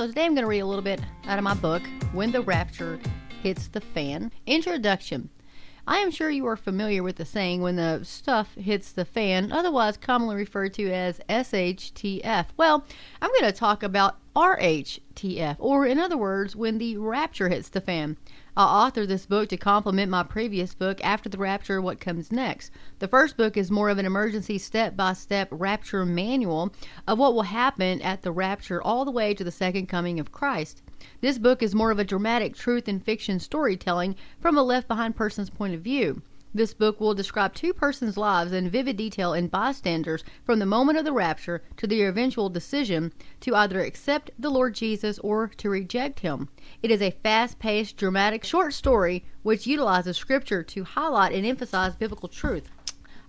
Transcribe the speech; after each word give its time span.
So 0.00 0.06
today 0.06 0.24
I'm 0.24 0.34
going 0.34 0.44
to 0.44 0.48
read 0.48 0.60
a 0.60 0.66
little 0.66 0.80
bit 0.80 0.98
out 1.26 1.36
of 1.36 1.44
my 1.44 1.52
book, 1.52 1.82
When 2.14 2.32
the 2.32 2.40
Rapture 2.40 2.98
Hits 3.42 3.68
the 3.68 3.82
Fan. 3.82 4.32
Introduction. 4.46 5.28
I 5.86 5.98
am 5.98 6.10
sure 6.10 6.30
you 6.30 6.46
are 6.46 6.56
familiar 6.56 7.02
with 7.02 7.16
the 7.16 7.26
saying 7.26 7.60
when 7.60 7.76
the 7.76 8.00
stuff 8.04 8.54
hits 8.54 8.92
the 8.92 9.04
fan, 9.04 9.52
otherwise 9.52 9.98
commonly 9.98 10.36
referred 10.36 10.72
to 10.72 10.90
as 10.90 11.20
SHTF. 11.28 12.46
Well, 12.56 12.86
I'm 13.20 13.28
going 13.28 13.52
to 13.52 13.58
talk 13.58 13.82
about 13.82 14.16
RHTF, 14.34 15.56
or 15.58 15.84
in 15.84 15.98
other 15.98 16.16
words, 16.16 16.56
when 16.56 16.78
the 16.78 16.96
rapture 16.96 17.50
hits 17.50 17.68
the 17.68 17.82
fan. 17.82 18.16
I 18.60 18.90
authored 18.90 19.08
this 19.08 19.24
book 19.24 19.48
to 19.48 19.56
complement 19.56 20.10
my 20.10 20.22
previous 20.22 20.74
book, 20.74 21.02
After 21.02 21.30
the 21.30 21.38
Rapture 21.38 21.80
What 21.80 21.98
Comes 21.98 22.30
Next. 22.30 22.70
The 22.98 23.08
first 23.08 23.38
book 23.38 23.56
is 23.56 23.70
more 23.70 23.88
of 23.88 23.96
an 23.96 24.04
emergency 24.04 24.58
step 24.58 24.94
by 24.94 25.14
step 25.14 25.48
rapture 25.50 26.04
manual 26.04 26.70
of 27.08 27.18
what 27.18 27.32
will 27.32 27.44
happen 27.44 28.02
at 28.02 28.20
the 28.20 28.30
rapture 28.30 28.82
all 28.82 29.06
the 29.06 29.10
way 29.10 29.32
to 29.32 29.42
the 29.42 29.50
second 29.50 29.86
coming 29.86 30.20
of 30.20 30.30
Christ. 30.30 30.82
This 31.22 31.38
book 31.38 31.62
is 31.62 31.74
more 31.74 31.90
of 31.90 31.98
a 31.98 32.04
dramatic 32.04 32.54
truth 32.54 32.86
and 32.86 33.02
fiction 33.02 33.40
storytelling 33.40 34.14
from 34.42 34.58
a 34.58 34.62
left 34.62 34.88
behind 34.88 35.16
person's 35.16 35.48
point 35.48 35.72
of 35.72 35.80
view. 35.80 36.20
This 36.52 36.74
book 36.74 37.00
will 37.00 37.14
describe 37.14 37.54
two 37.54 37.72
persons' 37.72 38.16
lives 38.16 38.52
in 38.52 38.70
vivid 38.70 38.96
detail 38.96 39.32
and 39.32 39.50
bystanders 39.50 40.24
from 40.44 40.58
the 40.58 40.66
moment 40.66 40.98
of 40.98 41.04
the 41.04 41.12
rapture 41.12 41.62
to 41.76 41.86
their 41.86 42.08
eventual 42.08 42.48
decision 42.48 43.12
to 43.40 43.54
either 43.54 43.80
accept 43.80 44.32
the 44.36 44.50
Lord 44.50 44.74
Jesus 44.74 45.20
or 45.20 45.46
to 45.46 45.70
reject 45.70 46.20
him. 46.20 46.48
It 46.82 46.90
is 46.90 47.02
a 47.02 47.12
fast 47.22 47.60
paced, 47.60 47.96
dramatic, 47.96 48.42
short 48.42 48.74
story 48.74 49.24
which 49.42 49.66
utilizes 49.66 50.16
scripture 50.16 50.64
to 50.64 50.82
highlight 50.82 51.32
and 51.32 51.46
emphasize 51.46 51.94
biblical 51.94 52.28
truth. 52.28 52.68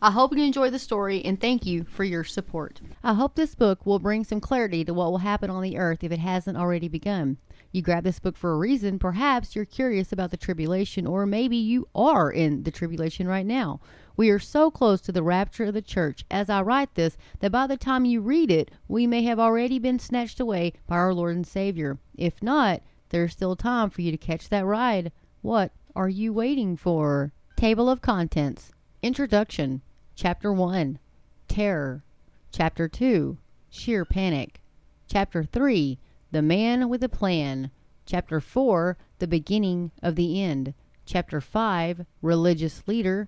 I 0.01 0.09
hope 0.09 0.35
you 0.35 0.43
enjoy 0.43 0.71
the 0.71 0.79
story 0.79 1.23
and 1.23 1.40
thank 1.40 1.63
you 1.63 1.84
for 1.84 2.03
your 2.03 2.23
support. 2.23 2.81
I 3.03 3.13
hope 3.13 3.35
this 3.35 3.53
book 3.53 3.85
will 3.85 3.99
bring 3.99 4.23
some 4.23 4.41
clarity 4.41 4.84
to 4.85 4.95
what 4.95 5.12
will 5.12 5.20
happen 5.20 5.51
on 5.51 5.62
the 5.62 5.77
earth 5.77 6.03
if 6.03 6.12
it 6.12 6.17
hasn't 6.17 6.57
already 6.57 6.88
begun. 6.88 7.38
You 7.71 7.81
grab 7.81 8.03
this 8.03 8.20
book 8.20 8.35
for 8.35 8.53
a 8.53 8.57
reason. 8.57 8.99
Perhaps 8.99 9.55
you're 9.55 9.63
curious 9.63 10.12
about 10.12 10.31
the 10.31 10.38
tribulation, 10.38 11.07
or 11.07 11.26
maybe 11.26 11.55
you 11.55 11.87
are 11.95 12.29
in 12.29 12.63
the 12.63 12.71
tribulation 12.71 13.27
right 13.27 13.45
now. 13.45 13.79
We 14.18 14.29
are 14.29 14.40
so 14.40 14.70
close 14.70 14.99
to 15.01 15.13
the 15.13 15.23
rapture 15.23 15.65
of 15.65 15.73
the 15.73 15.82
church 15.82 16.26
as 16.29 16.49
I 16.49 16.62
write 16.62 16.95
this 16.95 17.15
that 17.40 17.51
by 17.51 17.68
the 17.68 17.77
time 17.77 18.04
you 18.04 18.20
read 18.20 18.51
it, 18.51 18.71
we 18.90 19.07
may 19.07 19.23
have 19.23 19.40
already 19.40 19.79
been 19.79 19.99
snatched 19.99 20.41
away 20.41 20.73
by 20.85 20.98
our 20.98 21.13
Lord 21.13 21.35
and 21.35 21.48
Savior. 21.48 21.98
If 22.18 22.43
not, 22.43 22.82
there's 23.10 23.32
still 23.32 23.55
time 23.55 23.90
for 23.90 24.01
you 24.01 24.12
to 24.12 24.17
catch 24.17 24.49
that 24.49 24.65
ride. 24.65 25.13
What 25.41 25.71
are 25.95 26.10
you 26.10 26.34
waiting 26.34 26.76
for? 26.76 27.32
Table 27.55 27.90
of 27.90 28.01
Contents 28.01 28.71
Introduction 29.01 29.82
Chapter 30.15 30.51
1 30.51 30.99
Terror 31.48 32.04
Chapter 32.51 32.90
2 32.90 33.38
Sheer 33.70 34.04
Panic 34.04 34.62
Chapter 35.07 35.43
3 35.43 35.98
the 36.32 36.41
Man 36.41 36.87
with 36.87 37.04
a 37.04 37.10
Plan. 37.10 37.71
Chapter 38.05 38.40
4 38.40 38.98
The 39.20 39.27
Beginning 39.27 39.91
of 40.01 40.15
the 40.15 40.41
End. 40.41 40.73
Chapter 41.05 41.41
5 41.41 42.05
Religious 42.21 42.88
Leader. 42.88 43.27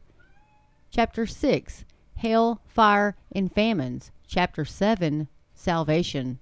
Chapter 0.90 1.26
6 1.26 1.84
Hail, 2.16 2.62
Fire, 2.66 3.18
and 3.32 3.52
Famines. 3.52 4.12
Chapter 4.26 4.64
7 4.64 5.28
Salvation. 5.54 6.40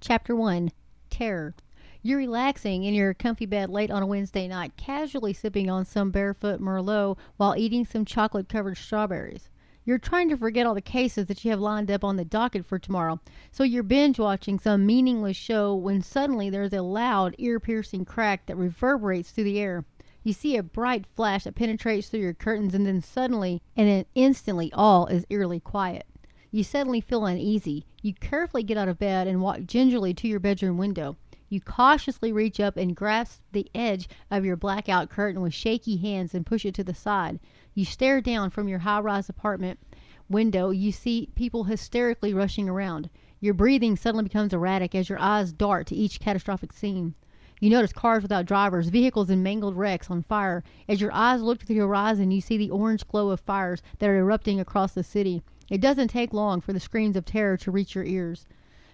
Chapter 0.00 0.36
1 0.36 0.70
Terror. 1.10 1.54
You're 2.02 2.18
relaxing 2.18 2.84
in 2.84 2.94
your 2.94 3.14
comfy 3.14 3.46
bed 3.46 3.68
late 3.68 3.90
on 3.90 4.02
a 4.02 4.06
Wednesday 4.06 4.46
night, 4.46 4.76
casually 4.76 5.32
sipping 5.32 5.68
on 5.68 5.84
some 5.84 6.10
barefoot 6.10 6.60
Merlot 6.60 7.16
while 7.36 7.56
eating 7.56 7.84
some 7.84 8.04
chocolate 8.04 8.48
covered 8.48 8.76
strawberries. 8.76 9.48
You're 9.86 9.98
trying 9.98 10.30
to 10.30 10.36
forget 10.36 10.66
all 10.66 10.74
the 10.74 10.80
cases 10.80 11.26
that 11.26 11.44
you 11.44 11.50
have 11.50 11.60
lined 11.60 11.90
up 11.90 12.04
on 12.04 12.16
the 12.16 12.24
docket 12.24 12.64
for 12.64 12.78
tomorrow. 12.78 13.20
So 13.52 13.64
you're 13.64 13.82
binge 13.82 14.18
watching 14.18 14.58
some 14.58 14.86
meaningless 14.86 15.36
show 15.36 15.74
when 15.74 16.00
suddenly 16.00 16.48
there's 16.48 16.72
a 16.72 16.80
loud, 16.80 17.34
ear 17.36 17.60
piercing 17.60 18.06
crack 18.06 18.46
that 18.46 18.56
reverberates 18.56 19.30
through 19.30 19.44
the 19.44 19.60
air. 19.60 19.84
You 20.22 20.32
see 20.32 20.56
a 20.56 20.62
bright 20.62 21.04
flash 21.14 21.44
that 21.44 21.54
penetrates 21.54 22.08
through 22.08 22.20
your 22.20 22.32
curtains, 22.32 22.74
and 22.74 22.86
then 22.86 23.02
suddenly, 23.02 23.60
and 23.76 23.86
then 23.86 24.06
instantly, 24.14 24.72
all 24.72 25.06
is 25.06 25.26
eerily 25.28 25.60
quiet. 25.60 26.06
You 26.50 26.64
suddenly 26.64 27.02
feel 27.02 27.26
uneasy. 27.26 27.84
You 28.00 28.14
carefully 28.14 28.62
get 28.62 28.78
out 28.78 28.88
of 28.88 28.98
bed 28.98 29.26
and 29.26 29.42
walk 29.42 29.64
gingerly 29.66 30.14
to 30.14 30.26
your 30.26 30.40
bedroom 30.40 30.78
window. 30.78 31.18
You 31.50 31.60
cautiously 31.60 32.32
reach 32.32 32.58
up 32.58 32.78
and 32.78 32.96
grasp 32.96 33.42
the 33.52 33.70
edge 33.74 34.08
of 34.30 34.46
your 34.46 34.56
blackout 34.56 35.10
curtain 35.10 35.42
with 35.42 35.52
shaky 35.52 35.98
hands 35.98 36.34
and 36.34 36.46
push 36.46 36.64
it 36.64 36.74
to 36.76 36.84
the 36.84 36.94
side. 36.94 37.38
You 37.74 37.84
stare 37.84 38.20
down 38.20 38.50
from 38.50 38.68
your 38.68 38.80
high 38.80 39.00
rise 39.00 39.28
apartment 39.28 39.80
window. 40.28 40.70
You 40.70 40.92
see 40.92 41.30
people 41.34 41.64
hysterically 41.64 42.32
rushing 42.32 42.68
around. 42.68 43.10
Your 43.40 43.52
breathing 43.52 43.96
suddenly 43.96 44.24
becomes 44.24 44.52
erratic 44.52 44.94
as 44.94 45.08
your 45.08 45.18
eyes 45.18 45.52
dart 45.52 45.86
to 45.88 45.94
each 45.96 46.20
catastrophic 46.20 46.72
scene. 46.72 47.14
You 47.60 47.70
notice 47.70 47.92
cars 47.92 48.22
without 48.22 48.46
drivers, 48.46 48.88
vehicles 48.88 49.30
in 49.30 49.42
mangled 49.42 49.76
wrecks 49.76 50.10
on 50.10 50.22
fire. 50.22 50.62
As 50.88 51.00
your 51.00 51.12
eyes 51.12 51.42
look 51.42 51.58
to 51.60 51.66
the 51.66 51.76
horizon, 51.76 52.30
you 52.30 52.40
see 52.40 52.56
the 52.56 52.70
orange 52.70 53.06
glow 53.08 53.30
of 53.30 53.40
fires 53.40 53.82
that 53.98 54.08
are 54.08 54.16
erupting 54.16 54.60
across 54.60 54.92
the 54.92 55.02
city. 55.02 55.42
It 55.70 55.80
doesn't 55.80 56.08
take 56.08 56.32
long 56.32 56.60
for 56.60 56.72
the 56.72 56.80
screams 56.80 57.16
of 57.16 57.24
terror 57.24 57.56
to 57.56 57.70
reach 57.70 57.94
your 57.94 58.04
ears. 58.04 58.46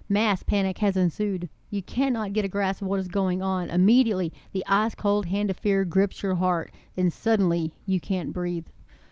Mass 0.08 0.42
panic 0.42 0.78
has 0.78 0.97
ensued. 0.97 1.48
You 1.72 1.82
cannot 1.82 2.32
get 2.32 2.44
a 2.44 2.48
grasp 2.48 2.82
of 2.82 2.88
what 2.88 2.98
is 2.98 3.06
going 3.06 3.42
on. 3.42 3.70
Immediately, 3.70 4.32
the 4.50 4.64
ice 4.66 4.97
cold 4.97 5.26
hand 5.26 5.50
of 5.50 5.56
fear 5.56 5.84
grips 5.84 6.20
your 6.20 6.34
heart. 6.34 6.72
Then 6.97 7.12
suddenly, 7.12 7.72
you 7.86 8.00
can't 8.00 8.32
breathe. 8.32 8.66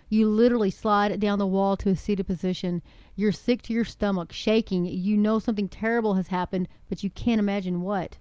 You 0.08 0.28
literally 0.28 0.70
slide 0.70 1.20
down 1.20 1.38
the 1.38 1.46
wall 1.46 1.76
to 1.76 1.90
a 1.90 1.96
seated 1.96 2.26
position. 2.26 2.82
You're 3.14 3.30
sick 3.30 3.62
to 3.62 3.72
your 3.72 3.84
stomach, 3.84 4.32
shaking. 4.32 4.86
You 4.86 5.16
know 5.16 5.38
something 5.38 5.68
terrible 5.68 6.14
has 6.14 6.28
happened, 6.28 6.66
but 6.88 7.04
you 7.04 7.10
can't 7.10 7.38
imagine 7.38 7.82
what. 7.82 8.18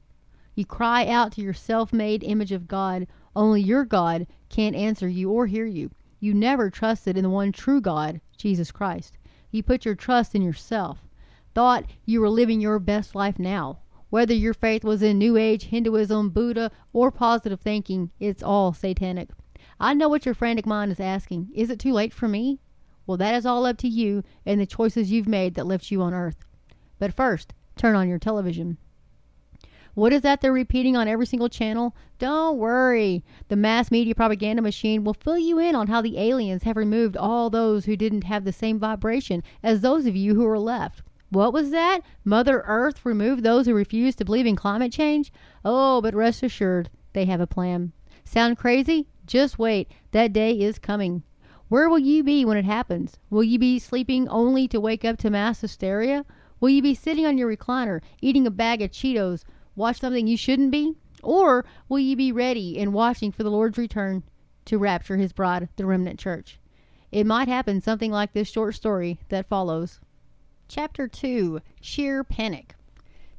You 0.53 0.65
cry 0.65 1.07
out 1.07 1.31
to 1.31 1.41
your 1.41 1.53
self 1.53 1.91
made 1.91 2.23
image 2.23 2.51
of 2.51 2.67
God. 2.67 3.07
Only 3.35 3.61
your 3.61 3.85
God 3.85 4.27
can't 4.49 4.75
answer 4.75 5.07
you 5.07 5.31
or 5.31 5.47
hear 5.47 5.65
you. 5.65 5.89
You 6.19 6.35
never 6.35 6.69
trusted 6.69 7.17
in 7.17 7.23
the 7.23 7.29
one 7.29 7.51
true 7.51 7.81
God, 7.81 8.21
Jesus 8.37 8.71
Christ. 8.71 9.17
You 9.49 9.63
put 9.63 9.83
your 9.83 9.95
trust 9.95 10.35
in 10.35 10.43
yourself. 10.43 11.07
Thought 11.55 11.85
you 12.05 12.21
were 12.21 12.29
living 12.29 12.61
your 12.61 12.77
best 12.77 13.15
life 13.15 13.39
now. 13.39 13.79
Whether 14.09 14.33
your 14.33 14.53
faith 14.53 14.83
was 14.83 15.03
in 15.03 15.17
New 15.17 15.35
Age, 15.35 15.65
Hinduism, 15.65 16.29
Buddha, 16.29 16.71
or 16.93 17.11
positive 17.11 17.59
thinking, 17.59 18.11
it's 18.19 18.41
all 18.41 18.73
satanic. 18.73 19.29
I 19.79 19.93
know 19.93 20.07
what 20.07 20.25
your 20.25 20.33
frantic 20.33 20.65
mind 20.65 20.91
is 20.91 20.99
asking. 20.99 21.49
Is 21.53 21.69
it 21.69 21.79
too 21.79 21.93
late 21.93 22.13
for 22.13 22.27
me? 22.27 22.59
Well, 23.05 23.17
that 23.17 23.35
is 23.35 23.45
all 23.45 23.65
up 23.65 23.77
to 23.79 23.87
you 23.87 24.23
and 24.45 24.59
the 24.59 24.65
choices 24.65 25.11
you've 25.11 25.27
made 25.27 25.55
that 25.55 25.67
left 25.67 25.91
you 25.91 26.01
on 26.01 26.13
earth. 26.13 26.37
But 26.99 27.13
first, 27.13 27.53
turn 27.75 27.95
on 27.95 28.09
your 28.09 28.19
television. 28.19 28.77
What 29.93 30.13
is 30.13 30.21
that 30.21 30.41
they're 30.41 30.53
repeating 30.53 30.95
on 30.95 31.07
every 31.07 31.25
single 31.25 31.49
channel? 31.49 31.95
Don't 32.19 32.57
worry. 32.57 33.23
The 33.47 33.55
mass 33.55 33.89
media 33.89 34.13
propaganda 34.13 34.61
machine 34.61 35.03
will 35.03 35.15
fill 35.15 35.39
you 35.39 35.57
in 35.57 35.75
on 35.75 35.87
how 35.87 36.01
the 36.01 36.19
aliens 36.19 36.63
have 36.63 36.77
removed 36.77 37.17
all 37.17 37.49
those 37.49 37.85
who 37.85 37.97
didn't 37.97 38.25
have 38.25 38.45
the 38.45 38.53
same 38.53 38.77
vibration 38.77 39.41
as 39.63 39.81
those 39.81 40.05
of 40.05 40.15
you 40.15 40.35
who 40.35 40.45
are 40.45 40.59
left. 40.59 41.01
What 41.29 41.51
was 41.51 41.71
that? 41.71 42.01
Mother 42.23 42.63
Earth 42.65 43.05
removed 43.05 43.43
those 43.43 43.65
who 43.65 43.73
refused 43.73 44.17
to 44.19 44.25
believe 44.25 44.45
in 44.45 44.55
climate 44.55 44.93
change? 44.93 45.31
Oh, 45.65 46.01
but 46.01 46.15
rest 46.15 46.41
assured, 46.41 46.89
they 47.13 47.25
have 47.25 47.41
a 47.41 47.47
plan. 47.47 47.91
Sound 48.23 48.57
crazy? 48.57 49.07
Just 49.25 49.59
wait. 49.59 49.91
That 50.11 50.31
day 50.31 50.51
is 50.51 50.79
coming. 50.79 51.23
Where 51.67 51.89
will 51.89 51.99
you 51.99 52.23
be 52.23 52.45
when 52.45 52.55
it 52.55 52.63
happens? 52.63 53.17
Will 53.29 53.43
you 53.43 53.59
be 53.59 53.77
sleeping 53.77 54.29
only 54.29 54.69
to 54.69 54.79
wake 54.79 55.03
up 55.03 55.17
to 55.17 55.29
mass 55.29 55.59
hysteria? 55.59 56.25
Will 56.61 56.69
you 56.69 56.81
be 56.81 56.95
sitting 56.95 57.25
on 57.25 57.37
your 57.37 57.53
recliner, 57.53 58.01
eating 58.21 58.47
a 58.47 58.51
bag 58.51 58.81
of 58.81 58.91
Cheetos, 58.91 59.43
watch 59.75 59.99
something 59.99 60.27
you 60.27 60.37
shouldn't 60.37 60.71
be? 60.71 60.95
Or 61.23 61.65
will 61.89 61.99
you 61.99 62.15
be 62.15 62.31
ready 62.31 62.79
and 62.79 62.93
watching 62.93 63.33
for 63.33 63.43
the 63.43 63.51
Lord's 63.51 63.77
return 63.77 64.23
to 64.65 64.77
rapture 64.77 65.17
his 65.17 65.33
bride, 65.33 65.67
the 65.75 65.85
remnant 65.85 66.19
church? 66.19 66.59
It 67.11 67.25
might 67.25 67.49
happen 67.49 67.81
something 67.81 68.11
like 68.11 68.31
this 68.31 68.49
short 68.49 68.75
story 68.75 69.19
that 69.27 69.49
follows. 69.49 69.99
Chapter 70.69 71.07
2 71.07 71.61
Sheer 71.79 72.25
Panic. 72.25 72.75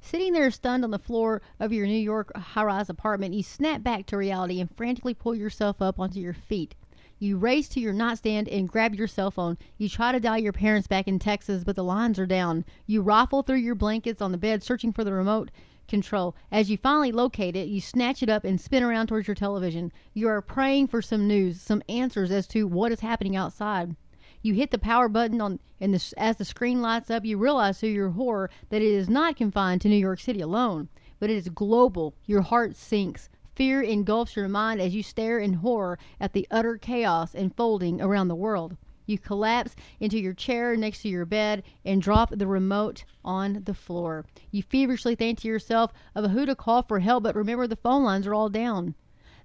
Sitting 0.00 0.32
there 0.32 0.50
stunned 0.50 0.82
on 0.82 0.90
the 0.90 0.98
floor 0.98 1.42
of 1.60 1.74
your 1.74 1.86
New 1.86 1.92
York 1.92 2.34
high 2.34 2.62
rise 2.62 2.88
apartment, 2.88 3.34
you 3.34 3.42
snap 3.42 3.82
back 3.82 4.06
to 4.06 4.16
reality 4.16 4.60
and 4.60 4.74
frantically 4.74 5.12
pull 5.12 5.34
yourself 5.34 5.82
up 5.82 6.00
onto 6.00 6.20
your 6.20 6.32
feet. 6.32 6.74
You 7.18 7.36
race 7.36 7.68
to 7.70 7.80
your 7.80 7.92
nightstand 7.92 8.48
and 8.48 8.66
grab 8.66 8.94
your 8.94 9.08
cell 9.08 9.30
phone. 9.30 9.58
You 9.76 9.90
try 9.90 10.10
to 10.10 10.20
dial 10.20 10.38
your 10.38 10.54
parents 10.54 10.88
back 10.88 11.06
in 11.06 11.18
Texas, 11.18 11.64
but 11.64 11.76
the 11.76 11.84
lines 11.84 12.18
are 12.18 12.24
down. 12.24 12.64
You 12.86 13.02
rifle 13.02 13.42
through 13.42 13.56
your 13.56 13.74
blankets 13.74 14.22
on 14.22 14.32
the 14.32 14.38
bed, 14.38 14.62
searching 14.62 14.94
for 14.94 15.04
the 15.04 15.12
remote 15.12 15.50
control. 15.86 16.34
As 16.50 16.70
you 16.70 16.78
finally 16.78 17.12
locate 17.12 17.56
it, 17.56 17.68
you 17.68 17.82
snatch 17.82 18.22
it 18.22 18.30
up 18.30 18.44
and 18.44 18.58
spin 18.58 18.82
around 18.82 19.08
towards 19.08 19.28
your 19.28 19.34
television. 19.34 19.92
You 20.14 20.28
are 20.28 20.40
praying 20.40 20.86
for 20.86 21.02
some 21.02 21.28
news, 21.28 21.60
some 21.60 21.82
answers 21.90 22.30
as 22.30 22.46
to 22.48 22.66
what 22.66 22.90
is 22.90 23.00
happening 23.00 23.36
outside. 23.36 23.96
You 24.48 24.54
hit 24.54 24.70
the 24.70 24.78
power 24.78 25.10
button 25.10 25.42
on, 25.42 25.58
and 25.78 25.92
the, 25.92 26.14
as 26.16 26.36
the 26.36 26.44
screen 26.46 26.80
lights 26.80 27.10
up, 27.10 27.22
you 27.22 27.36
realize 27.36 27.80
to 27.80 27.86
your 27.86 28.08
horror 28.08 28.48
that 28.70 28.80
it 28.80 28.90
is 28.90 29.06
not 29.06 29.36
confined 29.36 29.82
to 29.82 29.90
New 29.90 29.96
York 29.96 30.20
City 30.20 30.40
alone, 30.40 30.88
but 31.20 31.28
it 31.28 31.36
is 31.36 31.50
global. 31.50 32.14
Your 32.24 32.40
heart 32.40 32.74
sinks. 32.74 33.28
Fear 33.54 33.82
engulfs 33.82 34.36
your 34.36 34.48
mind 34.48 34.80
as 34.80 34.94
you 34.94 35.02
stare 35.02 35.38
in 35.38 35.52
horror 35.52 35.98
at 36.18 36.32
the 36.32 36.48
utter 36.50 36.78
chaos 36.78 37.34
unfolding 37.34 38.00
around 38.00 38.28
the 38.28 38.34
world. 38.34 38.78
You 39.04 39.18
collapse 39.18 39.76
into 40.00 40.18
your 40.18 40.32
chair 40.32 40.74
next 40.76 41.02
to 41.02 41.10
your 41.10 41.26
bed 41.26 41.62
and 41.84 42.00
drop 42.00 42.30
the 42.30 42.46
remote 42.46 43.04
on 43.22 43.64
the 43.64 43.74
floor. 43.74 44.24
You 44.50 44.62
feverishly 44.62 45.14
think 45.14 45.40
to 45.40 45.48
yourself 45.48 45.92
of 46.14 46.30
who 46.30 46.46
to 46.46 46.56
call 46.56 46.84
for 46.84 47.00
help, 47.00 47.24
but 47.24 47.36
remember 47.36 47.66
the 47.66 47.76
phone 47.76 48.02
lines 48.02 48.26
are 48.26 48.32
all 48.32 48.48
down. 48.48 48.94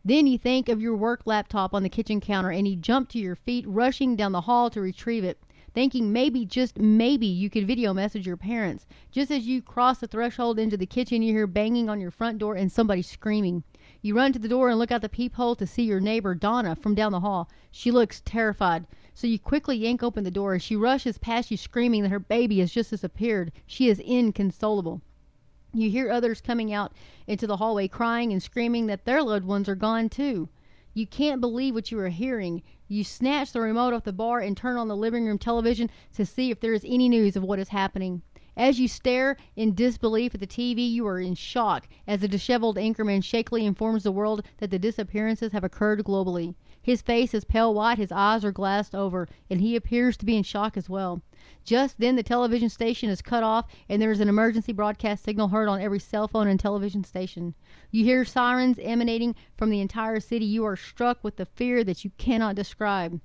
Then 0.06 0.28
you 0.28 0.38
think 0.38 0.70
of 0.70 0.82
your 0.82 0.96
work 0.96 1.22
laptop 1.26 1.74
on 1.74 1.84
the 1.84 1.90
kitchen 1.90 2.20
counter 2.20 2.52
and 2.52 2.68
you 2.68 2.76
jump 2.76 3.10
to 3.10 3.20
your 3.20 3.36
feet, 3.36 3.66
rushing 3.68 4.16
down 4.16 4.32
the 4.32 4.42
hall 4.42 4.70
to 4.70 4.82
retrieve 4.82 5.24
it 5.24 5.40
thinking 5.74 6.14
maybe, 6.14 6.46
just 6.46 6.78
maybe, 6.78 7.26
you 7.26 7.50
could 7.50 7.66
video 7.66 7.94
message 7.94 8.28
your 8.28 8.38
parents. 8.38 8.86
Just 9.12 9.32
as 9.32 9.48
you 9.48 9.62
cross 9.62 9.98
the 9.98 10.08
threshold 10.08 10.60
into 10.60 10.78
the 10.78 10.86
kitchen, 10.86 11.24
you 11.24 11.34
hear 11.34 11.48
banging 11.48 11.90
on 11.90 12.00
your 12.00 12.12
front 12.12 12.38
door 12.38 12.56
and 12.56 12.72
somebody 12.72 13.02
screaming. 13.02 13.64
You 14.02 14.16
run 14.16 14.34
to 14.34 14.40
the 14.40 14.48
door 14.48 14.70
and 14.70 14.78
look 14.78 14.92
out 14.92 15.02
the 15.02 15.10
peephole 15.10 15.56
to 15.56 15.66
see 15.66 15.84
your 15.84 16.00
neighbor, 16.00 16.36
Donna, 16.36 16.76
from 16.76 16.94
down 16.94 17.12
the 17.12 17.22
hall. 17.22 17.50
She 17.72 17.90
looks 17.90 18.22
terrified. 18.22 18.86
So 19.16 19.28
you 19.28 19.40
quickly 19.40 19.78
yank 19.78 20.04
open 20.04 20.24
the 20.24 20.32
door. 20.32 20.54
As 20.54 20.62
she 20.62 20.76
rushes 20.76 21.18
past 21.18 21.50
you, 21.50 21.58
screaming 21.58 22.04
that 22.04 22.10
her 22.10 22.20
baby 22.20 22.60
has 22.60 22.72
just 22.72 22.92
disappeared. 22.92 23.52
She 23.66 23.90
is 23.90 24.00
inconsolable. 24.00 25.02
You 25.76 25.90
hear 25.90 26.12
others 26.12 26.40
coming 26.40 26.72
out 26.72 26.94
into 27.26 27.48
the 27.48 27.58
hallway 27.58 27.88
crying 27.88 28.32
and 28.32 28.44
screaming 28.44 28.86
that 28.86 29.06
their 29.06 29.24
loved 29.24 29.44
ones 29.44 29.68
are 29.68 29.74
gone 29.74 30.08
too. 30.08 30.50
You 30.94 31.08
can't 31.08 31.42
believe 31.42 31.74
what 31.74 31.92
you 31.92 31.98
are 31.98 32.10
hearing. 32.10 32.62
You 32.88 33.04
snatch 33.04 33.52
the 33.52 33.60
remote 33.60 33.92
off 33.92 34.04
the 34.04 34.14
bar 34.14 34.40
and 34.40 34.56
turn 34.56 34.78
on 34.78 34.88
the 34.88 34.96
living 34.96 35.26
room 35.26 35.40
television 35.40 35.90
to 36.14 36.28
see 36.28 36.52
if 36.52 36.60
there 36.60 36.74
is 36.74 36.86
any 36.86 37.10
news 37.10 37.36
of 37.36 37.42
what 37.42 37.58
is 37.58 37.70
happening. 37.70 38.22
As 38.56 38.80
you 38.80 38.88
stare 38.88 39.36
in 39.56 39.74
disbelief 39.74 40.36
at 40.36 40.42
the 40.42 40.46
TV, 40.46 40.88
you 40.88 41.08
are 41.08 41.20
in 41.20 41.34
shock 41.34 41.90
as 42.06 42.20
the 42.20 42.28
disheveled 42.28 42.78
anchorman 42.78 43.24
shakily 43.24 43.66
informs 43.66 44.04
the 44.04 44.12
world 44.12 44.46
that 44.60 44.70
the 44.70 44.78
disappearances 44.78 45.54
have 45.54 45.64
occurred 45.64 46.04
globally. 46.04 46.54
His 46.84 47.02
face 47.02 47.34
is 47.34 47.46
pale 47.46 47.74
white, 47.74 47.98
his 47.98 48.12
eyes 48.12 48.44
are 48.44 48.52
glassed 48.52 48.94
over, 48.94 49.30
and 49.50 49.62
he 49.62 49.78
appears 49.78 50.18
to 50.18 50.26
be 50.26 50.36
in 50.36 50.44
shock 50.44 50.76
as 50.76 50.90
well. 50.90 51.22
Just 51.64 51.98
then, 51.98 52.18
the 52.18 52.24
television 52.24 52.68
station 52.68 53.10
is 53.10 53.22
cut 53.22 53.42
off, 53.42 53.68
and 53.88 54.02
there 54.02 54.12
is 54.12 54.20
an 54.20 54.28
emergency 54.28 54.74
broadcast 54.74 55.24
signal 55.24 55.48
heard 55.48 55.70
on 55.70 55.80
every 55.80 56.00
cell 56.00 56.28
phone 56.28 56.50
and 56.50 56.60
television 56.60 57.06
station. 57.06 57.56
You 57.90 58.04
hear 58.04 58.26
sirens 58.26 58.80
emanating 58.82 59.34
from 59.56 59.70
the 59.70 59.80
entire 59.80 60.20
city. 60.20 60.44
You 60.44 60.66
are 60.66 60.76
struck 60.76 61.24
with 61.24 61.38
the 61.38 61.46
fear 61.46 61.86
that 61.86 62.04
you 62.04 62.12
cannot 62.18 62.56
describe. 62.56 63.22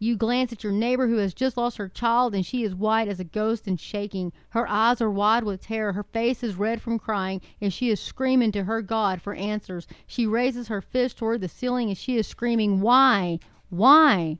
You 0.00 0.16
glance 0.16 0.52
at 0.52 0.62
your 0.62 0.72
neighbor 0.72 1.08
who 1.08 1.16
has 1.16 1.34
just 1.34 1.56
lost 1.56 1.76
her 1.76 1.88
child, 1.88 2.34
and 2.34 2.46
she 2.46 2.62
is 2.62 2.74
white 2.74 3.08
as 3.08 3.18
a 3.18 3.24
ghost 3.24 3.66
and 3.66 3.80
shaking. 3.80 4.32
Her 4.50 4.68
eyes 4.68 5.00
are 5.00 5.10
wide 5.10 5.42
with 5.42 5.62
terror. 5.62 5.92
Her 5.92 6.04
face 6.04 6.44
is 6.44 6.54
red 6.54 6.80
from 6.80 7.00
crying, 7.00 7.40
and 7.60 7.72
she 7.72 7.90
is 7.90 7.98
screaming 7.98 8.52
to 8.52 8.64
her 8.64 8.80
God 8.80 9.20
for 9.20 9.34
answers. 9.34 9.88
She 10.06 10.24
raises 10.24 10.68
her 10.68 10.80
fist 10.80 11.18
toward 11.18 11.40
the 11.40 11.48
ceiling, 11.48 11.88
and 11.88 11.98
she 11.98 12.16
is 12.16 12.28
screaming, 12.28 12.80
Why? 12.80 13.40
Why? 13.70 14.38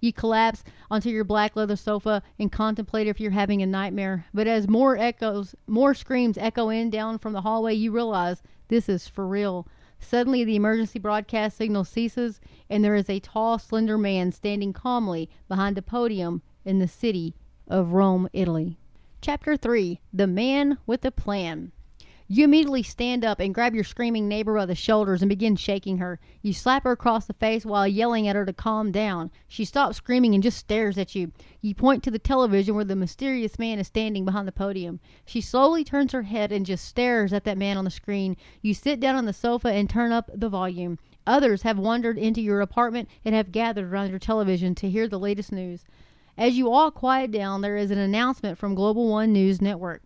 You 0.00 0.12
collapse 0.12 0.64
onto 0.90 1.10
your 1.10 1.24
black 1.24 1.56
leather 1.56 1.76
sofa 1.76 2.22
and 2.38 2.50
contemplate 2.50 3.06
if 3.06 3.20
you're 3.20 3.32
having 3.32 3.60
a 3.62 3.66
nightmare. 3.66 4.24
But 4.32 4.46
as 4.46 4.68
more 4.68 4.96
echoes, 4.96 5.54
more 5.66 5.94
screams 5.94 6.38
echo 6.38 6.70
in 6.70 6.90
down 6.90 7.18
from 7.18 7.32
the 7.32 7.42
hallway, 7.42 7.74
you 7.74 7.92
realize 7.92 8.42
this 8.68 8.88
is 8.88 9.08
for 9.08 9.26
real. 9.26 9.66
Suddenly, 10.00 10.44
the 10.44 10.56
emergency 10.56 10.98
broadcast 10.98 11.56
signal 11.56 11.84
ceases, 11.84 12.40
and 12.68 12.84
there 12.84 12.94
is 12.94 13.08
a 13.08 13.20
tall, 13.20 13.58
slender 13.58 13.98
man 13.98 14.32
standing 14.32 14.72
calmly 14.72 15.28
behind 15.46 15.78
a 15.78 15.82
podium 15.82 16.42
in 16.64 16.78
the 16.78 16.88
city 16.88 17.34
of 17.68 17.92
Rome, 17.92 18.28
Italy. 18.32 18.78
Chapter 19.20 19.56
3 19.56 20.00
The 20.12 20.26
Man 20.26 20.78
with 20.86 21.04
a 21.04 21.10
Plan. 21.10 21.72
You 22.32 22.44
immediately 22.44 22.84
stand 22.84 23.24
up 23.24 23.40
and 23.40 23.52
grab 23.52 23.74
your 23.74 23.82
screaming 23.82 24.28
neighbor 24.28 24.54
by 24.54 24.64
the 24.64 24.76
shoulders 24.76 25.20
and 25.20 25.28
begin 25.28 25.56
shaking 25.56 25.98
her. 25.98 26.20
You 26.42 26.52
slap 26.52 26.84
her 26.84 26.92
across 26.92 27.26
the 27.26 27.32
face 27.32 27.66
while 27.66 27.88
yelling 27.88 28.28
at 28.28 28.36
her 28.36 28.46
to 28.46 28.52
calm 28.52 28.92
down. 28.92 29.32
She 29.48 29.64
stops 29.64 29.96
screaming 29.96 30.34
and 30.34 30.40
just 30.40 30.56
stares 30.56 30.96
at 30.96 31.16
you. 31.16 31.32
You 31.60 31.74
point 31.74 32.04
to 32.04 32.10
the 32.12 32.20
television 32.20 32.76
where 32.76 32.84
the 32.84 32.94
mysterious 32.94 33.58
man 33.58 33.80
is 33.80 33.88
standing 33.88 34.24
behind 34.24 34.46
the 34.46 34.52
podium. 34.52 35.00
She 35.26 35.40
slowly 35.40 35.82
turns 35.82 36.12
her 36.12 36.22
head 36.22 36.52
and 36.52 36.64
just 36.64 36.84
stares 36.84 37.32
at 37.32 37.42
that 37.46 37.58
man 37.58 37.76
on 37.76 37.84
the 37.84 37.90
screen. 37.90 38.36
You 38.62 38.74
sit 38.74 39.00
down 39.00 39.16
on 39.16 39.24
the 39.24 39.32
sofa 39.32 39.72
and 39.72 39.90
turn 39.90 40.12
up 40.12 40.30
the 40.32 40.48
volume. 40.48 41.00
Others 41.26 41.62
have 41.62 41.80
wandered 41.80 42.16
into 42.16 42.40
your 42.40 42.60
apartment 42.60 43.08
and 43.24 43.34
have 43.34 43.50
gathered 43.50 43.90
around 43.90 44.10
your 44.10 44.20
television 44.20 44.76
to 44.76 44.88
hear 44.88 45.08
the 45.08 45.18
latest 45.18 45.50
news. 45.50 45.82
As 46.38 46.56
you 46.56 46.70
all 46.70 46.92
quiet 46.92 47.32
down, 47.32 47.60
there 47.60 47.76
is 47.76 47.90
an 47.90 47.98
announcement 47.98 48.56
from 48.56 48.76
Global 48.76 49.08
One 49.08 49.32
News 49.32 49.60
Network. 49.60 50.02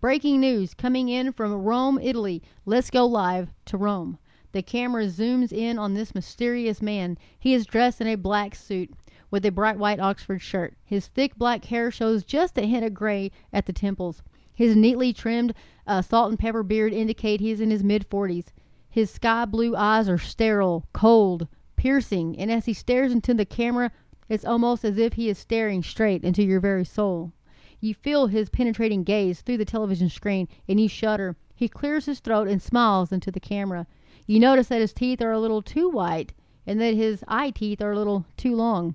Breaking 0.00 0.38
news 0.38 0.74
coming 0.74 1.08
in 1.08 1.32
from 1.32 1.52
Rome, 1.52 1.98
Italy. 2.00 2.40
Let's 2.64 2.88
go 2.88 3.04
live 3.04 3.48
to 3.64 3.76
Rome. 3.76 4.18
The 4.52 4.62
camera 4.62 5.06
zooms 5.06 5.52
in 5.52 5.76
on 5.76 5.94
this 5.94 6.14
mysterious 6.14 6.80
man. 6.80 7.18
He 7.36 7.52
is 7.52 7.66
dressed 7.66 8.00
in 8.00 8.06
a 8.06 8.14
black 8.14 8.54
suit 8.54 8.92
with 9.32 9.44
a 9.44 9.50
bright 9.50 9.76
white 9.76 9.98
Oxford 9.98 10.40
shirt. 10.40 10.76
His 10.84 11.08
thick 11.08 11.34
black 11.34 11.64
hair 11.64 11.90
shows 11.90 12.22
just 12.22 12.56
a 12.56 12.66
hint 12.66 12.84
of 12.84 12.94
gray 12.94 13.32
at 13.52 13.66
the 13.66 13.72
temples. 13.72 14.22
His 14.54 14.76
neatly 14.76 15.12
trimmed 15.12 15.52
uh, 15.84 16.02
salt 16.02 16.30
and 16.30 16.38
pepper 16.38 16.62
beard 16.62 16.92
indicate 16.92 17.40
he 17.40 17.50
is 17.50 17.60
in 17.60 17.72
his 17.72 17.82
mid 17.82 18.08
40s. 18.08 18.52
His 18.88 19.10
sky 19.10 19.46
blue 19.46 19.74
eyes 19.74 20.08
are 20.08 20.16
sterile, 20.16 20.86
cold, 20.92 21.48
piercing, 21.74 22.38
and 22.38 22.52
as 22.52 22.66
he 22.66 22.72
stares 22.72 23.10
into 23.10 23.34
the 23.34 23.44
camera, 23.44 23.90
it's 24.28 24.44
almost 24.44 24.84
as 24.84 24.96
if 24.96 25.14
he 25.14 25.28
is 25.28 25.38
staring 25.38 25.82
straight 25.82 26.22
into 26.22 26.44
your 26.44 26.60
very 26.60 26.84
soul. 26.84 27.32
You 27.80 27.94
feel 27.94 28.26
his 28.26 28.50
penetrating 28.50 29.04
gaze 29.04 29.40
through 29.40 29.58
the 29.58 29.64
television 29.64 30.08
screen, 30.08 30.48
and 30.68 30.80
you 30.80 30.88
shudder. 30.88 31.36
He 31.54 31.68
clears 31.68 32.06
his 32.06 32.18
throat 32.18 32.48
and 32.48 32.60
smiles 32.60 33.12
into 33.12 33.30
the 33.30 33.38
camera. 33.40 33.86
You 34.26 34.40
notice 34.40 34.68
that 34.68 34.80
his 34.80 34.92
teeth 34.92 35.22
are 35.22 35.32
a 35.32 35.38
little 35.38 35.62
too 35.62 35.88
white 35.88 36.32
and 36.66 36.80
that 36.80 36.94
his 36.94 37.24
eye 37.26 37.50
teeth 37.50 37.80
are 37.80 37.92
a 37.92 37.96
little 37.96 38.26
too 38.36 38.54
long. 38.54 38.94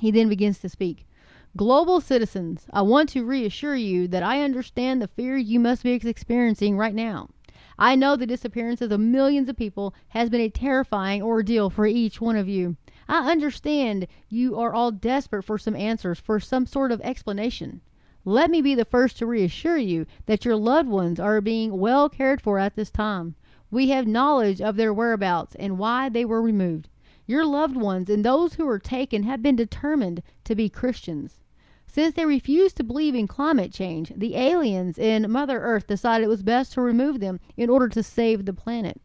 He 0.00 0.10
then 0.10 0.28
begins 0.28 0.58
to 0.58 0.68
speak. 0.68 1.06
Global 1.56 2.00
citizens, 2.00 2.66
I 2.72 2.82
want 2.82 3.08
to 3.10 3.24
reassure 3.24 3.74
you 3.74 4.06
that 4.08 4.22
I 4.22 4.42
understand 4.42 5.00
the 5.00 5.08
fear 5.08 5.36
you 5.36 5.58
must 5.58 5.82
be 5.82 5.92
experiencing 5.92 6.76
right 6.76 6.94
now. 6.94 7.28
I 7.78 7.96
know 7.96 8.16
the 8.16 8.26
disappearances 8.26 8.82
of 8.82 8.90
the 8.90 8.98
millions 8.98 9.48
of 9.48 9.56
people 9.56 9.94
has 10.08 10.28
been 10.28 10.42
a 10.42 10.50
terrifying 10.50 11.22
ordeal 11.22 11.70
for 11.70 11.86
each 11.86 12.20
one 12.20 12.36
of 12.36 12.48
you. 12.48 12.76
I 13.08 13.30
understand 13.30 14.06
you 14.28 14.58
are 14.58 14.74
all 14.74 14.90
desperate 14.90 15.44
for 15.44 15.58
some 15.58 15.74
answers, 15.74 16.20
for 16.20 16.38
some 16.38 16.66
sort 16.66 16.92
of 16.92 17.00
explanation. 17.00 17.80
Let 18.26 18.50
me 18.50 18.60
be 18.60 18.74
the 18.74 18.84
first 18.84 19.16
to 19.18 19.26
reassure 19.26 19.78
you 19.78 20.04
that 20.26 20.44
your 20.44 20.56
loved 20.56 20.90
ones 20.90 21.18
are 21.18 21.40
being 21.40 21.78
well 21.78 22.10
cared 22.10 22.42
for 22.42 22.58
at 22.58 22.76
this 22.76 22.90
time. 22.90 23.34
We 23.70 23.88
have 23.88 24.06
knowledge 24.06 24.60
of 24.60 24.76
their 24.76 24.92
whereabouts 24.92 25.54
and 25.54 25.78
why 25.78 26.10
they 26.10 26.26
were 26.26 26.42
removed. 26.42 26.90
Your 27.26 27.46
loved 27.46 27.76
ones 27.76 28.10
and 28.10 28.22
those 28.22 28.54
who 28.54 28.66
were 28.66 28.78
taken 28.78 29.22
have 29.22 29.42
been 29.42 29.56
determined 29.56 30.22
to 30.44 30.54
be 30.54 30.68
Christians. 30.68 31.40
Since 31.86 32.14
they 32.14 32.26
refused 32.26 32.76
to 32.76 32.84
believe 32.84 33.14
in 33.14 33.26
climate 33.26 33.72
change, 33.72 34.12
the 34.14 34.36
aliens 34.36 34.98
in 34.98 35.30
Mother 35.30 35.58
Earth 35.58 35.86
decided 35.86 36.24
it 36.24 36.28
was 36.28 36.42
best 36.42 36.74
to 36.74 36.82
remove 36.82 37.20
them 37.20 37.40
in 37.56 37.70
order 37.70 37.88
to 37.88 38.02
save 38.02 38.44
the 38.44 38.52
planet. 38.52 39.00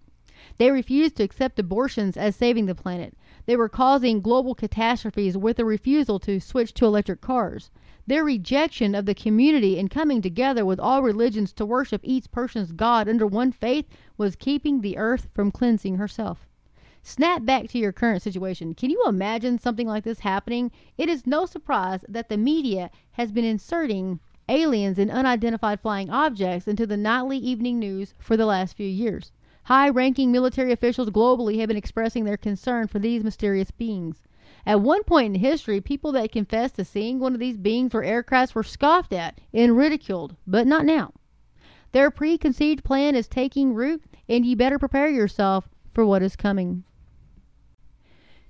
They 0.57 0.72
refused 0.72 1.15
to 1.17 1.24
accept 1.24 1.57
abortions 1.57 2.17
as 2.17 2.36
saving 2.36 2.65
the 2.65 2.75
planet. 2.75 3.17
They 3.45 3.55
were 3.55 3.69
causing 3.69 4.19
global 4.19 4.55
catastrophes 4.55 5.38
with 5.38 5.57
a 5.57 5.65
refusal 5.65 6.19
to 6.19 6.41
switch 6.41 6.74
to 6.74 6.86
electric 6.86 7.22
cars. 7.22 7.72
Their 8.07 8.24
rejection 8.24 8.93
of 8.93 9.07
the 9.07 9.15
community 9.15 9.79
and 9.79 9.89
coming 9.89 10.21
together 10.21 10.63
with 10.63 10.79
all 10.79 11.01
religions 11.01 11.51
to 11.53 11.65
worship 11.65 12.01
each 12.03 12.31
person's 12.31 12.71
God 12.71 13.09
under 13.09 13.25
one 13.25 13.51
faith 13.51 13.88
was 14.15 14.35
keeping 14.35 14.81
the 14.81 14.97
earth 14.97 15.27
from 15.33 15.51
cleansing 15.51 15.95
herself. 15.95 16.47
Snap 17.01 17.45
back 17.45 17.67
to 17.69 17.79
your 17.79 17.91
current 17.91 18.21
situation. 18.21 18.75
Can 18.75 18.91
you 18.91 19.03
imagine 19.07 19.57
something 19.57 19.88
like 19.88 20.03
this 20.03 20.19
happening? 20.19 20.71
It 20.97 21.09
is 21.09 21.25
no 21.25 21.45
surprise 21.45 22.05
that 22.07 22.29
the 22.29 22.38
media 22.38 22.91
has 23.13 23.31
been 23.31 23.45
inserting 23.45 24.19
aliens 24.47 25.00
and 25.00 25.09
unidentified 25.09 25.79
flying 25.81 26.12
objects 26.12 26.67
into 26.67 26.85
the 26.85 26.97
nightly 26.97 27.38
evening 27.38 27.79
news 27.79 28.13
for 28.19 28.38
the 28.38 28.45
last 28.45 28.77
few 28.77 28.88
years. 28.88 29.31
High 29.63 29.89
ranking 29.89 30.31
military 30.31 30.71
officials 30.71 31.09
globally 31.09 31.59
have 31.59 31.69
been 31.69 31.77
expressing 31.77 32.24
their 32.24 32.38
concern 32.38 32.88
for 32.88 33.00
these 33.00 33.24
mysterious 33.24 33.71
beings. 33.71 34.21
At 34.67 34.81
one 34.81 35.03
point 35.03 35.36
in 35.36 35.41
history, 35.41 35.79
people 35.79 36.12
that 36.13 36.31
confessed 36.31 36.75
to 36.75 36.86
seeing 36.86 37.19
one 37.19 37.34
of 37.34 37.39
these 37.39 37.57
beings 37.57 37.93
or 37.93 38.01
aircrafts 38.01 38.55
were 38.55 38.63
scoffed 38.63 39.13
at 39.13 39.39
and 39.53 39.77
ridiculed, 39.77 40.36
but 40.48 40.65
not 40.65 40.86
now. 40.86 41.13
Their 41.91 42.10
preconceived 42.10 42.84
plan 42.84 43.15
is 43.15 43.27
taking 43.27 43.75
root, 43.75 44.03
and 44.27 44.45
you 44.45 44.55
better 44.55 44.79
prepare 44.79 45.10
yourself 45.10 45.69
for 45.93 46.05
what 46.05 46.24
is 46.24 46.36
coming. 46.36 46.84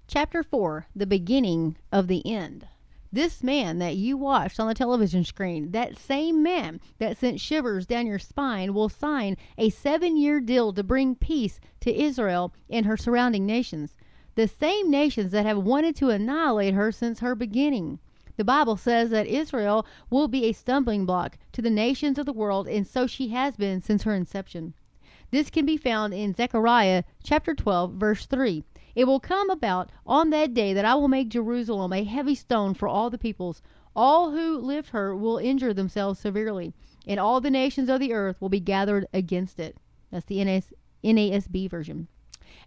Chapter 0.07 0.41
4 0.41 0.87
The 0.95 1.05
Beginning 1.05 1.77
of 1.91 2.07
the 2.07 2.25
End. 2.25 2.67
This 3.11 3.43
man 3.43 3.79
that 3.79 3.95
you 3.97 4.17
watched 4.17 4.59
on 4.59 4.67
the 4.67 4.73
television 4.73 5.23
screen, 5.23 5.71
that 5.71 5.97
same 5.97 6.41
man 6.41 6.79
that 6.97 7.17
sent 7.17 7.39
shivers 7.39 7.85
down 7.85 8.07
your 8.07 8.19
spine, 8.19 8.73
will 8.73 8.89
sign 8.89 9.37
a 9.57 9.69
seven 9.69 10.17
year 10.17 10.39
deal 10.39 10.73
to 10.73 10.83
bring 10.83 11.15
peace 11.15 11.59
to 11.81 11.93
Israel 11.93 12.53
and 12.69 12.85
her 12.85 12.97
surrounding 12.97 13.45
nations 13.45 13.95
the 14.35 14.47
same 14.47 14.91
nations 14.91 15.31
that 15.31 15.45
have 15.45 15.57
wanted 15.57 15.95
to 15.95 16.09
annihilate 16.09 16.73
her 16.73 16.91
since 16.91 17.19
her 17.19 17.35
beginning. 17.35 17.99
The 18.37 18.43
Bible 18.43 18.75
says 18.75 19.09
that 19.11 19.27
Israel 19.27 19.85
will 20.09 20.27
be 20.27 20.45
a 20.45 20.51
stumbling 20.51 21.05
block 21.05 21.37
to 21.53 21.61
the 21.61 21.69
nations 21.69 22.19
of 22.19 22.25
the 22.25 22.33
world, 22.33 22.67
and 22.67 22.85
so 22.85 23.07
she 23.07 23.29
has 23.29 23.55
been 23.55 23.81
since 23.81 24.03
her 24.03 24.13
inception. 24.13 24.73
This 25.31 25.49
can 25.49 25.65
be 25.65 25.77
found 25.77 26.13
in 26.13 26.33
Zechariah 26.33 27.03
chapter 27.23 27.55
12, 27.55 27.93
verse 27.93 28.25
3. 28.25 28.63
It 28.93 29.05
will 29.05 29.19
come 29.19 29.49
about 29.49 29.89
on 30.05 30.29
that 30.31 30.53
day 30.53 30.73
that 30.73 30.85
I 30.85 30.95
will 30.95 31.07
make 31.07 31.29
Jerusalem 31.29 31.93
a 31.93 32.03
heavy 32.03 32.35
stone 32.35 32.73
for 32.73 32.87
all 32.87 33.09
the 33.09 33.17
peoples. 33.17 33.61
All 33.95 34.31
who 34.31 34.57
lift 34.57 34.89
her 34.89 35.15
will 35.15 35.37
injure 35.37 35.73
themselves 35.73 36.19
severely, 36.19 36.73
and 37.07 37.19
all 37.19 37.39
the 37.39 37.49
nations 37.49 37.89
of 37.89 38.01
the 38.01 38.13
earth 38.13 38.39
will 38.41 38.49
be 38.49 38.59
gathered 38.59 39.07
against 39.13 39.59
it. 39.59 39.77
That's 40.11 40.25
the 40.25 40.43
NAS, 40.43 40.73
NASB 41.03 41.69
version. 41.69 42.09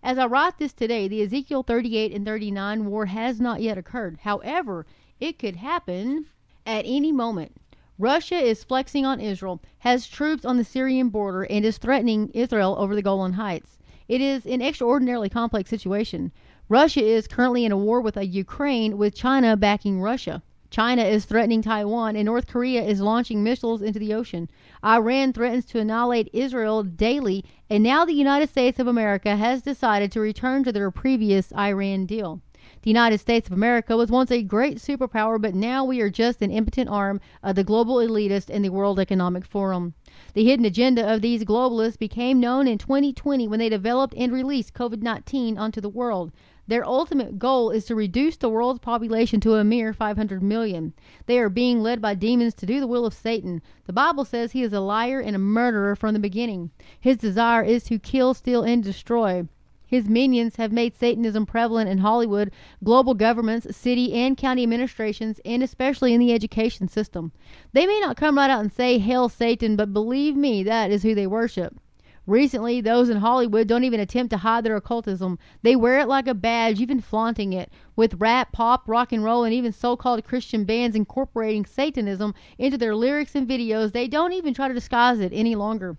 As 0.02 0.17
I 0.17 0.26
write 0.26 0.59
this 0.59 0.73
today, 0.73 1.09
the 1.09 1.23
Ezekiel 1.23 1.62
38 1.64 2.12
and 2.12 2.25
39 2.25 2.87
war 2.87 3.07
has 3.07 3.40
not 3.40 3.61
yet 3.61 3.76
occurred. 3.76 4.19
However, 4.23 4.87
it 5.19 5.38
could 5.38 5.57
happen 5.57 6.26
at 6.64 6.85
any 6.87 7.11
moment. 7.11 7.57
Russia 7.99 8.37
is 8.37 8.62
flexing 8.62 9.05
on 9.05 9.21
Israel, 9.21 9.61
has 9.81 10.07
troops 10.07 10.45
on 10.45 10.57
the 10.57 10.62
Syrian 10.62 11.09
border, 11.09 11.43
and 11.43 11.64
is 11.64 11.78
threatening 11.78 12.31
Israel 12.33 12.76
over 12.78 12.95
the 12.95 13.02
Golan 13.02 13.33
Heights. 13.33 13.78
It 14.07 14.21
is 14.21 14.47
an 14.47 14.62
extraordinarily 14.62 15.28
complex 15.28 15.69
situation. 15.69 16.31
Russia 16.69 17.02
is 17.02 17.26
currently 17.26 17.64
in 17.64 17.73
a 17.73 17.76
war 17.76 18.00
with 18.00 18.17
Ukraine 18.17 18.99
with 18.99 19.17
China 19.17 19.57
backing 19.57 20.00
Russia. 20.00 20.43
China 20.71 21.03
is 21.03 21.25
threatening 21.25 21.63
Taiwan, 21.63 22.15
and 22.15 22.27
North 22.27 22.47
Korea 22.47 22.83
is 22.83 23.01
launching 23.01 23.43
missiles 23.43 23.81
into 23.81 23.99
the 23.99 24.13
ocean. 24.13 24.51
Iran 24.85 25.33
threatens 25.33 25.65
to 25.67 25.79
annihilate 25.79 26.29
Israel 26.33 26.83
daily, 26.83 27.45
and 27.71 27.83
now 27.83 28.05
the 28.05 28.13
United 28.13 28.51
States 28.51 28.79
of 28.79 28.87
America 28.87 29.37
has 29.37 29.63
decided 29.63 30.13
to 30.13 30.21
return 30.21 30.65
to 30.65 30.73
their 30.73 30.91
previous 30.91 31.53
Iran 31.53 32.05
deal. 32.05 32.43
The 32.83 32.91
United 32.91 33.19
States 33.19 33.49
of 33.49 33.55
America 33.55 33.97
was 33.97 34.11
once 34.11 34.31
a 34.31 34.43
great 34.43 34.77
superpower, 34.77 35.41
but 35.41 35.55
now 35.55 35.87
we 35.87 36.03
are 36.03 36.11
just 36.11 36.43
an 36.43 36.51
impotent 36.51 36.91
arm 36.91 37.19
of 37.43 37.57
the 37.57 37.65
global 37.65 37.97
elitist 37.97 38.51
and 38.51 38.63
the 38.63 38.69
World 38.69 39.01
Economic 39.01 39.47
Forum. 39.47 39.95
The 40.35 40.45
hidden 40.45 40.67
agenda 40.67 41.11
of 41.11 41.23
these 41.23 41.45
globalists 41.45 41.99
became 41.99 42.41
known 42.41 42.69
in 42.69 42.77
2020 42.77 43.49
when 43.49 43.59
they 43.59 43.71
developed 43.71 44.15
and 44.19 44.33
released 44.33 44.75
COVID 44.75 45.01
19 45.01 45.57
onto 45.57 45.81
the 45.81 45.89
world. 45.89 46.31
Their 46.69 46.87
ultimate 46.87 47.39
goal 47.39 47.71
is 47.71 47.87
to 47.87 47.95
reduce 47.95 48.37
the 48.37 48.51
world's 48.51 48.81
population 48.81 49.41
to 49.41 49.55
a 49.55 49.65
mere 49.65 49.95
500 49.95 50.43
million. 50.43 50.93
They 51.25 51.39
are 51.39 51.49
being 51.49 51.83
led 51.83 52.03
by 52.03 52.15
demons 52.15 52.53
to 52.57 52.67
do 52.67 52.79
the 52.79 52.87
will 52.87 53.07
of 53.07 53.15
Satan. 53.15 53.63
The 53.87 53.95
Bible 53.95 54.27
says 54.27 54.53
he 54.53 54.63
is 54.63 54.75
a 54.75 54.81
liar 54.81 55.19
and 55.19 55.35
a 55.35 55.39
murderer 55.39 55.97
from 55.97 56.13
the 56.13 56.21
beginning. 56.21 56.71
His 57.01 57.17
desire 57.17 57.63
is 57.63 57.85
to 57.85 57.99
kill, 57.99 58.35
steal, 58.35 58.65
and 58.65 58.85
destroy. 58.85 59.49
His 59.87 60.11
minions 60.11 60.57
have 60.57 60.71
made 60.71 60.95
Satanism 60.95 61.47
prevalent 61.47 61.89
in 61.89 61.99
Hollywood, 61.99 62.53
global 62.85 63.15
governments, 63.15 63.75
city 63.75 64.13
and 64.13 64.37
county 64.37 64.63
administrations, 64.63 65.41
and 65.47 65.63
especially 65.63 66.13
in 66.13 66.21
the 66.21 66.35
education 66.35 66.87
system. 66.87 67.33
They 67.73 67.87
may 67.87 67.99
not 67.99 68.19
come 68.19 68.37
right 68.37 68.51
out 68.51 68.61
and 68.61 68.71
say, 68.71 68.99
Hail 68.99 69.31
Satan, 69.31 69.75
but 69.75 69.95
believe 69.95 70.37
me, 70.37 70.63
that 70.65 70.91
is 70.91 71.03
who 71.03 71.15
they 71.15 71.27
worship. 71.27 71.81
Recently, 72.28 72.82
those 72.82 73.08
in 73.08 73.16
Hollywood 73.16 73.66
don't 73.66 73.85
even 73.85 74.00
attempt 74.00 74.28
to 74.32 74.37
hide 74.37 74.62
their 74.62 74.76
occultism. 74.76 75.38
They 75.62 75.75
wear 75.75 75.99
it 75.99 76.08
like 76.08 76.28
a 76.28 76.35
badge, 76.35 76.78
even 76.78 77.00
flaunting 77.00 77.54
it, 77.54 77.73
with 77.97 78.20
rap, 78.20 78.52
pop, 78.52 78.87
rock 78.87 79.12
and 79.12 79.25
roll, 79.25 79.44
and 79.44 79.54
even 79.54 79.73
so 79.73 79.97
called 79.97 80.23
Christian 80.26 80.64
bands 80.64 80.94
incorporating 80.94 81.64
Satanism 81.64 82.35
into 82.58 82.76
their 82.76 82.94
lyrics 82.94 83.35
and 83.35 83.49
videos. 83.49 83.92
They 83.92 84.08
don't 84.08 84.35
even 84.35 84.52
try 84.52 84.68
to 84.68 84.75
disguise 84.75 85.20
it 85.20 85.32
any 85.32 85.54
longer. 85.54 85.97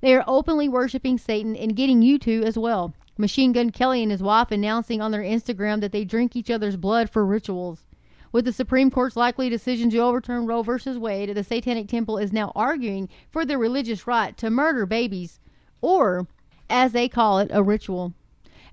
They 0.00 0.14
are 0.14 0.22
openly 0.28 0.68
worshiping 0.68 1.18
Satan 1.18 1.56
and 1.56 1.74
getting 1.74 2.00
you 2.00 2.16
to 2.20 2.44
as 2.44 2.56
well. 2.56 2.94
Machine 3.18 3.50
Gun 3.50 3.70
Kelly 3.70 4.04
and 4.04 4.12
his 4.12 4.22
wife 4.22 4.52
announcing 4.52 5.02
on 5.02 5.10
their 5.10 5.20
Instagram 5.20 5.80
that 5.80 5.90
they 5.90 6.04
drink 6.04 6.36
each 6.36 6.48
other's 6.48 6.76
blood 6.76 7.10
for 7.10 7.26
rituals. 7.26 7.88
With 8.30 8.44
the 8.44 8.52
Supreme 8.52 8.92
Court's 8.92 9.16
likely 9.16 9.48
decision 9.48 9.90
to 9.90 9.98
overturn 9.98 10.46
Roe 10.46 10.62
v. 10.62 10.96
Wade, 10.96 11.34
the 11.34 11.42
Satanic 11.42 11.88
Temple 11.88 12.18
is 12.18 12.32
now 12.32 12.52
arguing 12.54 13.08
for 13.28 13.44
their 13.44 13.58
religious 13.58 14.06
right 14.06 14.36
to 14.36 14.48
murder 14.48 14.86
babies, 14.86 15.40
or, 15.82 16.26
as 16.70 16.92
they 16.92 17.08
call 17.08 17.38
it, 17.38 17.50
a 17.52 17.62
ritual. 17.62 18.14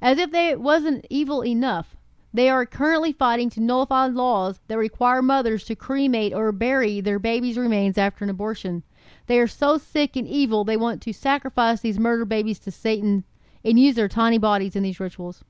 As 0.01 0.17
if 0.17 0.31
they 0.31 0.55
wasn't 0.55 1.05
evil 1.09 1.43
enough, 1.43 1.97
they 2.33 2.49
are 2.49 2.65
currently 2.65 3.11
fighting 3.11 3.49
to 3.49 3.59
nullify 3.59 4.05
laws 4.05 4.61
that 4.67 4.77
require 4.77 5.21
mothers 5.21 5.65
to 5.65 5.75
cremate 5.75 6.33
or 6.33 6.51
bury 6.51 7.01
their 7.01 7.19
babies' 7.19 7.57
remains 7.57 7.97
after 7.97 8.23
an 8.23 8.29
abortion. 8.29 8.83
They 9.25 9.39
are 9.39 9.47
so 9.47 9.77
sick 9.77 10.15
and 10.15 10.27
evil 10.27 10.63
they 10.63 10.77
want 10.77 11.01
to 11.01 11.13
sacrifice 11.13 11.81
these 11.81 11.99
murder 11.99 12.25
babies 12.25 12.59
to 12.59 12.71
Satan 12.71 13.25
and 13.65 13.79
use 13.79 13.95
their 13.95 14.07
tiny 14.07 14.37
bodies 14.37 14.75
in 14.75 14.83
these 14.83 14.99
rituals. 14.99 15.43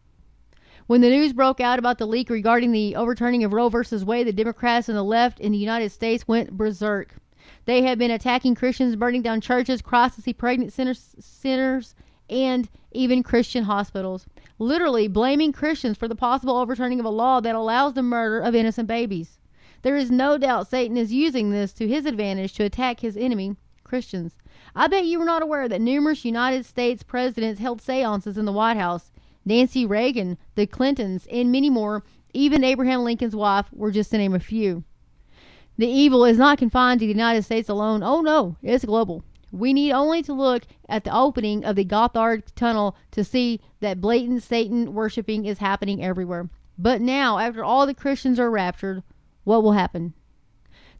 When 0.87 1.01
the 1.01 1.09
news 1.09 1.33
broke 1.33 1.59
out 1.59 1.77
about 1.77 1.97
the 1.99 2.07
leak 2.07 2.29
regarding 2.29 2.71
the 2.71 2.95
overturning 2.95 3.43
of 3.43 3.53
Roe 3.53 3.69
v. 3.69 3.77
Wade, 4.03 4.25
the 4.25 4.33
Democrats 4.33 4.89
and 4.89 4.97
the 4.97 5.03
left 5.03 5.39
in 5.39 5.51
the 5.51 5.57
United 5.57 5.91
States 5.91 6.27
went 6.27 6.57
berserk. 6.57 7.15
They 7.69 7.83
have 7.83 7.99
been 7.99 8.09
attacking 8.09 8.55
Christians, 8.55 8.95
burning 8.95 9.21
down 9.21 9.41
churches, 9.41 9.83
crisis 9.83 10.25
pregnant 10.35 10.73
centers, 10.73 11.13
centers, 11.19 11.93
and 12.27 12.67
even 12.91 13.21
Christian 13.21 13.65
hospitals, 13.65 14.25
literally 14.57 15.07
blaming 15.07 15.51
Christians 15.51 15.95
for 15.95 16.07
the 16.07 16.15
possible 16.15 16.57
overturning 16.57 16.99
of 16.99 17.05
a 17.05 17.09
law 17.09 17.39
that 17.41 17.53
allows 17.53 17.93
the 17.93 18.01
murder 18.01 18.39
of 18.39 18.55
innocent 18.55 18.87
babies. 18.87 19.37
There 19.83 19.95
is 19.95 20.09
no 20.09 20.39
doubt 20.39 20.67
Satan 20.67 20.97
is 20.97 21.13
using 21.13 21.51
this 21.51 21.71
to 21.73 21.87
his 21.87 22.07
advantage 22.07 22.53
to 22.53 22.63
attack 22.63 23.01
his 23.01 23.15
enemy, 23.15 23.55
Christians. 23.83 24.33
I 24.75 24.87
bet 24.87 25.05
you 25.05 25.19
were 25.19 25.25
not 25.25 25.43
aware 25.43 25.69
that 25.69 25.79
numerous 25.79 26.25
United 26.25 26.65
States 26.65 27.03
presidents 27.03 27.61
held 27.61 27.83
seances 27.83 28.35
in 28.35 28.45
the 28.45 28.51
White 28.51 28.77
House. 28.77 29.11
Nancy 29.45 29.85
Reagan, 29.85 30.39
the 30.55 30.65
Clintons, 30.65 31.27
and 31.31 31.51
many 31.51 31.69
more, 31.69 32.03
even 32.33 32.63
Abraham 32.63 33.03
Lincoln's 33.03 33.35
wife, 33.35 33.67
were 33.71 33.91
just 33.91 34.09
to 34.09 34.17
name 34.17 34.33
a 34.33 34.39
few. 34.39 34.83
The 35.79 35.87
evil 35.87 36.25
is 36.25 36.37
not 36.37 36.57
confined 36.57 36.99
to 36.99 37.05
the 37.05 37.13
United 37.13 37.43
States 37.43 37.69
alone. 37.69 38.03
Oh 38.03 38.19
no, 38.19 38.57
it's 38.61 38.83
global. 38.83 39.23
We 39.49 39.71
need 39.71 39.93
only 39.93 40.21
to 40.23 40.33
look 40.33 40.63
at 40.89 41.05
the 41.05 41.15
opening 41.15 41.63
of 41.63 41.77
the 41.77 41.85
Gotthard 41.85 42.43
Tunnel 42.53 42.97
to 43.11 43.23
see 43.23 43.61
that 43.79 44.01
blatant 44.01 44.43
Satan 44.43 44.93
worshiping 44.93 45.45
is 45.45 45.59
happening 45.59 46.03
everywhere. 46.03 46.49
But 46.77 46.99
now, 46.99 47.37
after 47.37 47.63
all 47.63 47.87
the 47.87 47.93
Christians 47.93 48.41
are 48.41 48.51
raptured, 48.51 49.03
what 49.45 49.63
will 49.63 49.71
happen? 49.71 50.15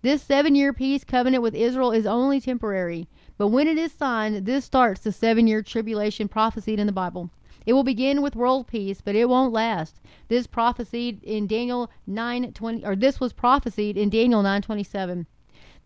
This 0.01 0.23
seven 0.23 0.55
year 0.55 0.71
peace 0.71 1.03
covenant 1.03 1.43
with 1.43 1.55
Israel 1.55 1.91
is 1.91 2.05
only 2.05 2.39
temporary. 2.39 3.09
But 3.37 3.49
when 3.49 3.67
it 3.67 3.77
is 3.77 3.91
signed, 3.91 4.45
this 4.45 4.63
starts 4.63 5.01
the 5.01 5.11
seven 5.11 5.45
year 5.45 5.61
tribulation 5.61 6.29
prophesied 6.29 6.79
in 6.79 6.87
the 6.87 6.93
Bible. 6.93 7.31
It 7.69 7.73
will 7.73 7.83
begin 7.83 8.23
with 8.23 8.35
world 8.35 8.65
peace, 8.65 8.99
but 8.99 9.15
it 9.15 9.29
won't 9.29 9.53
last. 9.53 9.99
This 10.27 10.47
prophesied 10.47 11.23
in 11.23 11.45
Daniel 11.45 11.91
9:20 12.09 12.83
or 12.83 12.95
this 12.95 13.19
was 13.19 13.31
prophesied 13.31 13.95
in 13.95 14.09
Daniel 14.09 14.41
9:27. 14.41 15.27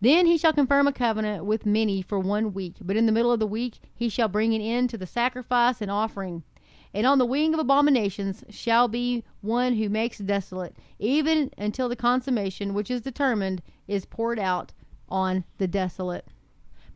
Then 0.00 0.24
he 0.24 0.38
shall 0.38 0.54
confirm 0.54 0.88
a 0.88 0.94
covenant 0.94 1.44
with 1.44 1.66
many 1.66 2.00
for 2.00 2.18
one 2.18 2.54
week, 2.54 2.76
but 2.80 2.96
in 2.96 3.04
the 3.04 3.12
middle 3.12 3.32
of 3.32 3.38
the 3.38 3.46
week 3.46 3.80
he 3.94 4.08
shall 4.08 4.28
bring 4.28 4.54
an 4.54 4.62
end 4.62 4.88
to 4.88 4.96
the 4.96 5.06
sacrifice 5.06 5.82
and 5.82 5.90
offering. 5.90 6.42
And 6.94 7.06
on 7.06 7.18
the 7.18 7.26
wing 7.26 7.52
of 7.52 7.60
abominations 7.60 8.44
shall 8.48 8.88
be 8.88 9.22
one 9.42 9.74
who 9.74 9.90
makes 9.90 10.16
desolate, 10.16 10.78
even 10.98 11.50
until 11.58 11.90
the 11.90 11.96
consummation 11.96 12.72
which 12.72 12.90
is 12.90 13.02
determined 13.02 13.60
is 13.86 14.06
poured 14.06 14.38
out 14.38 14.72
on 15.10 15.44
the 15.58 15.68
desolate. 15.68 16.28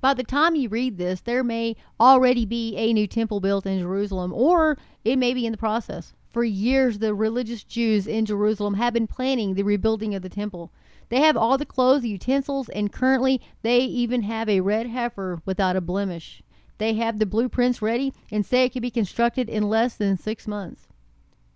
By 0.00 0.14
the 0.14 0.22
time 0.22 0.54
you 0.54 0.68
read 0.68 0.96
this, 0.96 1.20
there 1.20 1.42
may 1.42 1.74
already 1.98 2.44
be 2.44 2.76
a 2.76 2.92
new 2.92 3.06
temple 3.06 3.40
built 3.40 3.66
in 3.66 3.80
Jerusalem, 3.80 4.32
or 4.32 4.78
it 5.04 5.16
may 5.16 5.34
be 5.34 5.44
in 5.44 5.52
the 5.52 5.58
process. 5.58 6.12
For 6.30 6.44
years, 6.44 6.98
the 6.98 7.14
religious 7.14 7.64
Jews 7.64 8.06
in 8.06 8.24
Jerusalem 8.26 8.74
have 8.74 8.92
been 8.92 9.06
planning 9.06 9.54
the 9.54 9.64
rebuilding 9.64 10.14
of 10.14 10.22
the 10.22 10.28
temple. 10.28 10.72
They 11.08 11.20
have 11.20 11.36
all 11.36 11.58
the 11.58 11.66
clothes, 11.66 12.02
the 12.02 12.10
utensils, 12.10 12.68
and 12.68 12.92
currently 12.92 13.40
they 13.62 13.80
even 13.80 14.22
have 14.22 14.48
a 14.48 14.60
red 14.60 14.86
heifer 14.86 15.40
without 15.44 15.74
a 15.74 15.80
blemish. 15.80 16.42
They 16.76 16.94
have 16.94 17.18
the 17.18 17.26
blueprints 17.26 17.82
ready 17.82 18.12
and 18.30 18.46
say 18.46 18.64
it 18.64 18.72
can 18.72 18.82
be 18.82 18.90
constructed 18.90 19.48
in 19.48 19.68
less 19.68 19.96
than 19.96 20.16
six 20.16 20.46
months. 20.46 20.86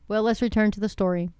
Well, 0.09 0.25
let's 0.25 0.43
return 0.43 0.73
to 0.73 0.81
the 0.81 0.89
story. 0.89 1.31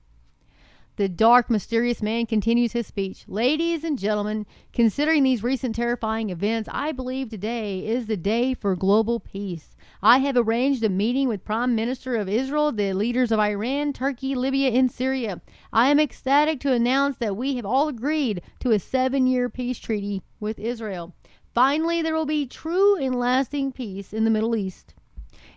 The 0.97 1.09
dark, 1.09 1.49
mysterious 1.49 2.03
man 2.03 2.27
continues 2.27 2.73
his 2.73 2.87
speech. 2.87 3.25
Ladies 3.27 3.83
and 3.83 3.99
gentlemen, 3.99 4.45
considering 4.75 5.23
these 5.23 5.43
recent 5.43 5.75
terrifying 5.75 6.29
events, 6.29 6.69
I 6.71 6.93
believe 6.93 7.31
today 7.31 7.87
is 7.87 8.07
the 8.07 8.17
day 8.19 8.53
for 8.53 8.77
global 8.77 9.19
peace. 9.19 9.75
I 10.03 10.19
have 10.19 10.37
arranged 10.37 10.85
a 10.85 10.91
meeting 10.91 11.29
with 11.29 11.47
Prime 11.47 11.75
Minister 11.75 12.17
of 12.17 12.29
Israel, 12.29 12.73
the 12.73 12.93
leaders 12.93 13.33
of 13.33 13.41
Iran, 13.41 13.95
Turkey, 13.95 14.35
Libya, 14.35 14.69
and 14.69 14.93
Syria. 14.93 15.41
I 15.73 15.89
am 15.89 15.99
ecstatic 15.99 16.61
to 16.61 16.75
announce 16.75 17.17
that 17.17 17.39
we 17.39 17.57
have 17.57 17.65
all 17.65 17.89
agreed 17.89 18.43
to 18.61 18.73
a 18.73 18.79
seven 18.79 19.27
year 19.27 19.49
peace 19.49 19.79
treaty 19.79 20.23
with 20.41 20.59
Israel. 20.59 21.15
Finally, 21.55 22.03
there 22.03 22.15
will 22.15 22.27
be 22.27 22.47
true 22.47 22.97
and 22.97 23.19
lasting 23.19 23.73
peace 23.73 24.13
in 24.13 24.25
the 24.25 24.31
Middle 24.31 24.55
East. 24.55 24.93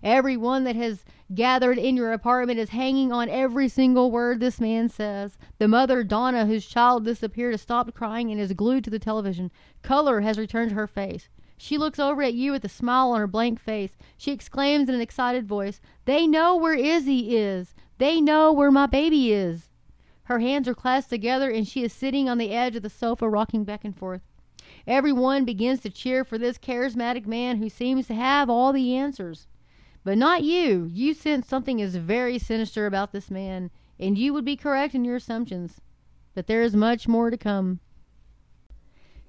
Everyone 0.06 0.66
that 0.66 0.76
has 0.76 1.04
gathered 1.34 1.80
in 1.80 1.98
your 1.98 2.14
apartment 2.14 2.60
is 2.60 2.70
hanging 2.70 3.12
on 3.12 3.28
every 3.28 3.68
single 3.68 4.12
word 4.12 4.40
this 4.40 4.62
man 4.62 4.88
says. 4.88 5.40
The 5.58 5.68
mother, 5.68 6.04
Donna, 6.04 6.46
whose 6.46 6.68
child 6.68 7.06
disappeared, 7.06 7.54
has 7.54 7.62
stopped 7.62 7.96
crying 7.96 8.30
and 8.30 8.40
is 8.40 8.54
glued 8.54 8.84
to 8.84 8.92
the 8.92 9.00
television. 9.00 9.50
Color 9.82 10.22
has 10.22 10.38
returned 10.38 10.70
to 10.70 10.76
her 10.76 10.86
face. 10.86 11.30
She 11.58 11.80
looks 11.80 11.98
over 11.98 12.22
at 12.22 12.36
you 12.36 12.52
with 12.52 12.64
a 12.64 12.70
smile 12.70 13.14
on 13.14 13.20
her 13.20 13.26
blank 13.26 13.60
face. 13.60 13.98
She 14.16 14.32
exclaims 14.32 14.88
in 14.90 14.94
an 14.94 15.02
excited 15.02 15.48
voice, 15.48 15.82
They 16.06 16.28
know 16.28 16.56
where 16.56 16.76
Izzy 16.76 17.36
is. 17.36 17.74
They 17.98 18.22
know 18.22 18.54
where 18.54 18.70
my 18.70 18.86
baby 18.86 19.34
is. 19.34 19.72
Her 20.26 20.38
hands 20.38 20.68
are 20.68 20.76
clasped 20.76 21.10
together 21.10 21.50
and 21.50 21.68
she 21.68 21.84
is 21.84 21.92
sitting 21.92 22.30
on 22.30 22.38
the 22.38 22.52
edge 22.52 22.76
of 22.76 22.84
the 22.84 22.92
sofa, 22.92 23.28
rocking 23.28 23.64
back 23.64 23.84
and 23.84 23.98
forth. 23.98 24.22
Everyone 24.86 25.46
begins 25.46 25.80
to 25.80 25.90
cheer 25.90 26.24
for 26.24 26.38
this 26.38 26.60
charismatic 26.60 27.26
man 27.26 27.58
who 27.58 27.70
seems 27.70 28.06
to 28.06 28.14
have 28.14 28.52
all 28.52 28.72
the 28.72 28.96
answers. 28.96 29.48
But 30.06 30.20
not 30.20 30.44
you. 30.44 30.88
You 30.94 31.16
sense 31.16 31.48
something 31.48 31.80
is 31.80 31.96
very 31.96 32.38
sinister 32.38 32.86
about 32.86 33.12
this 33.12 33.32
man, 33.32 33.72
and 34.00 34.16
you 34.16 34.34
would 34.34 34.46
be 34.46 34.56
correct 34.56 34.94
in 34.94 35.04
your 35.04 35.16
assumptions. 35.16 35.82
But 36.36 36.46
there 36.46 36.62
is 36.62 36.76
much 36.76 37.08
more 37.08 37.32
to 37.32 37.38
come. 37.38 37.80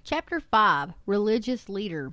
Chapter 0.04 0.38
5 0.38 0.92
Religious 1.06 1.70
Leader 1.70 2.12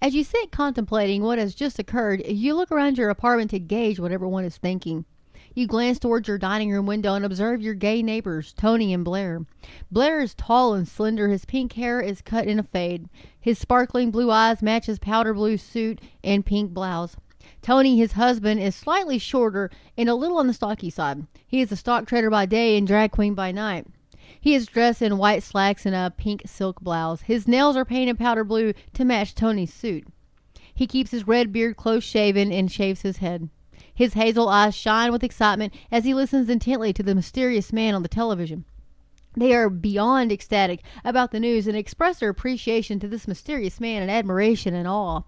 As 0.00 0.14
you 0.14 0.22
sit 0.22 0.52
contemplating 0.52 1.22
what 1.22 1.38
has 1.38 1.56
just 1.56 1.80
occurred, 1.80 2.22
you 2.24 2.54
look 2.54 2.70
around 2.70 2.98
your 2.98 3.10
apartment 3.10 3.50
to 3.50 3.58
gauge 3.58 3.98
what 3.98 4.12
everyone 4.12 4.44
is 4.44 4.58
thinking. 4.58 5.04
You 5.52 5.66
glance 5.66 5.98
towards 5.98 6.28
your 6.28 6.38
dining 6.38 6.70
room 6.70 6.86
window 6.86 7.14
and 7.14 7.24
observe 7.24 7.62
your 7.62 7.74
gay 7.74 8.00
neighbors, 8.00 8.54
Tony 8.56 8.94
and 8.94 9.04
Blair. 9.04 9.44
Blair 9.90 10.20
is 10.20 10.34
tall 10.34 10.72
and 10.74 10.86
slender. 10.86 11.28
His 11.28 11.44
pink 11.44 11.72
hair 11.72 12.00
is 12.00 12.22
cut 12.22 12.46
in 12.46 12.60
a 12.60 12.62
fade. 12.62 13.08
His 13.40 13.58
sparkling 13.58 14.12
blue 14.12 14.30
eyes 14.30 14.62
match 14.62 14.86
his 14.86 15.00
powder 15.00 15.34
blue 15.34 15.58
suit 15.58 16.00
and 16.22 16.46
pink 16.46 16.72
blouse. 16.72 17.16
Tony, 17.60 17.98
his 17.98 18.12
husband, 18.12 18.60
is 18.60 18.74
slightly 18.74 19.18
shorter 19.18 19.70
and 19.96 20.08
a 20.08 20.14
little 20.14 20.38
on 20.38 20.46
the 20.46 20.54
stocky 20.54 20.90
side. 20.90 21.26
He 21.46 21.60
is 21.60 21.72
a 21.72 21.76
stock 21.76 22.06
trader 22.06 22.30
by 22.30 22.46
day 22.46 22.76
and 22.76 22.86
drag 22.86 23.10
queen 23.10 23.34
by 23.34 23.52
night. 23.52 23.86
He 24.40 24.54
is 24.54 24.66
dressed 24.66 25.02
in 25.02 25.18
white 25.18 25.42
slacks 25.42 25.86
and 25.86 25.94
a 25.94 26.12
pink 26.16 26.42
silk 26.46 26.80
blouse. 26.80 27.22
His 27.22 27.46
nails 27.46 27.76
are 27.76 27.84
painted 27.84 28.18
powder 28.18 28.44
blue 28.44 28.72
to 28.94 29.04
match 29.04 29.34
Tony's 29.34 29.72
suit. 29.72 30.06
He 30.74 30.86
keeps 30.86 31.10
his 31.10 31.28
red 31.28 31.52
beard 31.52 31.76
close 31.76 32.02
shaven 32.02 32.50
and 32.50 32.70
shaves 32.70 33.02
his 33.02 33.18
head. 33.18 33.50
His 33.94 34.14
hazel 34.14 34.48
eyes 34.48 34.74
shine 34.74 35.12
with 35.12 35.22
excitement 35.22 35.74
as 35.90 36.04
he 36.04 36.14
listens 36.14 36.48
intently 36.48 36.92
to 36.92 37.02
the 37.02 37.14
mysterious 37.14 37.72
man 37.72 37.94
on 37.94 38.02
the 38.02 38.08
television. 38.08 38.64
They 39.36 39.54
are 39.54 39.70
beyond 39.70 40.32
ecstatic 40.32 40.82
about 41.04 41.30
the 41.30 41.40
news 41.40 41.66
and 41.66 41.76
express 41.76 42.18
their 42.18 42.30
appreciation 42.30 43.00
to 43.00 43.08
this 43.08 43.28
mysterious 43.28 43.80
man 43.80 44.02
in 44.02 44.10
admiration 44.10 44.74
and 44.74 44.86
awe. 44.88 45.22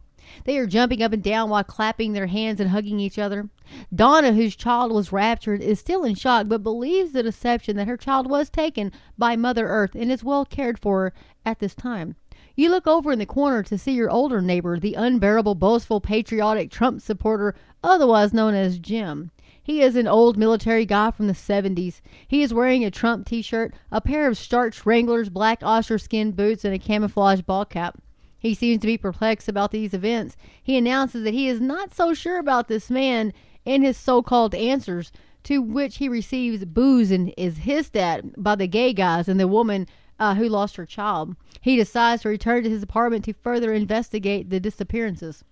They 0.44 0.58
are 0.58 0.66
jumping 0.66 1.02
up 1.02 1.12
and 1.12 1.22
down 1.22 1.50
while 1.50 1.64
clapping 1.64 2.12
their 2.12 2.26
hands 2.26 2.60
and 2.60 2.70
hugging 2.70 3.00
each 3.00 3.18
other. 3.18 3.48
Donna, 3.94 4.32
whose 4.32 4.56
child 4.56 4.92
was 4.92 5.12
raptured, 5.12 5.60
is 5.60 5.80
still 5.80 6.04
in 6.04 6.14
shock 6.14 6.48
but 6.48 6.62
believes 6.62 7.12
the 7.12 7.22
deception 7.22 7.76
that 7.76 7.88
her 7.88 7.96
child 7.96 8.28
was 8.28 8.50
taken 8.50 8.92
by 9.18 9.36
Mother 9.36 9.66
Earth 9.68 9.94
and 9.94 10.10
is 10.10 10.24
well 10.24 10.44
cared 10.44 10.78
for 10.78 11.12
at 11.44 11.58
this 11.58 11.74
time. 11.74 12.16
You 12.56 12.70
look 12.70 12.86
over 12.86 13.10
in 13.10 13.18
the 13.18 13.26
corner 13.26 13.62
to 13.64 13.78
see 13.78 13.92
your 13.92 14.10
older 14.10 14.40
neighbor, 14.40 14.78
the 14.78 14.94
unbearable, 14.94 15.56
boastful, 15.56 16.00
patriotic 16.00 16.70
Trump 16.70 17.00
supporter, 17.00 17.54
otherwise 17.82 18.32
known 18.32 18.54
as 18.54 18.78
Jim. 18.78 19.32
He 19.60 19.80
is 19.80 19.96
an 19.96 20.06
old 20.06 20.36
military 20.36 20.84
guy 20.84 21.10
from 21.10 21.26
the 21.26 21.32
70s. 21.32 22.00
He 22.28 22.42
is 22.42 22.52
wearing 22.52 22.84
a 22.84 22.90
Trump 22.90 23.26
t 23.26 23.40
shirt, 23.40 23.74
a 23.90 24.00
pair 24.00 24.28
of 24.28 24.36
starched 24.36 24.84
Wranglers, 24.84 25.30
black 25.30 25.62
ostrich 25.62 26.02
skin 26.02 26.32
boots, 26.32 26.64
and 26.64 26.74
a 26.74 26.78
camouflage 26.78 27.40
ball 27.40 27.64
cap. 27.64 27.98
He 28.44 28.52
seems 28.52 28.82
to 28.82 28.86
be 28.86 28.98
perplexed 28.98 29.48
about 29.48 29.70
these 29.70 29.94
events. 29.94 30.36
He 30.62 30.76
announces 30.76 31.24
that 31.24 31.32
he 31.32 31.48
is 31.48 31.62
not 31.62 31.94
so 31.94 32.12
sure 32.12 32.38
about 32.38 32.68
this 32.68 32.90
man 32.90 33.32
and 33.64 33.82
his 33.82 33.96
so 33.96 34.22
called 34.22 34.54
answers, 34.54 35.12
to 35.44 35.62
which 35.62 35.96
he 35.96 36.10
receives 36.10 36.66
boos 36.66 37.10
and 37.10 37.32
is 37.38 37.56
hissed 37.56 37.96
at 37.96 38.42
by 38.42 38.54
the 38.54 38.66
gay 38.66 38.92
guys 38.92 39.28
and 39.28 39.40
the 39.40 39.48
woman 39.48 39.88
uh, 40.18 40.34
who 40.34 40.46
lost 40.46 40.76
her 40.76 40.84
child. 40.84 41.36
He 41.62 41.74
decides 41.74 42.20
to 42.20 42.28
return 42.28 42.64
to 42.64 42.68
his 42.68 42.82
apartment 42.82 43.24
to 43.24 43.32
further 43.32 43.72
investigate 43.72 44.50
the 44.50 44.60
disappearances. 44.60 45.42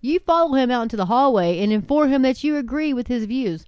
You 0.00 0.20
follow 0.20 0.54
him 0.54 0.70
out 0.70 0.84
into 0.84 0.96
the 0.96 1.04
hallway 1.04 1.58
and 1.58 1.70
inform 1.70 2.08
him 2.08 2.22
that 2.22 2.42
you 2.42 2.56
agree 2.56 2.94
with 2.94 3.08
his 3.08 3.26
views. 3.26 3.66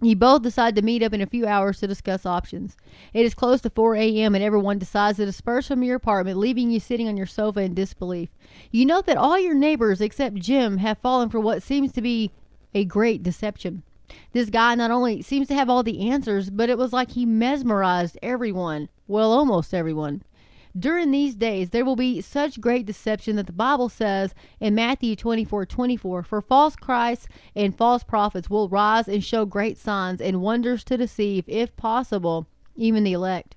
You 0.00 0.14
both 0.14 0.42
decide 0.42 0.76
to 0.76 0.82
meet 0.82 1.02
up 1.02 1.12
in 1.12 1.20
a 1.20 1.26
few 1.26 1.44
hours 1.44 1.80
to 1.80 1.88
discuss 1.88 2.24
options. 2.24 2.76
It 3.12 3.26
is 3.26 3.34
close 3.34 3.60
to 3.62 3.70
4 3.70 3.96
a.m., 3.96 4.36
and 4.36 4.44
everyone 4.44 4.78
decides 4.78 5.18
to 5.18 5.26
disperse 5.26 5.66
from 5.66 5.82
your 5.82 5.96
apartment, 5.96 6.38
leaving 6.38 6.70
you 6.70 6.78
sitting 6.78 7.08
on 7.08 7.16
your 7.16 7.26
sofa 7.26 7.60
in 7.60 7.74
disbelief. 7.74 8.28
You 8.70 8.86
note 8.86 9.06
that 9.06 9.16
all 9.16 9.40
your 9.40 9.54
neighbors, 9.54 10.00
except 10.00 10.36
Jim, 10.36 10.78
have 10.78 10.98
fallen 10.98 11.30
for 11.30 11.40
what 11.40 11.64
seems 11.64 11.90
to 11.92 12.00
be 12.00 12.30
a 12.74 12.84
great 12.84 13.24
deception. 13.24 13.82
This 14.32 14.50
guy 14.50 14.76
not 14.76 14.92
only 14.92 15.20
seems 15.20 15.48
to 15.48 15.54
have 15.54 15.68
all 15.68 15.82
the 15.82 16.08
answers, 16.08 16.48
but 16.48 16.70
it 16.70 16.78
was 16.78 16.92
like 16.92 17.10
he 17.10 17.26
mesmerized 17.26 18.16
everyone. 18.22 18.88
Well, 19.08 19.32
almost 19.32 19.74
everyone. 19.74 20.22
During 20.78 21.10
these 21.10 21.34
days, 21.34 21.70
there 21.70 21.84
will 21.84 21.96
be 21.96 22.20
such 22.20 22.60
great 22.60 22.86
deception 22.86 23.36
that 23.36 23.46
the 23.46 23.52
Bible 23.52 23.88
says 23.88 24.34
in 24.60 24.74
Matthew 24.74 25.16
24 25.16 25.66
24, 25.66 26.22
For 26.22 26.42
false 26.42 26.76
Christs 26.76 27.26
and 27.56 27.74
false 27.74 28.04
prophets 28.04 28.50
will 28.50 28.68
rise 28.68 29.08
and 29.08 29.24
show 29.24 29.44
great 29.44 29.78
signs 29.78 30.20
and 30.20 30.42
wonders 30.42 30.84
to 30.84 30.96
deceive, 30.96 31.44
if 31.48 31.74
possible, 31.76 32.46
even 32.76 33.02
the 33.02 33.14
elect. 33.14 33.56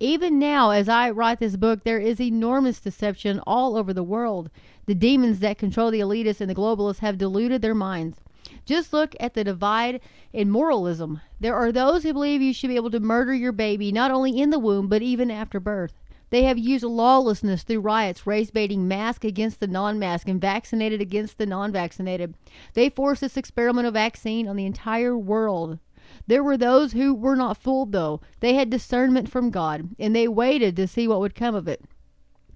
Even 0.00 0.38
now, 0.38 0.70
as 0.70 0.88
I 0.88 1.10
write 1.10 1.40
this 1.40 1.56
book, 1.56 1.82
there 1.82 1.98
is 1.98 2.20
enormous 2.20 2.80
deception 2.80 3.40
all 3.46 3.76
over 3.76 3.92
the 3.92 4.02
world. 4.02 4.48
The 4.86 4.94
demons 4.94 5.40
that 5.40 5.58
control 5.58 5.90
the 5.90 6.00
elitists 6.00 6.40
and 6.40 6.48
the 6.48 6.54
globalists 6.54 7.00
have 7.00 7.18
deluded 7.18 7.62
their 7.62 7.74
minds. 7.74 8.18
Just 8.64 8.92
look 8.92 9.14
at 9.20 9.34
the 9.34 9.44
divide 9.44 10.00
in 10.32 10.50
moralism. 10.50 11.20
There 11.40 11.56
are 11.56 11.72
those 11.72 12.04
who 12.04 12.12
believe 12.12 12.40
you 12.40 12.54
should 12.54 12.68
be 12.68 12.76
able 12.76 12.90
to 12.92 13.00
murder 13.00 13.34
your 13.34 13.52
baby 13.52 13.92
not 13.92 14.10
only 14.10 14.40
in 14.40 14.50
the 14.50 14.58
womb, 14.58 14.88
but 14.88 15.02
even 15.02 15.30
after 15.30 15.60
birth. 15.60 15.92
They 16.34 16.42
have 16.42 16.58
used 16.58 16.82
lawlessness 16.82 17.62
through 17.62 17.82
riots, 17.82 18.26
race 18.26 18.50
baiting 18.50 18.88
mask 18.88 19.22
against 19.22 19.60
the 19.60 19.68
non 19.68 20.00
mask 20.00 20.28
and 20.28 20.40
vaccinated 20.40 21.00
against 21.00 21.38
the 21.38 21.46
non 21.46 21.70
vaccinated. 21.70 22.34
They 22.72 22.90
forced 22.90 23.20
this 23.20 23.36
experimental 23.36 23.92
vaccine 23.92 24.48
on 24.48 24.56
the 24.56 24.66
entire 24.66 25.16
world. 25.16 25.78
There 26.26 26.42
were 26.42 26.56
those 26.56 26.90
who 26.90 27.14
were 27.14 27.36
not 27.36 27.58
fooled, 27.58 27.92
though. 27.92 28.20
They 28.40 28.54
had 28.54 28.68
discernment 28.68 29.30
from 29.30 29.52
God, 29.52 29.90
and 29.96 30.12
they 30.12 30.26
waited 30.26 30.74
to 30.74 30.88
see 30.88 31.06
what 31.06 31.20
would 31.20 31.36
come 31.36 31.54
of 31.54 31.68
it. 31.68 31.84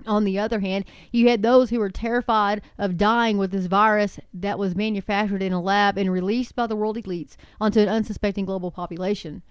On 0.08 0.24
the 0.24 0.40
other 0.40 0.58
hand, 0.58 0.84
you 1.12 1.28
had 1.28 1.42
those 1.42 1.70
who 1.70 1.78
were 1.78 1.88
terrified 1.88 2.62
of 2.78 2.96
dying 2.96 3.38
with 3.38 3.52
this 3.52 3.66
virus 3.66 4.18
that 4.34 4.58
was 4.58 4.74
manufactured 4.74 5.40
in 5.40 5.52
a 5.52 5.62
lab 5.62 5.96
and 5.96 6.10
released 6.10 6.56
by 6.56 6.66
the 6.66 6.74
world 6.74 6.96
elites 6.96 7.36
onto 7.60 7.78
an 7.78 7.88
unsuspecting 7.88 8.44
global 8.44 8.72
population. 8.72 9.44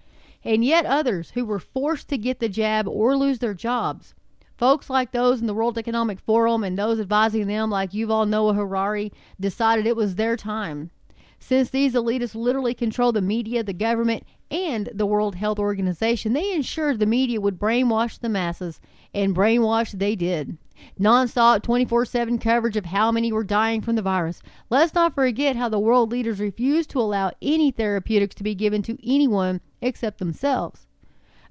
And 0.44 0.66
yet 0.66 0.84
others 0.84 1.30
who 1.30 1.46
were 1.46 1.58
forced 1.58 2.08
to 2.08 2.18
get 2.18 2.40
the 2.40 2.50
jab 2.50 2.86
or 2.86 3.16
lose 3.16 3.38
their 3.38 3.54
jobs. 3.54 4.14
Folks 4.58 4.90
like 4.90 5.12
those 5.12 5.40
in 5.40 5.46
the 5.46 5.54
World 5.54 5.78
Economic 5.78 6.18
Forum 6.18 6.64
and 6.64 6.76
those 6.76 6.98
advising 6.98 7.46
them, 7.46 7.70
like 7.70 7.92
Yuval 7.92 8.28
Noah 8.28 8.54
Harari, 8.54 9.12
decided 9.38 9.86
it 9.86 9.94
was 9.94 10.16
their 10.16 10.36
time. 10.36 10.90
Since 11.38 11.70
these 11.70 11.94
elitists 11.94 12.34
literally 12.34 12.74
control 12.74 13.12
the 13.12 13.22
media, 13.22 13.62
the 13.62 13.72
government, 13.72 14.24
and 14.50 14.90
the 14.92 15.06
World 15.06 15.36
Health 15.36 15.60
Organization, 15.60 16.32
they 16.32 16.52
ensured 16.52 16.98
the 16.98 17.06
media 17.06 17.40
would 17.40 17.60
brainwash 17.60 18.18
the 18.18 18.28
masses, 18.28 18.80
and 19.14 19.32
brainwash 19.32 19.92
they 19.92 20.16
did. 20.16 20.58
Non-stop 20.98 21.62
24-7 21.62 22.40
coverage 22.40 22.76
of 22.76 22.86
how 22.86 23.12
many 23.12 23.30
were 23.30 23.44
dying 23.44 23.80
from 23.80 23.94
the 23.94 24.02
virus. 24.02 24.42
Let's 24.70 24.94
not 24.94 25.14
forget 25.14 25.54
how 25.54 25.68
the 25.68 25.78
world 25.78 26.10
leaders 26.10 26.40
refused 26.40 26.90
to 26.90 27.00
allow 27.00 27.30
any 27.40 27.70
therapeutics 27.70 28.34
to 28.34 28.42
be 28.42 28.56
given 28.56 28.82
to 28.82 28.98
anyone 29.08 29.60
except 29.80 30.18
themselves. 30.18 30.87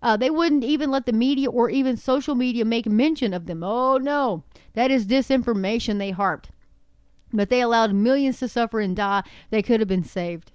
Uh, 0.01 0.15
they 0.17 0.29
wouldn't 0.29 0.63
even 0.63 0.91
let 0.91 1.05
the 1.05 1.13
media 1.13 1.49
or 1.49 1.69
even 1.69 1.97
social 1.97 2.35
media 2.35 2.63
make 2.65 2.85
mention 2.85 3.33
of 3.33 3.45
them. 3.45 3.63
Oh 3.63 3.97
no, 3.97 4.43
that 4.73 4.91
is 4.91 5.05
disinformation, 5.05 5.97
they 5.97 6.11
harped. 6.11 6.49
But 7.33 7.49
they 7.49 7.61
allowed 7.61 7.93
millions 7.93 8.39
to 8.39 8.47
suffer 8.47 8.79
and 8.79 8.95
die 8.95 9.23
They 9.49 9.61
could 9.61 9.79
have 9.79 9.89
been 9.89 10.03
saved. 10.03 10.51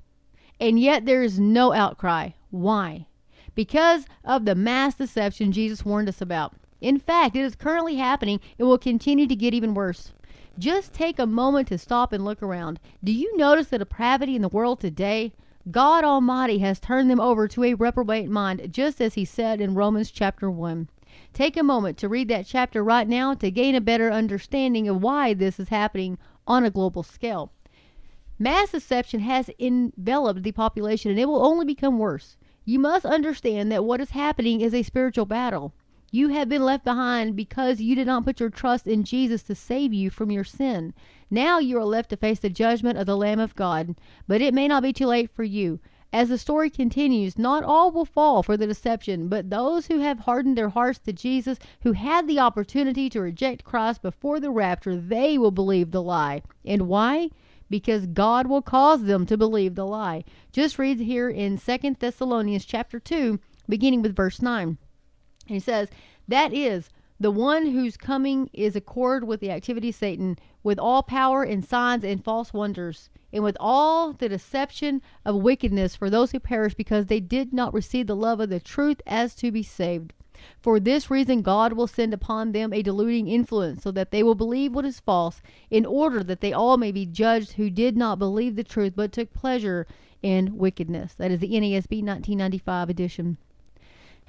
And 0.59 0.79
yet 0.79 1.07
there 1.07 1.23
is 1.23 1.39
no 1.39 1.73
outcry. 1.73 2.31
Why? 2.51 3.07
Because 3.55 4.07
of 4.25 4.45
the 4.45 4.55
mass 4.55 4.95
deception 4.95 5.53
Jesus 5.53 5.85
warned 5.85 6.09
us 6.09 6.21
about. 6.21 6.55
In 6.81 6.99
fact, 6.99 7.37
it 7.37 7.41
is 7.41 7.55
currently 7.55 7.97
happening 7.97 8.41
and 8.59 8.67
will 8.67 8.79
continue 8.79 9.27
to 9.27 9.37
get 9.37 9.55
even 9.55 9.75
worse. 9.75 10.13
Just 10.59 10.93
take 10.93 11.19
a 11.19 11.27
moment 11.27 11.69
to 11.69 11.79
stop 11.79 12.13
and 12.13 12.25
look 12.25 12.43
around. 12.43 12.79
Do 13.03 13.13
you 13.13 13.37
notice 13.37 13.69
the 13.69 13.79
depravity 13.79 14.37
in 14.37 14.43
the 14.43 14.49
world 14.49 14.81
today? 14.81 15.33
God 15.71 16.03
Almighty 16.03 16.59
has 16.59 16.81
turned 16.81 17.09
them 17.09 17.21
over 17.21 17.47
to 17.47 17.63
a 17.63 17.75
reprobate 17.75 18.29
mind, 18.29 18.73
just 18.73 19.01
as 19.01 19.15
He 19.15 19.25
said 19.25 19.61
in 19.61 19.75
Romans 19.75 20.11
chapter 20.11 20.51
1. 20.51 20.89
Take 21.33 21.57
a 21.57 21.63
moment 21.63 21.97
to 21.99 22.09
read 22.09 22.29
that 22.29 22.47
chapter 22.47 22.83
right 22.83 23.07
now 23.07 23.35
to 23.35 23.51
gain 23.51 23.77
a 23.77 23.81
better 23.81 24.11
understanding 24.11 24.89
of 24.89 25.03
why 25.03 25.35
this 25.35 25.61
is 25.61 25.69
happening 25.69 26.19
on 26.49 26.65
a 26.65 26.71
global 26.71 27.05
scale. 27.05 27.53
Mass 28.39 28.73
deception 28.73 29.21
has 29.21 29.51
enveloped 29.61 30.43
the 30.43 30.51
population 30.51 31.13
and 31.13 31.21
it 31.21 31.27
will 31.27 31.47
only 31.47 31.65
become 31.65 31.99
worse. 31.99 32.37
You 32.65 32.81
must 32.81 33.05
understand 33.05 33.71
that 33.71 33.85
what 33.85 34.01
is 34.01 34.11
happening 34.11 34.61
is 34.61 34.75
a 34.75 34.83
spiritual 34.83 35.27
battle. 35.27 35.75
You 36.15 36.29
have 36.29 36.47
been 36.47 36.63
left 36.63 36.85
behind 36.85 37.37
because 37.37 37.81
you 37.81 37.95
did 37.95 38.07
not 38.07 38.27
put 38.27 38.39
your 38.39 38.51
trust 38.51 38.87
in 38.87 39.03
Jesus 39.03 39.43
to 39.45 39.55
save 39.55 39.95
you 39.95 40.11
from 40.11 40.31
your 40.31 40.45
sin. 40.45 40.93
Now 41.31 41.59
you 41.59 41.79
are 41.79 41.87
left 41.87 42.11
to 42.11 42.19
face 42.19 42.39
the 42.39 42.51
judgment 42.51 42.99
of 42.99 43.07
the 43.07 43.17
Lamb 43.17 43.41
of 43.41 43.57
God, 43.57 43.97
but 44.29 44.43
it 44.43 44.53
may 44.53 44.69
not 44.69 44.83
be 44.83 44.93
too 44.93 45.07
late 45.07 45.31
for 45.31 45.43
you. 45.43 45.81
As 46.13 46.29
the 46.29 46.37
story 46.37 46.69
continues, 46.69 47.39
not 47.39 47.65
all 47.65 47.91
will 47.91 48.05
fall 48.05 48.43
for 48.43 48.59
the 48.59 48.67
deception, 48.67 49.29
but 49.29 49.49
those 49.49 49.87
who 49.87 50.01
have 50.01 50.19
hardened 50.19 50.59
their 50.59 50.69
hearts 50.69 50.99
to 50.99 51.15
Jesus, 51.15 51.59
who 51.81 51.93
had 51.93 52.29
the 52.29 52.39
opportunity 52.39 53.09
to 53.09 53.23
reject 53.23 53.65
Christ 53.65 54.03
before 54.03 54.39
the 54.39 54.51
rapture, 54.51 54.95
they 54.95 55.39
will 55.39 55.51
believe 55.51 55.93
the 55.93 56.03
lie. 56.03 56.43
And 56.63 56.89
why? 56.89 57.31
Because 57.71 58.07
God 58.07 58.49
will 58.49 58.61
cause 58.61 59.05
them 59.05 59.25
to 59.25 59.39
believe 59.39 59.77
the 59.77 59.87
lie. 59.87 60.25
Just 60.53 60.79
read 60.79 61.01
here 61.01 61.31
in 61.31 61.57
Second 61.57 61.97
Thessalonians 62.01 62.67
chapter 62.67 63.01
2, 63.01 63.41
beginning 63.67 64.03
with 64.03 64.15
verse 64.15 64.43
9. 64.43 64.77
He 65.47 65.59
says, 65.59 65.89
That 66.29 66.53
is, 66.53 66.91
the 67.19 67.31
one 67.31 67.67
whose 67.67 67.97
coming 67.97 68.51
is 68.53 68.75
accord 68.75 69.25
with 69.25 69.41
the 69.41 69.51
activity 69.51 69.91
of 69.91 69.95
Satan, 69.95 70.39
with 70.63 70.79
all 70.79 71.03
power 71.03 71.43
and 71.45 71.65
signs 71.65 72.05
and 72.05 72.25
false 72.25 72.53
wonders, 72.53 73.11
and 73.33 73.45
with 73.45 73.57
all 73.61 74.13
the 74.13 74.29
deception 74.29 75.01
of 75.25 75.37
wickedness 75.37 75.95
for 75.95 76.11
those 76.11 76.33
who 76.33 76.41
perish 76.41 76.75
because 76.75 77.07
they 77.07 77.21
did 77.21 77.53
not 77.53 77.75
receive 77.75 78.07
the 78.07 78.17
love 78.17 78.41
of 78.41 78.49
the 78.49 78.59
truth 78.61 79.01
as 79.07 79.35
to 79.37 79.53
be 79.53 79.63
saved. 79.63 80.13
For 80.61 80.81
this 80.81 81.11
reason, 81.11 81.43
God 81.43 81.75
will 81.75 81.87
send 81.87 82.13
upon 82.13 82.51
them 82.51 82.73
a 82.73 82.83
deluding 82.83 83.29
influence, 83.29 83.83
so 83.83 83.93
that 83.93 84.11
they 84.11 84.25
will 84.25 84.35
believe 84.35 84.75
what 84.75 84.85
is 84.85 84.99
false, 84.99 85.41
in 85.71 85.87
order 85.87 86.25
that 86.25 86.41
they 86.41 86.53
all 86.53 86.77
may 86.77 86.91
be 86.91 87.07
judged 87.07 87.53
who 87.53 87.71
did 87.71 87.97
not 87.97 88.19
believe 88.19 88.57
the 88.57 88.65
truth, 88.65 88.95
but 88.97 89.13
took 89.13 89.33
pleasure 89.33 89.87
in 90.23 90.57
wickedness. 90.57 91.15
That 91.15 91.31
is 91.31 91.39
the 91.39 91.51
NASB 91.51 92.03
1995 92.03 92.91
edition. 92.91 93.39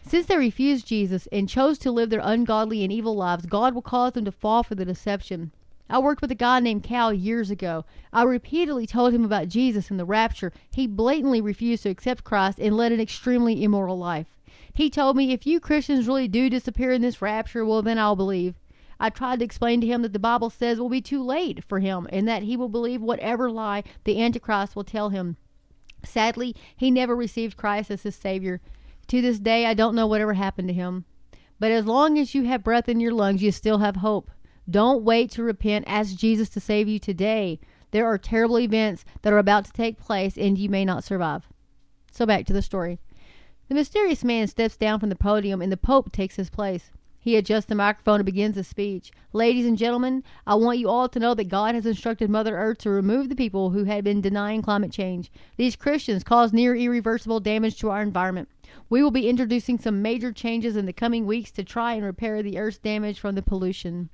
Since 0.05 0.27
they 0.27 0.37
refused 0.37 0.85
Jesus 0.85 1.27
and 1.31 1.49
chose 1.49 1.77
to 1.79 1.91
live 1.91 2.09
their 2.09 2.21
ungodly 2.21 2.83
and 2.83 2.91
evil 2.91 3.15
lives, 3.15 3.45
God 3.45 3.73
will 3.73 3.81
cause 3.81 4.13
them 4.13 4.25
to 4.25 4.31
fall 4.31 4.61
for 4.61 4.75
the 4.75 4.85
deception. 4.85 5.51
I 5.89 5.99
worked 5.99 6.21
with 6.21 6.31
a 6.31 6.35
guy 6.35 6.59
named 6.59 6.83
Cal 6.83 7.13
years 7.13 7.49
ago. 7.49 7.85
I 8.11 8.23
repeatedly 8.23 8.85
told 8.85 9.13
him 9.13 9.23
about 9.23 9.47
Jesus 9.47 9.89
and 9.89 9.99
the 9.99 10.05
rapture. 10.05 10.51
He 10.71 10.87
blatantly 10.87 11.41
refused 11.41 11.83
to 11.83 11.89
accept 11.89 12.23
Christ 12.23 12.59
and 12.59 12.75
led 12.75 12.91
an 12.91 12.99
extremely 12.99 13.63
immoral 13.63 13.97
life. 13.97 14.27
He 14.73 14.89
told 14.89 15.15
me, 15.15 15.31
if 15.31 15.45
you 15.45 15.59
Christians 15.59 16.07
really 16.07 16.27
do 16.27 16.49
disappear 16.49 16.91
in 16.91 17.01
this 17.01 17.21
rapture, 17.21 17.65
well, 17.65 17.81
then 17.81 17.99
I'll 17.99 18.15
believe. 18.15 18.55
I 18.99 19.09
tried 19.09 19.39
to 19.39 19.45
explain 19.45 19.81
to 19.81 19.87
him 19.87 20.01
that 20.01 20.13
the 20.13 20.19
Bible 20.19 20.49
says 20.49 20.77
it 20.77 20.81
will 20.81 20.89
be 20.89 21.01
too 21.01 21.23
late 21.23 21.63
for 21.63 21.79
him 21.79 22.07
and 22.11 22.27
that 22.27 22.43
he 22.43 22.57
will 22.57 22.69
believe 22.69 23.01
whatever 23.01 23.51
lie 23.51 23.83
the 24.03 24.21
Antichrist 24.21 24.75
will 24.75 24.83
tell 24.83 25.09
him. 25.09 25.37
Sadly, 26.03 26.55
he 26.75 26.89
never 26.89 27.15
received 27.15 27.57
Christ 27.57 27.91
as 27.91 28.03
his 28.03 28.15
Savior. 28.15 28.61
To 29.13 29.21
this 29.21 29.37
day, 29.37 29.67
I 29.67 29.75
don't 29.75 29.93
know 29.93 30.07
whatever 30.07 30.33
happened 30.33 30.69
to 30.69 30.73
him. 30.73 31.05
But 31.59 31.69
as 31.69 31.85
long 31.85 32.17
as 32.17 32.33
you 32.33 32.45
have 32.45 32.63
breath 32.63 32.89
in 32.89 32.99
your 32.99 33.11
lungs, 33.11 33.43
you 33.43 33.51
still 33.51 33.77
have 33.77 33.97
hope. 33.97 34.31
Don't 34.67 35.03
wait 35.03 35.29
to 35.33 35.43
repent. 35.43 35.85
Ask 35.87 36.15
Jesus 36.15 36.49
to 36.49 36.59
save 36.59 36.87
you 36.87 36.97
today. 36.97 37.59
There 37.91 38.07
are 38.07 38.17
terrible 38.17 38.57
events 38.57 39.05
that 39.21 39.31
are 39.31 39.37
about 39.37 39.65
to 39.65 39.71
take 39.71 39.99
place, 39.99 40.35
and 40.35 40.57
you 40.57 40.67
may 40.67 40.83
not 40.83 41.03
survive. 41.03 41.47
So 42.11 42.25
back 42.25 42.47
to 42.47 42.53
the 42.53 42.63
story. 42.63 42.97
The 43.69 43.75
mysterious 43.75 44.23
man 44.23 44.47
steps 44.47 44.77
down 44.77 44.99
from 44.99 45.09
the 45.09 45.15
podium, 45.15 45.61
and 45.61 45.71
the 45.71 45.77
Pope 45.77 46.11
takes 46.11 46.37
his 46.37 46.49
place. 46.49 46.89
He 47.23 47.37
adjusts 47.37 47.67
the 47.67 47.75
microphone 47.75 48.19
and 48.19 48.25
begins 48.25 48.57
his 48.57 48.67
speech. 48.67 49.09
Ladies 49.31 49.65
and 49.65 49.77
gentlemen, 49.77 50.25
I 50.45 50.55
want 50.55 50.79
you 50.79 50.89
all 50.89 51.07
to 51.07 51.19
know 51.19 51.33
that 51.33 51.47
God 51.47 51.73
has 51.73 51.85
instructed 51.85 52.29
Mother 52.29 52.57
Earth 52.57 52.79
to 52.79 52.89
remove 52.89 53.29
the 53.29 53.35
people 53.35 53.69
who 53.69 53.85
had 53.85 54.03
been 54.03 54.19
denying 54.19 54.61
climate 54.61 54.91
change. 54.91 55.31
These 55.55 55.77
Christians 55.77 56.25
cause 56.25 56.51
near 56.51 56.75
irreversible 56.75 57.39
damage 57.39 57.77
to 57.79 57.89
our 57.89 58.01
environment. 58.01 58.49
We 58.89 59.01
will 59.01 59.09
be 59.09 59.29
introducing 59.29 59.79
some 59.79 60.01
major 60.01 60.33
changes 60.33 60.75
in 60.75 60.85
the 60.85 60.91
coming 60.91 61.25
weeks 61.25 61.49
to 61.51 61.63
try 61.63 61.93
and 61.93 62.03
repair 62.03 62.43
the 62.43 62.57
Earth's 62.57 62.79
damage 62.79 63.21
from 63.21 63.35
the 63.35 63.41
pollution. 63.41 64.09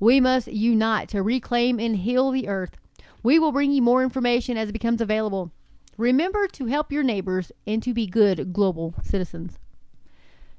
We 0.00 0.18
must 0.18 0.48
unite 0.48 1.08
to 1.10 1.22
reclaim 1.22 1.78
and 1.78 1.98
heal 1.98 2.32
the 2.32 2.48
Earth. 2.48 2.76
We 3.22 3.38
will 3.38 3.52
bring 3.52 3.70
you 3.70 3.80
more 3.80 4.02
information 4.02 4.56
as 4.56 4.70
it 4.70 4.72
becomes 4.72 5.00
available. 5.00 5.52
Remember 5.96 6.48
to 6.48 6.66
help 6.66 6.90
your 6.90 7.04
neighbors 7.04 7.52
and 7.64 7.80
to 7.84 7.94
be 7.94 8.08
good 8.08 8.52
global 8.52 8.96
citizens. 9.04 9.60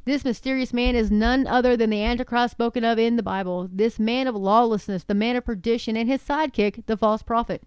This 0.03 0.25
mysterious 0.25 0.73
man 0.73 0.95
is 0.95 1.11
none 1.11 1.45
other 1.45 1.77
than 1.77 1.91
the 1.91 2.03
Antichrist 2.03 2.53
spoken 2.53 2.83
of 2.83 2.97
in 2.97 3.17
the 3.17 3.23
Bible, 3.23 3.69
this 3.71 3.99
man 3.99 4.25
of 4.25 4.35
lawlessness, 4.35 5.03
the 5.03 5.13
man 5.13 5.35
of 5.35 5.45
perdition, 5.45 5.95
and 5.95 6.09
his 6.09 6.21
sidekick, 6.21 6.85
the 6.87 6.97
false 6.97 7.21
prophet. 7.21 7.61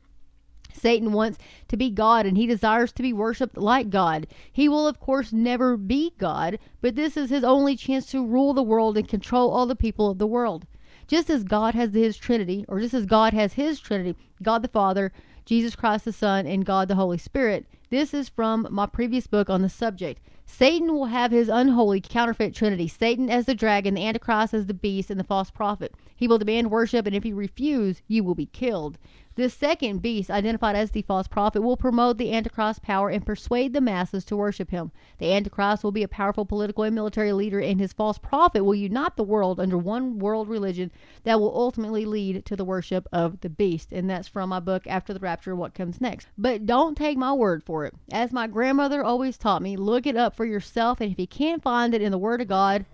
Satan 0.72 1.12
wants 1.12 1.38
to 1.68 1.76
be 1.76 1.90
God 1.90 2.26
and 2.26 2.36
he 2.36 2.46
desires 2.46 2.90
to 2.92 3.02
be 3.02 3.12
worshiped 3.12 3.56
like 3.56 3.88
God. 3.88 4.26
He 4.52 4.68
will, 4.68 4.88
of 4.88 4.98
course, 4.98 5.32
never 5.32 5.76
be 5.76 6.12
God, 6.18 6.58
but 6.80 6.96
this 6.96 7.16
is 7.16 7.30
his 7.30 7.44
only 7.44 7.76
chance 7.76 8.06
to 8.06 8.26
rule 8.26 8.52
the 8.52 8.62
world 8.62 8.98
and 8.98 9.08
control 9.08 9.50
all 9.50 9.66
the 9.66 9.76
people 9.76 10.10
of 10.10 10.18
the 10.18 10.26
world. 10.26 10.66
Just 11.06 11.30
as 11.30 11.44
God 11.44 11.74
has 11.74 11.94
his 11.94 12.16
Trinity, 12.16 12.64
or 12.66 12.80
just 12.80 12.94
as 12.94 13.06
God 13.06 13.32
has 13.32 13.52
his 13.52 13.78
Trinity, 13.78 14.16
God 14.42 14.62
the 14.62 14.68
Father, 14.68 15.12
Jesus 15.44 15.76
Christ 15.76 16.06
the 16.06 16.12
Son, 16.12 16.46
and 16.46 16.64
God 16.64 16.88
the 16.88 16.96
Holy 16.96 17.18
Spirit. 17.18 17.66
This 17.90 18.12
is 18.12 18.28
from 18.28 18.66
my 18.70 18.86
previous 18.86 19.26
book 19.26 19.48
on 19.48 19.62
the 19.62 19.68
subject. 19.68 20.20
Satan 20.46 20.92
will 20.92 21.06
have 21.06 21.30
his 21.30 21.48
unholy 21.48 22.00
counterfeit 22.00 22.54
trinity 22.54 22.86
Satan 22.86 23.30
as 23.30 23.46
the 23.46 23.54
dragon, 23.54 23.94
the 23.94 24.06
Antichrist 24.06 24.54
as 24.54 24.66
the 24.66 24.74
beast, 24.74 25.10
and 25.10 25.18
the 25.18 25.24
false 25.24 25.50
prophet. 25.50 25.94
He 26.14 26.28
will 26.28 26.38
demand 26.38 26.70
worship, 26.70 27.06
and 27.06 27.16
if 27.16 27.24
you 27.24 27.34
refuse, 27.34 28.02
you 28.06 28.22
will 28.22 28.34
be 28.34 28.46
killed. 28.46 28.98
This 29.36 29.52
second 29.52 30.00
beast, 30.00 30.30
identified 30.30 30.76
as 30.76 30.92
the 30.92 31.02
false 31.02 31.26
prophet, 31.26 31.62
will 31.62 31.76
promote 31.76 32.18
the 32.18 32.32
Antichrist 32.32 32.82
power 32.82 33.08
and 33.08 33.26
persuade 33.26 33.72
the 33.72 33.80
masses 33.80 34.24
to 34.26 34.36
worship 34.36 34.70
him. 34.70 34.92
The 35.18 35.32
Antichrist 35.32 35.82
will 35.82 35.90
be 35.90 36.04
a 36.04 36.08
powerful 36.08 36.44
political 36.44 36.84
and 36.84 36.94
military 36.94 37.32
leader, 37.32 37.58
and 37.58 37.80
his 37.80 37.92
false 37.92 38.16
prophet 38.16 38.62
will 38.62 38.76
unite 38.76 39.16
the 39.16 39.24
world 39.24 39.58
under 39.58 39.76
one 39.76 40.20
world 40.20 40.48
religion 40.48 40.92
that 41.24 41.40
will 41.40 41.52
ultimately 41.52 42.04
lead 42.04 42.44
to 42.44 42.54
the 42.54 42.64
worship 42.64 43.08
of 43.12 43.40
the 43.40 43.50
beast. 43.50 43.92
And 43.92 44.08
that's 44.08 44.28
from 44.28 44.50
my 44.50 44.60
book, 44.60 44.86
After 44.86 45.12
the 45.12 45.18
Rapture 45.18 45.56
What 45.56 45.74
Comes 45.74 46.00
Next. 46.00 46.28
But 46.38 46.64
don't 46.64 46.96
take 46.96 47.18
my 47.18 47.32
word 47.32 47.64
for 47.64 47.84
it. 47.86 47.94
As 48.12 48.32
my 48.32 48.46
grandmother 48.46 49.02
always 49.02 49.36
taught 49.36 49.62
me, 49.62 49.76
look 49.76 50.06
it 50.06 50.16
up 50.16 50.36
for 50.36 50.44
yourself, 50.44 51.00
and 51.00 51.10
if 51.10 51.18
you 51.18 51.26
can't 51.26 51.62
find 51.62 51.92
it 51.92 52.02
in 52.02 52.12
the 52.12 52.18
Word 52.18 52.40
of 52.40 52.46
God, 52.46 52.84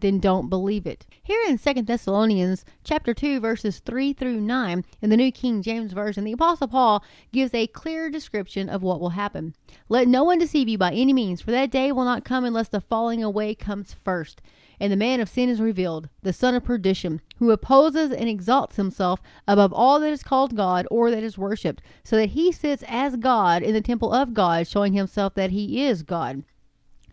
then 0.00 0.18
don't 0.18 0.48
believe 0.48 0.86
it. 0.86 1.06
Here 1.22 1.42
in 1.48 1.58
Second 1.58 1.86
Thessalonians 1.86 2.64
chapter 2.84 3.12
2 3.12 3.40
verses 3.40 3.80
3 3.80 4.12
through 4.12 4.40
9 4.40 4.84
in 5.02 5.10
the 5.10 5.16
New 5.16 5.32
King 5.32 5.62
James 5.62 5.92
Version, 5.92 6.24
the 6.24 6.32
apostle 6.32 6.68
Paul 6.68 7.04
gives 7.32 7.52
a 7.54 7.66
clear 7.66 8.10
description 8.10 8.68
of 8.68 8.82
what 8.82 9.00
will 9.00 9.10
happen. 9.10 9.54
Let 9.88 10.08
no 10.08 10.24
one 10.24 10.38
deceive 10.38 10.68
you 10.68 10.78
by 10.78 10.92
any 10.92 11.12
means, 11.12 11.40
for 11.40 11.50
that 11.50 11.70
day 11.70 11.92
will 11.92 12.04
not 12.04 12.24
come 12.24 12.44
unless 12.44 12.68
the 12.68 12.80
falling 12.80 13.22
away 13.22 13.54
comes 13.54 13.94
first. 14.04 14.40
And 14.80 14.92
the 14.92 14.96
man 14.96 15.20
of 15.20 15.28
sin 15.28 15.48
is 15.48 15.60
revealed, 15.60 16.08
the 16.22 16.32
son 16.32 16.54
of 16.54 16.62
perdition, 16.62 17.20
who 17.38 17.50
opposes 17.50 18.12
and 18.12 18.28
exalts 18.28 18.76
himself 18.76 19.20
above 19.46 19.72
all 19.72 19.98
that 20.00 20.12
is 20.12 20.22
called 20.22 20.54
God 20.54 20.86
or 20.90 21.10
that 21.10 21.24
is 21.24 21.36
worshipped, 21.36 21.82
so 22.04 22.16
that 22.16 22.30
he 22.30 22.52
sits 22.52 22.84
as 22.86 23.16
God 23.16 23.62
in 23.62 23.74
the 23.74 23.80
temple 23.80 24.12
of 24.12 24.34
God, 24.34 24.68
showing 24.68 24.92
himself 24.92 25.34
that 25.34 25.50
he 25.50 25.84
is 25.84 26.02
God. 26.02 26.44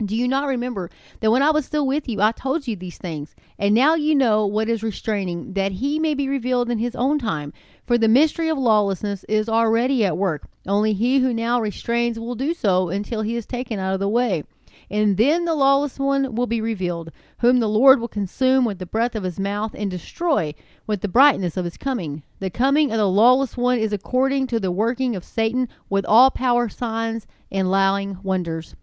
Do 0.04 0.14
you 0.14 0.28
not 0.28 0.46
remember 0.46 0.90
that 1.20 1.30
when 1.30 1.42
I 1.42 1.50
was 1.50 1.64
still 1.64 1.86
with 1.86 2.06
you, 2.06 2.20
I 2.20 2.32
told 2.32 2.68
you 2.68 2.76
these 2.76 2.98
things? 2.98 3.34
And 3.58 3.74
now 3.74 3.94
you 3.94 4.14
know 4.14 4.46
what 4.46 4.68
is 4.68 4.82
restraining, 4.82 5.54
that 5.54 5.72
he 5.72 5.98
may 5.98 6.12
be 6.12 6.28
revealed 6.28 6.68
in 6.70 6.78
his 6.78 6.94
own 6.94 7.18
time. 7.18 7.54
For 7.86 7.96
the 7.96 8.06
mystery 8.06 8.50
of 8.50 8.58
lawlessness 8.58 9.24
is 9.24 9.48
already 9.48 10.04
at 10.04 10.18
work. 10.18 10.48
Only 10.66 10.92
he 10.92 11.20
who 11.20 11.32
now 11.32 11.60
restrains 11.60 12.18
will 12.18 12.34
do 12.34 12.52
so 12.52 12.90
until 12.90 13.22
he 13.22 13.36
is 13.36 13.46
taken 13.46 13.78
out 13.78 13.94
of 13.94 14.00
the 14.00 14.08
way. 14.08 14.44
And 14.90 15.16
then 15.16 15.46
the 15.46 15.54
lawless 15.54 15.98
one 15.98 16.34
will 16.34 16.46
be 16.46 16.60
revealed, 16.60 17.10
whom 17.38 17.60
the 17.60 17.68
Lord 17.68 17.98
will 17.98 18.06
consume 18.06 18.66
with 18.66 18.78
the 18.78 18.84
breath 18.84 19.14
of 19.14 19.22
his 19.22 19.40
mouth 19.40 19.74
and 19.74 19.90
destroy 19.90 20.54
with 20.86 21.00
the 21.00 21.08
brightness 21.08 21.56
of 21.56 21.64
his 21.64 21.78
coming. 21.78 22.22
The 22.38 22.50
coming 22.50 22.92
of 22.92 22.98
the 22.98 23.08
lawless 23.08 23.56
one 23.56 23.78
is 23.78 23.94
according 23.94 24.46
to 24.48 24.60
the 24.60 24.70
working 24.70 25.16
of 25.16 25.24
Satan 25.24 25.70
with 25.88 26.04
all 26.04 26.30
power, 26.30 26.68
signs, 26.68 27.26
and 27.50 27.70
lying 27.70 28.18
wonders. 28.22 28.76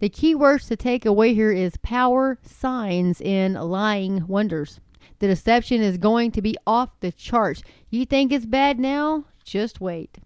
The 0.00 0.08
key 0.08 0.34
words 0.34 0.66
to 0.68 0.76
take 0.76 1.04
away 1.04 1.34
here 1.34 1.52
is 1.52 1.76
power, 1.82 2.38
signs, 2.42 3.20
and 3.20 3.54
lying 3.54 4.26
wonders. 4.26 4.80
The 5.18 5.26
deception 5.26 5.82
is 5.82 5.98
going 5.98 6.30
to 6.32 6.40
be 6.40 6.56
off 6.66 6.98
the 7.00 7.12
charts. 7.12 7.62
You 7.90 8.06
think 8.06 8.32
it's 8.32 8.46
bad 8.46 8.80
now? 8.80 9.26
Just 9.44 9.78
wait. 9.78 10.18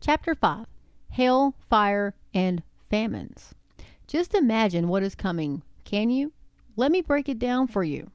Chapter 0.00 0.34
5 0.34 0.66
Hail, 1.10 1.54
Fire, 1.68 2.14
and 2.34 2.64
Famines. 2.90 3.54
Just 4.08 4.34
imagine 4.34 4.88
what 4.88 5.04
is 5.04 5.14
coming, 5.14 5.62
can 5.84 6.10
you? 6.10 6.32
Let 6.74 6.90
me 6.90 7.02
break 7.02 7.28
it 7.28 7.38
down 7.38 7.68
for 7.68 7.84
you. 7.84 8.10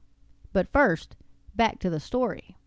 But 0.52 0.68
first, 0.74 1.16
back 1.56 1.80
to 1.80 1.90
the 1.90 2.02
story. 2.02 2.58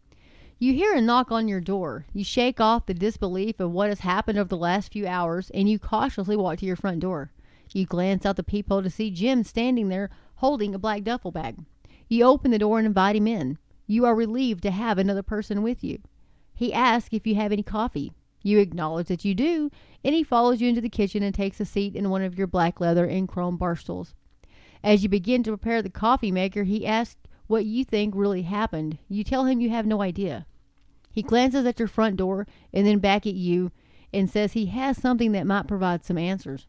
You 0.59 0.73
hear 0.73 0.95
a 0.95 1.03
knock 1.03 1.31
on 1.31 1.49
your 1.49 1.61
door. 1.61 2.07
You 2.15 2.25
shake 2.25 2.61
off 2.61 2.87
the 2.87 2.95
disbelief 2.95 3.61
of 3.61 3.73
what 3.73 3.91
has 3.91 4.01
happened 4.01 4.39
over 4.39 4.49
the 4.49 4.57
last 4.57 4.93
few 4.93 5.07
hours 5.07 5.51
and 5.51 5.69
you 5.69 5.79
cautiously 5.79 6.35
walk 6.35 6.61
to 6.61 6.67
your 6.67 6.75
front 6.75 7.01
door. 7.01 7.31
You 7.73 7.87
glance 7.87 8.25
out 8.25 8.37
the 8.37 8.43
peephole 8.43 8.83
to 8.83 8.91
see 8.91 9.11
Jim 9.11 9.45
standing 9.45 9.89
there 9.89 10.11
holding 10.37 10.75
a 10.75 10.79
black 10.79 11.03
duffel 11.03 11.31
bag. 11.31 11.57
You 12.09 12.25
open 12.25 12.51
the 12.51 12.59
door 12.59 12.79
and 12.79 12.87
invite 12.87 13.17
him 13.17 13.27
in. 13.27 13.59
You 13.87 14.05
are 14.05 14.15
relieved 14.15 14.63
to 14.65 14.71
have 14.71 14.99
another 14.99 15.23
person 15.23 15.63
with 15.63 15.83
you. 15.85 15.99
He 16.55 16.73
asks 16.73 17.11
if 17.13 17.27
you 17.27 17.35
have 17.37 17.53
any 17.53 17.63
coffee. 17.63 18.13
You 18.43 18.59
acknowledge 18.59 19.09
that 19.09 19.25
you 19.25 19.35
do, 19.35 19.71
and 20.05 20.15
he 20.15 20.23
follows 20.23 20.61
you 20.61 20.69
into 20.69 20.81
the 20.81 20.89
kitchen 20.89 21.23
and 21.23 21.35
takes 21.35 21.61
a 21.61 21.65
seat 21.65 21.97
in 21.97 22.11
one 22.11 22.23
of 22.23 22.39
your 22.39 22.47
black 22.47 22.81
leather 22.81 23.05
and 23.05 23.29
chrome 23.29 23.57
bar 23.57 23.77
stools. 23.77 24.15
As 24.83 25.03
you 25.03 25.09
begin 25.09 25.43
to 25.43 25.51
prepare 25.51 25.83
the 25.83 25.91
coffee 25.91 26.31
maker, 26.31 26.63
he 26.63 26.87
asks 26.87 27.17
what 27.47 27.65
you 27.65 27.85
think 27.85 28.15
really 28.15 28.43
happened. 28.43 28.99
You 29.09 29.25
tell 29.25 29.47
him 29.47 29.61
you 29.61 29.71
have 29.71 29.87
no 29.87 30.03
idea. 30.03 30.47
He 31.11 31.23
glances 31.23 31.67
at 31.67 31.79
your 31.79 31.89
front 31.89 32.17
door 32.17 32.47
and 32.73 32.87
then 32.87 32.99
back 32.99 33.27
at 33.27 33.35
you 33.35 33.73
and 34.13 34.31
says 34.31 34.53
he 34.53 34.67
has 34.67 34.97
something 34.97 35.33
that 35.33 35.47
might 35.47 35.67
provide 35.67 36.05
some 36.05 36.19
answers. 36.19 36.69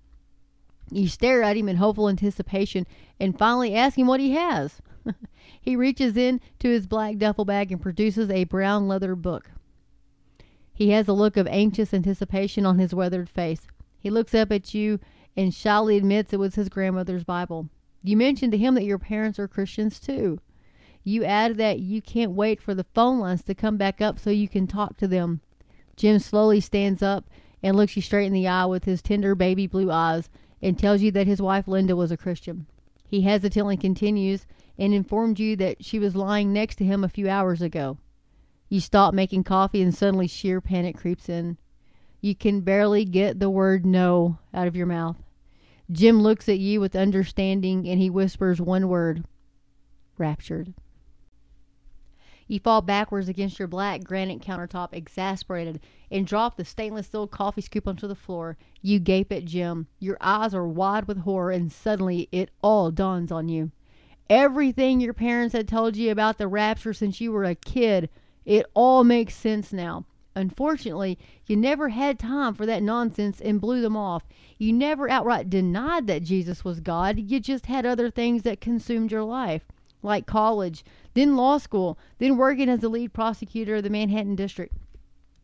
You 0.91 1.07
stare 1.07 1.43
at 1.43 1.57
him 1.57 1.69
in 1.69 1.77
hopeful 1.77 2.09
anticipation 2.09 2.87
and 3.19 3.37
finally 3.37 3.75
ask 3.75 3.97
him 3.97 4.07
what 4.07 4.19
he 4.19 4.31
has. 4.31 4.81
he 5.61 5.75
reaches 5.75 6.17
in 6.17 6.41
to 6.59 6.69
his 6.69 6.87
black 6.87 7.17
duffel 7.17 7.45
bag 7.45 7.71
and 7.71 7.81
produces 7.81 8.29
a 8.29 8.45
brown 8.45 8.87
leather 8.87 9.15
book. 9.15 9.51
He 10.73 10.91
has 10.91 11.07
a 11.07 11.13
look 11.13 11.37
of 11.37 11.47
anxious 11.47 11.93
anticipation 11.93 12.65
on 12.65 12.79
his 12.79 12.93
weathered 12.93 13.29
face. 13.29 13.67
He 13.99 14.09
looks 14.09 14.33
up 14.33 14.51
at 14.51 14.73
you 14.73 14.99
and 15.35 15.53
shyly 15.53 15.97
admits 15.97 16.33
it 16.33 16.39
was 16.39 16.55
his 16.55 16.69
grandmother's 16.69 17.23
Bible. 17.23 17.69
You 18.01 18.15
mention 18.17 18.49
to 18.51 18.57
him 18.57 18.75
that 18.75 18.85
your 18.85 18.97
parents 18.97 19.37
are 19.39 19.47
Christians 19.47 19.99
too. 19.99 20.39
You 21.03 21.25
add 21.25 21.57
that 21.57 21.79
you 21.79 22.01
can't 22.01 22.31
wait 22.31 22.61
for 22.61 22.73
the 22.73 22.85
phone 22.93 23.19
lines 23.19 23.43
to 23.43 23.55
come 23.55 23.77
back 23.77 24.01
up 24.01 24.19
so 24.19 24.29
you 24.29 24.47
can 24.47 24.67
talk 24.67 24.97
to 24.97 25.07
them. 25.07 25.41
Jim 25.95 26.19
slowly 26.19 26.61
stands 26.61 27.03
up 27.03 27.29
and 27.61 27.75
looks 27.75 27.95
you 27.95 28.01
straight 28.01 28.27
in 28.27 28.33
the 28.33 28.47
eye 28.47 28.65
with 28.65 28.85
his 28.85 29.01
tender 29.01 29.35
baby 29.35 29.67
blue 29.67 29.91
eyes 29.91 30.29
and 30.61 30.77
tells 30.77 31.01
you 31.01 31.11
that 31.11 31.27
his 31.27 31.41
wife 31.41 31.67
Linda 31.67 31.95
was 31.95 32.11
a 32.11 32.17
Christian. 32.17 32.65
He 33.07 33.21
hesitantly 33.21 33.77
continues 33.77 34.45
and 34.77 34.93
informed 34.93 35.39
you 35.39 35.55
that 35.57 35.83
she 35.83 35.99
was 35.99 36.15
lying 36.15 36.53
next 36.53 36.75
to 36.77 36.85
him 36.85 37.03
a 37.03 37.09
few 37.09 37.29
hours 37.29 37.61
ago. 37.61 37.97
You 38.69 38.79
stop 38.79 39.13
making 39.13 39.43
coffee 39.45 39.81
and 39.81 39.93
suddenly 39.93 40.27
sheer 40.27 40.61
panic 40.61 40.97
creeps 40.97 41.27
in. 41.27 41.57
You 42.21 42.35
can 42.35 42.61
barely 42.61 43.05
get 43.05 43.39
the 43.39 43.49
word 43.49 43.85
no 43.85 44.37
out 44.53 44.67
of 44.67 44.75
your 44.75 44.85
mouth. 44.85 45.17
Jim 45.91 46.21
looks 46.21 46.47
at 46.47 46.59
you 46.59 46.79
with 46.79 46.95
understanding 46.95 47.87
and 47.87 47.99
he 47.99 48.09
whispers 48.09 48.61
one 48.61 48.87
word 48.87 49.25
raptured. 50.17 50.73
You 52.49 52.59
fall 52.59 52.81
backwards 52.81 53.29
against 53.29 53.59
your 53.59 53.67
black 53.67 54.03
granite 54.03 54.41
countertop, 54.41 54.89
exasperated, 54.91 55.79
and 56.09 56.25
drop 56.25 56.57
the 56.57 56.65
stainless 56.65 57.05
steel 57.05 57.27
coffee 57.27 57.61
scoop 57.61 57.87
onto 57.87 58.07
the 58.07 58.15
floor. 58.15 58.57
You 58.81 58.99
gape 58.99 59.31
at 59.31 59.45
Jim. 59.45 59.85
Your 59.99 60.17
eyes 60.19 60.55
are 60.55 60.67
wide 60.67 61.07
with 61.07 61.19
horror, 61.19 61.51
and 61.51 61.71
suddenly 61.71 62.27
it 62.31 62.49
all 62.63 62.89
dawns 62.89 63.31
on 63.31 63.49
you. 63.49 63.71
Everything 64.31 64.99
your 64.99 65.13
parents 65.13 65.53
had 65.53 65.67
told 65.67 65.95
you 65.95 66.09
about 66.11 66.39
the 66.39 66.47
rapture 66.47 66.91
since 66.91 67.21
you 67.21 67.31
were 67.31 67.43
a 67.43 67.53
kid, 67.53 68.09
it 68.45 68.65
all 68.73 69.03
makes 69.03 69.35
sense 69.35 69.71
now. 69.71 70.05
Unfortunately, 70.35 71.19
you 71.45 71.55
never 71.55 71.89
had 71.89 72.17
time 72.17 72.55
for 72.55 72.65
that 72.65 72.81
nonsense 72.81 73.39
and 73.39 73.61
blew 73.61 73.81
them 73.81 73.95
off. 73.95 74.23
You 74.57 74.73
never 74.73 75.07
outright 75.07 75.51
denied 75.51 76.07
that 76.07 76.23
Jesus 76.23 76.65
was 76.65 76.79
God. 76.79 77.19
You 77.19 77.39
just 77.39 77.67
had 77.67 77.85
other 77.85 78.09
things 78.09 78.41
that 78.41 78.59
consumed 78.59 79.11
your 79.11 79.23
life, 79.23 79.65
like 80.01 80.25
college, 80.25 80.83
then 81.19 81.35
law 81.35 81.57
school, 81.57 81.99
then 82.17 82.37
working 82.37 82.69
as 82.69 82.79
the 82.79 82.89
lead 82.89 83.11
prosecutor 83.13 83.75
of 83.75 83.83
the 83.83 83.89
Manhattan 83.89 84.35
District. 84.35 84.73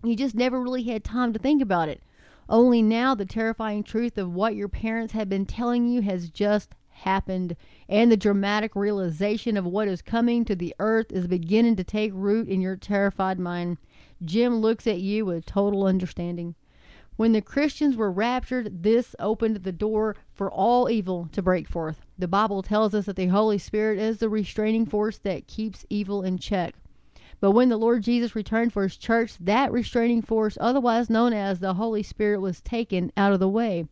You 0.04 0.16
just 0.16 0.36
never 0.36 0.62
really 0.62 0.84
had 0.84 1.04
time 1.04 1.34
to 1.34 1.40
think 1.40 1.62
about 1.62 1.90
it. 1.90 2.02
Only 2.48 2.82
now 2.82 3.16
the 3.16 3.26
terrifying 3.26 3.84
truth 3.84 4.18
of 4.18 4.34
what 4.34 4.56
your 4.56 4.70
parents 4.70 5.14
had 5.14 5.28
been 5.28 5.46
telling 5.46 5.88
you 5.88 6.02
has 6.04 6.30
just 6.30 6.76
happened, 6.90 7.58
and 7.90 8.12
the 8.12 8.18
dramatic 8.18 8.76
realization 8.76 9.58
of 9.58 9.66
what 9.66 9.88
is 9.88 10.02
coming 10.02 10.46
to 10.46 10.56
the 10.56 10.74
earth 10.80 11.12
is 11.12 11.28
beginning 11.28 11.76
to 11.76 11.84
take 11.84 12.12
root 12.14 12.48
in 12.48 12.62
your 12.62 12.78
terrified 12.78 13.40
mind. 13.40 13.78
Jim 14.24 14.58
looks 14.58 14.88
at 14.88 15.02
you 15.02 15.26
with 15.26 15.46
total 15.46 15.86
understanding. 15.86 16.56
When 17.18 17.32
the 17.32 17.42
Christians 17.42 17.96
were 17.96 18.12
raptured, 18.12 18.84
this 18.84 19.16
opened 19.20 19.58
the 19.58 19.72
door 19.72 20.16
for 20.34 20.52
all 20.52 20.90
evil 20.90 21.28
to 21.32 21.42
break 21.42 21.68
forth. 21.68 22.05
The 22.18 22.30
Bible 22.30 22.64
tells 22.64 22.96
us 22.96 23.08
that 23.08 23.18
the 23.18 23.28
Holy 23.28 23.58
Spirit 23.58 24.00
is 24.00 24.20
the 24.20 24.30
restraining 24.30 24.86
force 24.86 25.18
that 25.18 25.48
keeps 25.48 25.86
evil 25.90 26.24
in 26.24 26.38
check. 26.38 26.76
But 27.42 27.52
when 27.52 27.68
the 27.68 27.76
Lord 27.76 28.04
Jesus 28.04 28.38
returned 28.38 28.72
for 28.72 28.84
his 28.84 28.96
church, 28.96 29.38
that 29.38 29.70
restraining 29.72 30.22
force, 30.22 30.58
otherwise 30.62 31.10
known 31.10 31.34
as 31.34 31.60
the 31.60 31.74
Holy 31.74 32.02
Spirit, 32.04 32.40
was 32.40 32.62
taken 32.62 33.12
out 33.18 33.34
of 33.34 33.42
the 33.42 33.50
way. 33.50 33.90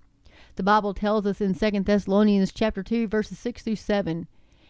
The 0.56 0.64
Bible 0.64 0.94
tells 0.94 1.26
us 1.26 1.42
in 1.42 1.54
2 1.54 1.82
Thessalonians 1.82 2.54
chapter 2.54 2.82
2 2.82 3.08
verses 3.08 3.38
6 3.40 3.64
through 3.64 3.76
7, 3.76 4.28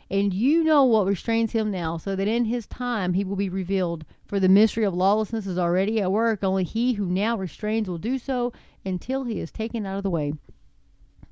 and 0.09 0.33
you 0.33 0.63
know 0.63 0.83
what 0.83 1.05
restrains 1.05 1.51
him 1.51 1.69
now, 1.69 1.97
so 1.97 2.15
that 2.15 2.27
in 2.27 2.45
his 2.45 2.65
time 2.65 3.13
he 3.13 3.23
will 3.23 3.35
be 3.35 3.49
revealed. 3.49 4.03
For 4.25 4.39
the 4.39 4.49
mystery 4.49 4.83
of 4.83 4.95
lawlessness 4.95 5.45
is 5.45 5.59
already 5.59 6.01
at 6.01 6.11
work, 6.11 6.43
only 6.43 6.63
he 6.63 6.93
who 6.93 7.05
now 7.05 7.37
restrains 7.37 7.87
will 7.87 7.99
do 7.99 8.17
so 8.17 8.51
until 8.83 9.25
he 9.25 9.39
is 9.39 9.51
taken 9.51 9.85
out 9.85 9.97
of 9.97 10.03
the 10.03 10.09
way. 10.09 10.33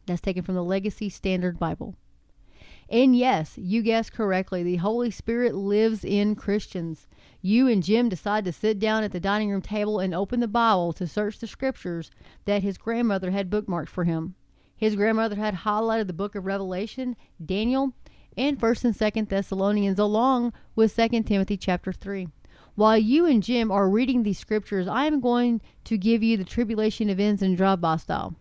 That's 0.05 0.21
taken 0.21 0.43
from 0.43 0.55
the 0.55 0.63
Legacy 0.63 1.09
Standard 1.09 1.57
Bible. 1.57 1.95
And 2.91 3.15
yes, 3.15 3.57
you 3.57 3.81
guessed 3.83 4.11
correctly, 4.11 4.63
the 4.63 4.75
Holy 4.75 5.11
Spirit 5.11 5.55
lives 5.55 6.03
in 6.03 6.35
Christians. 6.35 7.07
You 7.41 7.69
and 7.69 7.81
Jim 7.81 8.09
decide 8.09 8.43
to 8.43 8.51
sit 8.51 8.79
down 8.79 9.05
at 9.05 9.13
the 9.13 9.19
dining 9.19 9.49
room 9.49 9.61
table 9.61 9.99
and 9.99 10.13
open 10.13 10.41
the 10.41 10.47
Bible 10.49 10.91
to 10.93 11.07
search 11.07 11.39
the 11.39 11.47
scriptures 11.47 12.11
that 12.43 12.63
his 12.63 12.77
grandmother 12.77 13.31
had 13.31 13.49
bookmarked 13.49 13.87
for 13.87 14.03
him. 14.03 14.35
His 14.75 14.97
grandmother 14.97 15.37
had 15.37 15.59
highlighted 15.59 16.07
the 16.07 16.13
book 16.13 16.35
of 16.35 16.45
Revelation, 16.45 17.15
Daniel, 17.43 17.93
and 18.35 18.59
1st 18.59 18.83
and 18.83 18.95
2nd 18.95 19.29
Thessalonians 19.29 19.97
along 19.97 20.51
with 20.75 20.95
2nd 20.95 21.25
Timothy 21.25 21.55
chapter 21.55 21.93
3. 21.93 22.27
While 22.75 22.97
you 22.97 23.25
and 23.25 23.41
Jim 23.41 23.71
are 23.71 23.89
reading 23.89 24.23
these 24.23 24.39
scriptures, 24.39 24.89
I 24.89 25.05
am 25.05 25.21
going 25.21 25.61
to 25.85 25.97
give 25.97 26.23
you 26.23 26.35
the 26.35 26.43
tribulation 26.43 27.09
events 27.09 27.41
in 27.41 27.55
drive-by 27.55 27.97
style. 27.97 28.35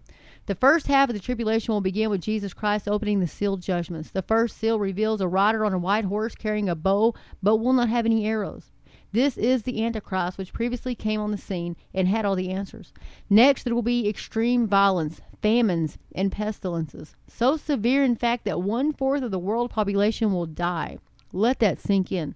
The 0.51 0.57
first 0.57 0.89
half 0.89 1.09
of 1.09 1.15
the 1.15 1.21
tribulation 1.21 1.73
will 1.73 1.81
begin 1.81 2.11
with 2.11 2.23
Jesus 2.23 2.53
Christ 2.53 2.89
opening 2.89 3.21
the 3.21 3.29
sealed 3.29 3.63
judgments. 3.63 4.11
The 4.11 4.21
first 4.21 4.59
seal 4.59 4.81
reveals 4.81 5.21
a 5.21 5.29
rider 5.29 5.65
on 5.65 5.73
a 5.73 5.79
white 5.79 6.07
horse 6.07 6.35
carrying 6.35 6.69
a 6.69 6.75
bow, 6.75 7.15
but 7.41 7.59
will 7.59 7.73
not 7.73 7.89
have 7.89 8.05
any 8.05 8.27
arrows. 8.27 8.73
This 9.13 9.39
is 9.39 9.63
the 9.63 9.85
Antichrist, 9.85 10.39
which 10.39 10.53
previously 10.53 10.97
came 10.97 11.21
on 11.21 11.31
the 11.31 11.39
scene 11.39 11.77
and 11.95 12.09
had 12.09 12.25
all 12.25 12.35
the 12.35 12.51
answers. 12.51 12.93
Next, 13.31 13.63
there 13.63 13.77
will 13.77 13.83
be 13.83 14.09
extreme 14.09 14.67
violence, 14.67 15.21
famines, 15.41 15.99
and 16.17 16.33
pestilences. 16.33 17.15
So 17.29 17.57
severe, 17.57 18.03
in 18.03 18.17
fact, 18.17 18.45
that 18.47 18.61
one 18.61 18.93
fourth 18.93 19.23
of 19.23 19.31
the 19.31 19.39
world 19.39 19.71
population 19.71 20.33
will 20.33 20.47
die. 20.47 20.99
Let 21.33 21.61
that 21.61 21.79
sink 21.79 22.11
in. 22.11 22.35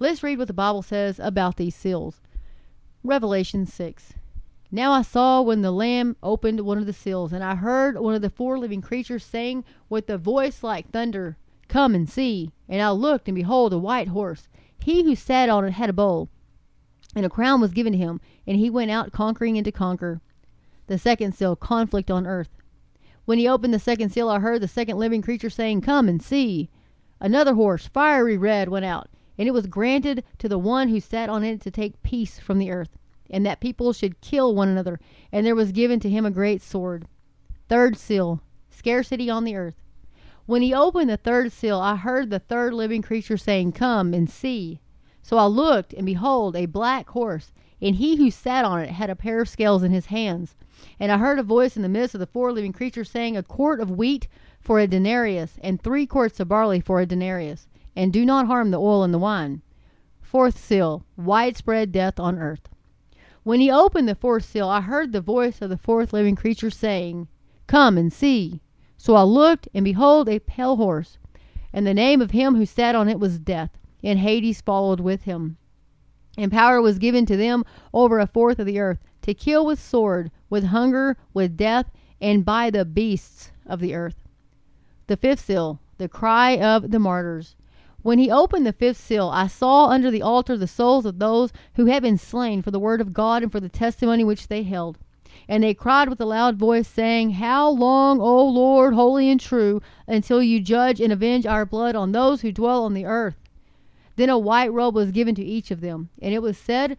Let's 0.00 0.24
read 0.24 0.38
what 0.38 0.48
the 0.48 0.52
Bible 0.52 0.82
says 0.82 1.20
about 1.20 1.58
these 1.58 1.76
seals. 1.76 2.22
Revelation 3.04 3.66
6. 3.66 4.14
Now 4.74 4.92
I 4.92 5.02
saw 5.02 5.42
when 5.42 5.60
the 5.60 5.70
Lamb 5.70 6.16
opened 6.22 6.62
one 6.62 6.78
of 6.78 6.86
the 6.86 6.94
seals, 6.94 7.30
and 7.30 7.44
I 7.44 7.56
heard 7.56 8.00
one 8.00 8.14
of 8.14 8.22
the 8.22 8.30
four 8.30 8.58
living 8.58 8.80
creatures 8.80 9.22
saying 9.22 9.64
with 9.90 10.08
a 10.08 10.16
voice 10.16 10.62
like 10.62 10.90
thunder, 10.90 11.36
Come 11.68 11.94
and 11.94 12.08
see. 12.08 12.52
And 12.70 12.80
I 12.80 12.90
looked, 12.90 13.28
and 13.28 13.34
behold, 13.34 13.74
a 13.74 13.78
white 13.78 14.08
horse. 14.08 14.48
He 14.82 15.04
who 15.04 15.14
sat 15.14 15.50
on 15.50 15.66
it 15.66 15.72
had 15.72 15.90
a 15.90 15.92
bowl, 15.92 16.30
and 17.14 17.26
a 17.26 17.30
crown 17.30 17.60
was 17.60 17.72
given 17.72 17.92
to 17.92 17.98
him, 17.98 18.20
and 18.46 18.56
he 18.56 18.70
went 18.70 18.90
out 18.90 19.12
conquering 19.12 19.58
and 19.58 19.64
to 19.66 19.72
conquer. 19.72 20.22
The 20.86 20.98
second 20.98 21.34
seal, 21.34 21.54
conflict 21.54 22.10
on 22.10 22.26
earth. 22.26 22.48
When 23.26 23.38
he 23.38 23.46
opened 23.46 23.74
the 23.74 23.78
second 23.78 24.10
seal, 24.10 24.30
I 24.30 24.38
heard 24.38 24.62
the 24.62 24.68
second 24.68 24.96
living 24.96 25.20
creature 25.20 25.50
saying, 25.50 25.82
Come 25.82 26.08
and 26.08 26.22
see. 26.22 26.70
Another 27.20 27.54
horse, 27.54 27.86
fiery 27.88 28.38
red, 28.38 28.70
went 28.70 28.86
out, 28.86 29.10
and 29.36 29.46
it 29.46 29.52
was 29.52 29.66
granted 29.66 30.24
to 30.38 30.48
the 30.48 30.58
one 30.58 30.88
who 30.88 30.98
sat 30.98 31.28
on 31.28 31.44
it 31.44 31.60
to 31.60 31.70
take 31.70 32.02
peace 32.02 32.38
from 32.38 32.58
the 32.58 32.70
earth, 32.70 32.96
and 33.32 33.44
that 33.46 33.60
people 33.60 33.92
should 33.92 34.20
kill 34.20 34.54
one 34.54 34.68
another, 34.68 35.00
and 35.32 35.44
there 35.46 35.56
was 35.56 35.72
given 35.72 35.98
to 36.00 36.10
him 36.10 36.26
a 36.26 36.30
great 36.30 36.62
sword. 36.62 37.06
Third 37.68 37.96
seal, 37.96 38.42
scarcity 38.70 39.30
on 39.30 39.44
the 39.44 39.56
earth. 39.56 39.82
When 40.44 40.60
he 40.60 40.74
opened 40.74 41.08
the 41.08 41.16
third 41.16 41.50
seal, 41.50 41.80
I 41.80 41.96
heard 41.96 42.28
the 42.28 42.38
third 42.38 42.74
living 42.74 43.00
creature 43.00 43.36
saying, 43.36 43.72
Come 43.72 44.12
and 44.12 44.28
see. 44.28 44.80
So 45.22 45.38
I 45.38 45.46
looked, 45.46 45.94
and 45.94 46.04
behold, 46.04 46.56
a 46.56 46.66
black 46.66 47.08
horse, 47.10 47.52
and 47.80 47.96
he 47.96 48.16
who 48.16 48.30
sat 48.30 48.64
on 48.64 48.80
it 48.80 48.90
had 48.90 49.08
a 49.08 49.16
pair 49.16 49.40
of 49.40 49.48
scales 49.48 49.82
in 49.82 49.92
his 49.92 50.06
hands. 50.06 50.56
And 50.98 51.10
I 51.10 51.18
heard 51.18 51.38
a 51.38 51.44
voice 51.44 51.76
in 51.76 51.82
the 51.82 51.88
midst 51.88 52.14
of 52.14 52.18
the 52.18 52.26
four 52.26 52.52
living 52.52 52.72
creatures 52.72 53.08
saying, 53.08 53.36
A 53.36 53.42
quart 53.42 53.80
of 53.80 53.90
wheat 53.90 54.28
for 54.60 54.78
a 54.78 54.86
denarius, 54.86 55.58
and 55.62 55.80
three 55.80 56.06
quarts 56.06 56.40
of 56.40 56.48
barley 56.48 56.80
for 56.80 57.00
a 57.00 57.06
denarius, 57.06 57.68
and 57.94 58.12
do 58.12 58.26
not 58.26 58.46
harm 58.46 58.70
the 58.70 58.80
oil 58.80 59.04
and 59.04 59.14
the 59.14 59.18
wine. 59.18 59.62
Fourth 60.20 60.58
seal, 60.58 61.04
widespread 61.16 61.92
death 61.92 62.18
on 62.18 62.38
earth. 62.38 62.68
When 63.44 63.60
he 63.60 63.70
opened 63.70 64.08
the 64.08 64.14
fourth 64.14 64.44
seal, 64.44 64.68
I 64.68 64.80
heard 64.80 65.12
the 65.12 65.20
voice 65.20 65.60
of 65.60 65.70
the 65.70 65.76
fourth 65.76 66.12
living 66.12 66.36
creature 66.36 66.70
saying, 66.70 67.28
Come 67.66 67.98
and 67.98 68.12
see. 68.12 68.60
So 68.96 69.14
I 69.14 69.22
looked, 69.22 69.68
and 69.74 69.84
behold, 69.84 70.28
a 70.28 70.38
pale 70.38 70.76
horse, 70.76 71.18
and 71.72 71.86
the 71.86 71.94
name 71.94 72.20
of 72.20 72.30
him 72.30 72.54
who 72.54 72.64
sat 72.66 72.94
on 72.94 73.08
it 73.08 73.18
was 73.18 73.40
Death, 73.40 73.76
and 74.02 74.20
Hades 74.20 74.60
followed 74.60 75.00
with 75.00 75.22
him. 75.22 75.56
And 76.38 76.52
power 76.52 76.80
was 76.80 76.98
given 76.98 77.26
to 77.26 77.36
them 77.36 77.64
over 77.92 78.20
a 78.20 78.26
fourth 78.26 78.60
of 78.60 78.66
the 78.66 78.78
earth, 78.78 78.98
to 79.22 79.34
kill 79.34 79.66
with 79.66 79.80
sword, 79.80 80.30
with 80.48 80.64
hunger, 80.64 81.16
with 81.34 81.56
death, 81.56 81.90
and 82.20 82.44
by 82.44 82.70
the 82.70 82.84
beasts 82.84 83.50
of 83.66 83.80
the 83.80 83.94
earth. 83.94 84.28
The 85.08 85.16
fifth 85.16 85.46
seal, 85.46 85.80
the 85.98 86.08
cry 86.08 86.56
of 86.58 86.90
the 86.90 86.98
martyrs. 86.98 87.56
When 88.02 88.18
he 88.18 88.30
opened 88.30 88.66
the 88.66 88.72
fifth 88.72 88.96
seal, 88.96 89.28
I 89.28 89.46
saw 89.46 89.86
under 89.86 90.10
the 90.10 90.22
altar 90.22 90.56
the 90.56 90.66
souls 90.66 91.06
of 91.06 91.18
those 91.18 91.52
who 91.74 91.86
had 91.86 92.02
been 92.02 92.18
slain 92.18 92.60
for 92.60 92.72
the 92.72 92.80
word 92.80 93.00
of 93.00 93.12
God 93.12 93.42
and 93.42 93.52
for 93.52 93.60
the 93.60 93.68
testimony 93.68 94.24
which 94.24 94.48
they 94.48 94.64
held. 94.64 94.98
And 95.48 95.62
they 95.62 95.74
cried 95.74 96.08
with 96.08 96.20
a 96.20 96.24
loud 96.24 96.56
voice, 96.56 96.88
saying, 96.88 97.32
How 97.32 97.68
long, 97.68 98.20
O 98.20 98.44
Lord, 98.44 98.94
holy 98.94 99.30
and 99.30 99.40
true, 99.40 99.80
until 100.06 100.42
you 100.42 100.60
judge 100.60 101.00
and 101.00 101.12
avenge 101.12 101.46
our 101.46 101.64
blood 101.64 101.94
on 101.94 102.12
those 102.12 102.40
who 102.40 102.50
dwell 102.50 102.84
on 102.84 102.94
the 102.94 103.06
earth? 103.06 103.36
Then 104.16 104.28
a 104.28 104.38
white 104.38 104.72
robe 104.72 104.94
was 104.94 105.12
given 105.12 105.34
to 105.36 105.44
each 105.44 105.70
of 105.70 105.80
them, 105.80 106.10
and 106.20 106.34
it 106.34 106.42
was 106.42 106.58
said 106.58 106.96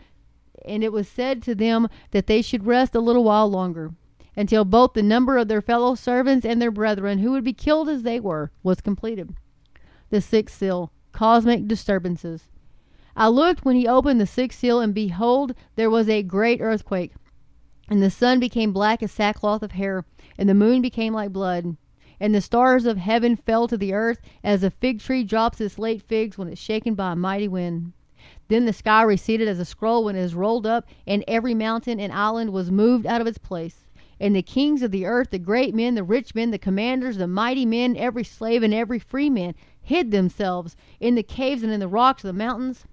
and 0.66 0.84
it 0.84 0.94
was 0.94 1.10
said 1.10 1.44
to 1.44 1.54
them 1.54 1.90
that 2.12 2.28
they 2.28 2.42
should 2.42 2.66
rest 2.66 2.96
a 2.96 3.02
little 3.02 3.26
while 3.26 3.50
longer, 3.50 3.92
until 4.38 4.64
both 4.64 4.94
the 4.94 5.04
number 5.04 5.38
of 5.38 5.50
their 5.50 5.62
fellow 5.62 5.96
servants 5.96 6.46
and 6.46 6.62
their 6.62 6.72
brethren, 6.72 7.20
who 7.20 7.32
would 7.32 7.44
be 7.44 7.54
killed 7.54 7.90
as 7.90 8.04
they 8.04 8.20
were, 8.20 8.52
was 8.64 8.80
completed. 8.80 9.36
The 10.14 10.22
sixth 10.22 10.60
seal, 10.60 10.92
cosmic 11.12 11.68
disturbances. 11.68 12.44
I 13.16 13.30
looked 13.30 13.66
when 13.66 13.76
he 13.76 13.88
opened 13.88 14.22
the 14.22 14.28
sixth 14.28 14.60
seal, 14.60 14.80
and 14.80 14.94
behold, 14.94 15.56
there 15.76 15.90
was 15.90 16.08
a 16.08 16.22
great 16.22 16.62
earthquake 16.62 17.14
and 17.90 18.02
the 18.02 18.10
sun 18.10 18.40
became 18.40 18.72
black 18.72 19.04
as 19.04 19.12
sackcloth 19.12 19.62
of 19.64 19.74
hair, 19.74 20.06
and 20.38 20.48
the 20.48 20.54
moon 20.54 20.82
became 20.82 21.14
like 21.14 21.34
blood. 21.34 21.76
And 22.20 22.34
the 22.34 22.42
stars 22.42 22.86
of 22.86 22.98
heaven 22.98 23.36
fell 23.36 23.68
to 23.68 23.76
the 23.76 23.94
earth, 23.94 24.20
as 24.44 24.64
a 24.64 24.72
fig 24.72 25.00
tree 25.00 25.24
drops 25.24 25.60
its 25.60 25.78
late 25.78 26.02
figs 26.02 26.38
when 26.38 26.48
it's 26.48 26.62
shaken 26.62 26.96
by 26.96 27.12
a 27.12 27.16
mighty 27.16 27.48
wind. 27.48 27.94
Then 28.48 28.66
the 28.66 28.74
sky 28.74 29.02
receded 29.02 29.48
as 29.48 29.60
a 29.60 29.66
scroll 29.66 30.06
when 30.06 30.16
it 30.16 30.22
is 30.22 30.36
rolled 30.36 30.66
up, 30.66 30.86
and 31.06 31.24
every 31.28 31.54
mountain 31.54 32.00
and 32.00 32.14
island 32.14 32.54
was 32.54 32.72
moved 32.72 33.06
out 33.06 33.20
of 33.20 33.28
its 33.28 33.38
place. 33.38 33.88
And 34.20 34.36
the 34.36 34.42
kings 34.42 34.82
of 34.82 34.92
the 34.92 35.06
earth, 35.06 35.32
the 35.32 35.40
great 35.40 35.76
men, 35.76 35.96
the 35.96 36.04
rich 36.04 36.34
men, 36.34 36.52
the 36.52 36.58
commanders, 36.58 37.18
the 37.18 37.28
mighty 37.28 37.66
men, 37.66 37.98
every 37.98 38.24
slave 38.24 38.64
and 38.64 38.74
every 38.74 39.00
free 39.00 39.30
man, 39.30 39.56
hid 39.84 40.12
themselves 40.12 40.76
in 41.00 41.16
the 41.16 41.24
caves 41.24 41.62
and 41.62 41.72
in 41.72 41.80
the 41.80 41.88
rocks 41.88 42.24
of 42.24 42.28
the 42.28 42.34
mountains, 42.34 42.86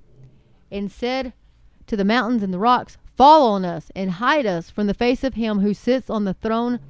and 0.70 0.90
said 0.90 1.32
to 1.86 1.96
the 1.96 2.04
mountains 2.04 2.42
and 2.42 2.52
the 2.52 2.58
rocks, 2.58 2.98
Fall 3.16 3.46
on 3.52 3.64
us, 3.64 3.90
and 3.94 4.12
hide 4.12 4.46
us 4.46 4.70
from 4.70 4.86
the 4.86 4.94
face 4.94 5.24
of 5.24 5.34
him 5.34 5.60
who 5.60 5.74
sits 5.74 6.08
on 6.08 6.24
the 6.24 6.34
throne 6.34 6.80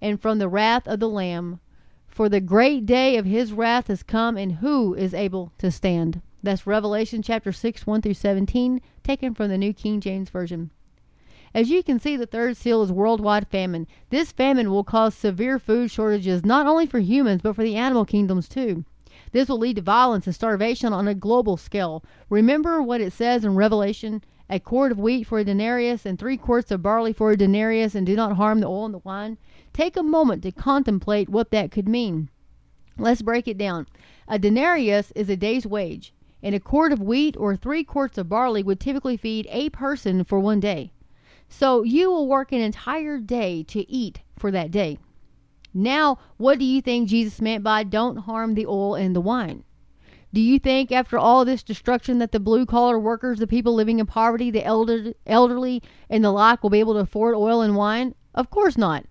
and 0.00 0.20
from 0.20 0.38
the 0.38 0.48
wrath 0.48 0.86
of 0.86 1.00
the 1.00 1.08
Lamb. 1.08 1.60
For 2.06 2.28
the 2.28 2.40
great 2.40 2.86
day 2.86 3.16
of 3.16 3.26
his 3.26 3.52
wrath 3.52 3.88
has 3.88 4.02
come, 4.02 4.36
and 4.36 4.52
who 4.52 4.94
is 4.94 5.12
able 5.12 5.52
to 5.58 5.70
stand? 5.70 6.22
That's 6.42 6.66
Revelation 6.66 7.22
chapter 7.22 7.52
6, 7.52 7.86
1 7.86 8.02
through 8.02 8.14
17, 8.14 8.80
taken 9.02 9.34
from 9.34 9.48
the 9.48 9.58
New 9.58 9.72
King 9.72 10.00
James 10.00 10.30
Version. 10.30 10.70
As 11.54 11.70
you 11.70 11.82
can 11.82 12.00
see, 12.00 12.16
the 12.16 12.26
third 12.26 12.56
seal 12.56 12.82
is 12.82 12.92
worldwide 12.92 13.48
famine. 13.48 13.86
This 14.10 14.32
famine 14.32 14.70
will 14.70 14.84
cause 14.84 15.14
severe 15.14 15.58
food 15.58 15.90
shortages 15.90 16.44
not 16.44 16.66
only 16.66 16.86
for 16.86 16.98
humans, 16.98 17.42
but 17.42 17.56
for 17.56 17.62
the 17.62 17.76
animal 17.76 18.04
kingdoms 18.04 18.48
too. 18.48 18.84
This 19.34 19.48
will 19.48 19.58
lead 19.58 19.74
to 19.74 19.82
violence 19.82 20.26
and 20.26 20.34
starvation 20.34 20.92
on 20.92 21.08
a 21.08 21.14
global 21.14 21.56
scale. 21.56 22.04
Remember 22.30 22.80
what 22.80 23.00
it 23.00 23.12
says 23.12 23.44
in 23.44 23.56
Revelation 23.56 24.22
a 24.48 24.60
quart 24.60 24.92
of 24.92 24.98
wheat 25.00 25.26
for 25.26 25.40
a 25.40 25.44
denarius 25.44 26.06
and 26.06 26.16
three 26.16 26.36
quarts 26.36 26.70
of 26.70 26.82
barley 26.82 27.12
for 27.12 27.32
a 27.32 27.36
denarius, 27.36 27.96
and 27.96 28.06
do 28.06 28.14
not 28.14 28.36
harm 28.36 28.60
the 28.60 28.68
oil 28.68 28.84
and 28.84 28.94
the 28.94 28.98
wine. 28.98 29.36
Take 29.72 29.96
a 29.96 30.04
moment 30.04 30.44
to 30.44 30.52
contemplate 30.52 31.28
what 31.28 31.50
that 31.50 31.72
could 31.72 31.88
mean. 31.88 32.30
Let's 32.96 33.22
break 33.22 33.48
it 33.48 33.58
down. 33.58 33.88
A 34.28 34.38
denarius 34.38 35.10
is 35.16 35.28
a 35.28 35.36
day's 35.36 35.66
wage, 35.66 36.14
and 36.40 36.54
a 36.54 36.60
quart 36.60 36.92
of 36.92 37.02
wheat 37.02 37.36
or 37.36 37.56
three 37.56 37.82
quarts 37.82 38.16
of 38.16 38.28
barley 38.28 38.62
would 38.62 38.78
typically 38.78 39.16
feed 39.16 39.48
a 39.50 39.68
person 39.70 40.22
for 40.22 40.38
one 40.38 40.60
day. 40.60 40.92
So 41.48 41.82
you 41.82 42.08
will 42.08 42.28
work 42.28 42.52
an 42.52 42.60
entire 42.60 43.18
day 43.18 43.64
to 43.64 43.90
eat 43.90 44.20
for 44.38 44.52
that 44.52 44.70
day. 44.70 44.98
Now, 45.74 46.18
what 46.36 46.60
do 46.60 46.64
you 46.64 46.80
think 46.80 47.08
Jesus 47.08 47.40
meant 47.40 47.64
by 47.64 47.82
don't 47.82 48.18
harm 48.18 48.54
the 48.54 48.66
oil 48.66 48.94
and 48.94 49.14
the 49.14 49.20
wine? 49.20 49.64
Do 50.32 50.40
you 50.40 50.58
think 50.58 50.90
after 50.90 51.18
all 51.18 51.44
this 51.44 51.62
destruction 51.62 52.18
that 52.18 52.32
the 52.32 52.40
blue 52.40 52.64
collar 52.64 52.98
workers, 52.98 53.40
the 53.40 53.46
people 53.46 53.74
living 53.74 53.98
in 53.98 54.06
poverty, 54.06 54.50
the 54.50 54.64
elder, 54.64 55.12
elderly, 55.26 55.82
and 56.08 56.24
the 56.24 56.30
like 56.30 56.62
will 56.62 56.70
be 56.70 56.80
able 56.80 56.94
to 56.94 57.00
afford 57.00 57.34
oil 57.34 57.60
and 57.60 57.76
wine? 57.76 58.14
Of 58.34 58.50
course 58.50 58.78
not. 58.78 59.04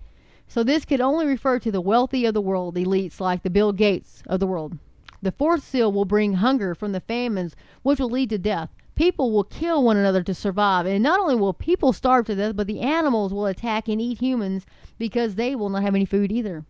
So 0.48 0.64
this 0.64 0.86
could 0.86 1.02
only 1.02 1.26
refer 1.26 1.60
to 1.60 1.72
the 1.72 1.82
wealthy 1.82 2.26
of 2.26 2.34
the 2.34 2.42
world, 2.42 2.76
elites 2.76 3.20
like 3.20 3.44
the 3.44 3.50
Bill 3.50 3.72
Gates 3.72 4.24
of 4.28 4.40
the 4.40 4.48
world. 4.48 4.78
The 5.22 5.32
fourth 5.32 5.64
seal 5.64 5.92
will 5.92 6.06
bring 6.06 6.34
hunger 6.34 6.76
from 6.76 6.92
the 6.92 7.00
famines, 7.00 7.56
which 7.82 8.00
will 8.00 8.10
lead 8.10 8.30
to 8.32 8.38
death. 8.38 8.70
People 8.96 9.32
will 9.32 9.44
kill 9.44 9.84
one 9.84 9.98
another 9.98 10.22
to 10.24 10.34
survive, 10.34 10.86
and 10.86 11.02
not 11.02 11.20
only 11.20 11.36
will 11.36 11.54
people 11.54 11.94
starve 11.94 12.26
to 12.28 12.36
death, 12.36 12.56
but 12.56 12.68
the 12.68 12.82
animals 12.82 13.34
will 13.34 13.48
attack 13.48 13.88
and 13.88 14.00
eat 14.00 14.20
humans 14.20 14.66
because 15.00 15.36
they 15.36 15.56
will 15.56 15.70
not 15.70 15.82
have 15.82 15.96
any 15.96 16.06
food 16.06 16.32
either. 16.32 16.64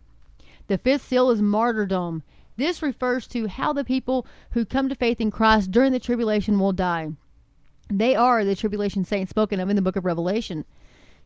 The 0.68 0.78
fifth 0.78 1.06
seal 1.06 1.30
is 1.30 1.42
martyrdom. 1.42 2.22
This 2.56 2.82
refers 2.82 3.26
to 3.28 3.48
how 3.48 3.72
the 3.72 3.84
people 3.84 4.26
who 4.52 4.64
come 4.64 4.88
to 4.88 4.94
faith 4.94 5.20
in 5.20 5.30
Christ 5.30 5.70
during 5.70 5.92
the 5.92 6.00
tribulation 6.00 6.58
will 6.58 6.72
die. 6.72 7.12
They 7.90 8.14
are 8.14 8.44
the 8.44 8.56
tribulation 8.56 9.04
saints 9.04 9.30
spoken 9.30 9.60
of 9.60 9.68
in 9.68 9.76
the 9.76 9.82
book 9.82 9.96
of 9.96 10.06
Revelation. 10.06 10.64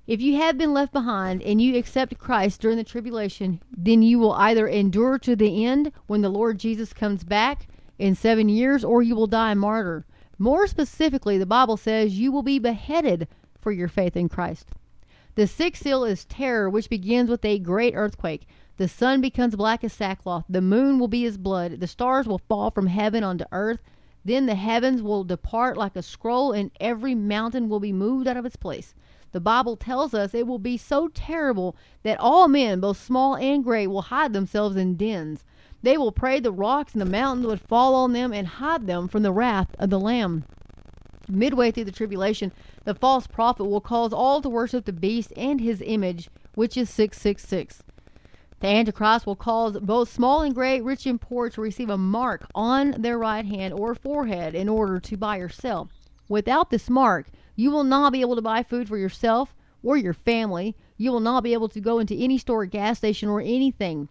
If 0.09 0.21
you 0.21 0.37
have 0.37 0.59
been 0.59 0.73
left 0.73 0.93
behind 0.93 1.43
and 1.43 1.61
you 1.61 1.77
accept 1.77 2.19
Christ 2.19 2.61
during 2.61 2.79
the 2.79 2.83
tribulation, 2.83 3.61
then 3.71 4.03
you 4.03 4.19
will 4.19 4.33
either 4.33 4.67
endure 4.67 5.19
to 5.19 5.37
the 5.37 5.65
end 5.65 5.93
when 6.07 6.23
the 6.23 6.31
Lord 6.31 6.59
Jesus 6.59 6.93
comes 6.93 7.23
back 7.23 7.69
in 7.99 8.15
seven 8.15 8.49
years, 8.49 8.83
or 8.83 9.03
you 9.03 9.15
will 9.15 9.27
die 9.27 9.53
a 9.53 9.55
martyr. 9.55 10.05
More 10.39 10.67
specifically, 10.67 11.37
the 11.37 11.47
Bible 11.47 11.77
says 11.77 12.19
you 12.19 12.31
will 12.31 12.43
be 12.43 12.59
beheaded 12.59 13.27
for 13.61 13.73
your 13.73 13.89
faith 13.89 14.17
in 14.17 14.29
Christ. 14.29 14.71
The 15.35 15.47
sixth 15.47 15.83
seal 15.83 16.05
is 16.05 16.25
terror, 16.25 16.71
which 16.71 16.89
begins 16.89 17.29
with 17.29 17.45
a 17.45 17.59
great 17.59 17.95
earthquake. 17.95 18.47
The 18.77 18.89
sun 18.89 19.21
becomes 19.21 19.57
black 19.57 19.83
as 19.83 19.93
sackcloth. 19.93 20.45
The 20.49 20.61
moon 20.61 20.99
will 20.99 21.09
be 21.09 21.25
as 21.25 21.37
blood. 21.37 21.81
The 21.81 21.87
stars 21.89 22.27
will 22.27 22.39
fall 22.39 22.71
from 22.71 22.87
heaven 22.87 23.25
onto 23.25 23.45
earth. 23.51 23.81
Then 24.25 24.47
the 24.47 24.55
heavens 24.55 25.03
will 25.03 25.25
depart 25.25 25.77
like 25.77 25.97
a 25.97 26.03
scroll, 26.03 26.53
and 26.53 26.71
every 26.79 27.15
mountain 27.15 27.69
will 27.69 27.81
be 27.81 27.93
moved 27.93 28.29
out 28.29 28.37
of 28.37 28.47
its 28.47 28.57
place. 28.57 28.95
The 29.33 29.41
Bible 29.41 29.77
tells 29.77 30.15
us 30.15 30.35
it 30.35 30.47
will 30.47 30.59
be 30.59 30.77
so 30.77 31.09
terrible 31.09 31.77
that 32.03 32.21
all 32.21 32.49
men, 32.49 32.81
both 32.81 33.03
small 33.03 33.37
and 33.37 33.65
great, 33.65 33.89
will 33.89 34.03
hide 34.03 34.33
themselves 34.33 34.77
in 34.77 34.97
dens. 34.97 35.45
They 35.83 35.97
will 35.97 36.13
pray 36.13 36.41
the 36.41 36.51
rocks 36.51 36.93
and 36.93 37.01
the 37.01 37.07
mountains 37.07 37.47
would 37.47 37.61
fall 37.61 37.95
on 37.95 38.13
them 38.13 38.33
and 38.33 38.47
hide 38.47 38.87
them 38.87 39.09
from 39.09 39.23
the 39.23 39.33
wrath 39.33 39.75
of 39.79 39.91
the 39.91 40.01
Lamb. 40.01 40.45
Midway 41.29 41.71
through 41.71 41.85
the 41.85 41.93
tribulation, 41.93 42.53
the 42.85 42.95
false 42.95 43.27
prophet 43.27 43.65
will 43.65 43.81
cause 43.81 44.13
all 44.13 44.41
to 44.41 44.49
worship 44.49 44.87
the 44.87 44.93
beast 44.93 45.33
and 45.37 45.61
his 45.61 45.83
image, 45.85 46.31
which 46.55 46.77
is 46.77 46.91
666. 46.91 47.83
The 48.61 48.67
Antichrist 48.67 49.25
will 49.25 49.37
cause 49.37 49.79
both 49.79 50.13
small 50.13 50.43
and 50.43 50.55
great, 50.55 50.83
rich 50.83 51.07
and 51.07 51.21
poor 51.21 51.49
to 51.51 51.61
receive 51.61 51.91
a 51.91 51.99
mark 51.99 52.45
on 52.55 52.91
their 52.99 53.19
right 53.19 53.45
hand 53.45 53.75
or 53.75 53.95
forehead 53.95 54.55
in 54.55 54.69
order 54.69 54.99
to 54.99 55.17
buy 55.17 55.37
or 55.37 55.49
sell. 55.49 55.89
Without 56.29 56.71
this 56.71 56.91
mark, 56.91 57.31
you 57.55 57.71
will 57.71 57.85
not 57.85 58.13
be 58.13 58.21
able 58.21 58.35
to 58.35 58.43
buy 58.43 58.65
food 58.65 58.89
for 58.89 58.99
yourself 58.99 59.55
or 59.85 59.97
your 59.97 60.13
family. 60.13 60.75
You 60.97 61.13
will 61.13 61.21
not 61.21 61.45
be 61.45 61.53
able 61.53 61.69
to 61.69 61.81
go 61.81 62.01
into 62.01 62.17
any 62.17 62.37
store, 62.37 62.67
gas 62.67 62.99
station, 62.99 63.29
or 63.29 63.41
anything. 63.41 64.09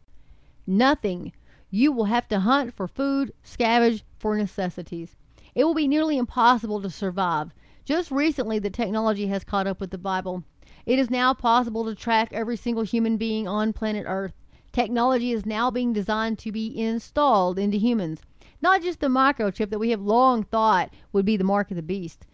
Nothing. 0.66 1.34
You 1.70 1.92
will 1.92 2.06
have 2.06 2.28
to 2.30 2.40
hunt 2.40 2.74
for 2.74 2.88
food, 2.88 3.34
scavenge 3.44 4.04
for 4.18 4.38
necessities. 4.38 5.16
It 5.54 5.66
will 5.66 5.74
be 5.74 5.88
nearly 5.88 6.18
impossible 6.18 6.82
to 6.82 6.90
survive. 6.90 7.52
Just 7.84 8.10
recently, 8.10 8.60
the 8.60 8.70
technology 8.70 9.28
has 9.28 9.44
caught 9.44 9.68
up 9.68 9.82
with 9.82 9.92
the 9.92 9.98
Bible. 9.98 10.44
It 10.86 11.00
is 11.00 11.10
now 11.10 11.34
possible 11.34 11.84
to 11.86 11.96
track 11.96 12.30
every 12.32 12.56
single 12.56 12.84
human 12.84 13.18
being 13.18 13.48
on 13.48 13.74
planet 13.74 14.06
Earth. 14.08 14.34
Technology 14.72 15.32
is 15.32 15.46
now 15.46 15.70
being 15.70 15.92
designed 15.92 16.40
to 16.40 16.52
be 16.52 16.80
installed 16.80 17.60
into 17.60 17.78
humans. 17.78 18.22
Not 18.62 18.82
just 18.82 19.00
the 19.00 19.08
microchip 19.08 19.70
that 19.70 19.80
we 19.80 19.90
have 19.90 20.02
long 20.02 20.44
thought 20.44 20.94
would 21.12 21.26
be 21.26 21.36
the 21.36 21.44
mark 21.44 21.70
of 21.72 21.76
the 21.76 21.84
beast, 21.84 22.26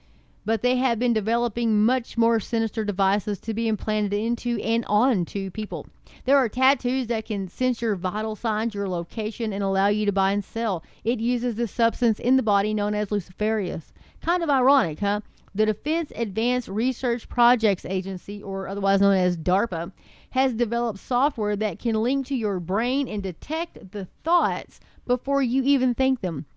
but 0.46 0.62
they 0.62 0.76
have 0.76 1.00
been 1.00 1.14
developing 1.14 1.86
much 1.86 2.18
more 2.18 2.40
sinister 2.40 2.84
devices 2.84 3.40
to 3.40 3.54
be 3.54 3.68
implanted 3.68 4.14
into 4.14 4.60
and 4.62 4.84
onto 4.86 5.50
people. 5.52 5.88
There 6.26 6.38
are 6.38 6.50
tattoos 6.50 7.08
that 7.08 7.26
can 7.26 7.48
sense 7.48 7.82
your 7.82 7.96
vital 7.96 8.36
signs, 8.36 8.76
your 8.76 8.90
location, 8.90 9.54
and 9.54 9.64
allow 9.64 9.88
you 9.88 10.06
to 10.06 10.12
buy 10.12 10.32
and 10.32 10.44
sell. 10.44 10.84
It 11.04 11.20
uses 11.20 11.56
the 11.56 11.68
substance 11.68 12.20
in 12.20 12.36
the 12.36 12.44
body 12.44 12.74
known 12.74 12.94
as 12.94 13.10
luciferase. 13.10 13.92
Kind 14.22 14.44
of 14.44 14.50
ironic, 14.50 15.00
huh? 15.00 15.22
The 15.56 15.68
Defense 15.68 16.12
Advanced 16.16 16.68
Research 16.68 17.30
Projects 17.30 17.86
Agency, 17.86 18.42
or 18.42 18.68
otherwise 18.68 19.02
known 19.02 19.16
as 19.16 19.38
DARPA, 19.38 19.92
has 20.32 20.54
developed 20.54 20.98
software 20.98 21.56
that 21.56 21.78
can 21.78 21.94
link 21.96 22.26
to 22.28 22.36
your 22.36 22.60
brain 22.60 23.08
and 23.08 23.22
detect 23.22 23.92
the 23.92 24.08
thoughts 24.24 24.80
before 25.06 25.44
you 25.44 25.62
even 25.64 25.94
think 25.94 26.22
them. 26.22 26.48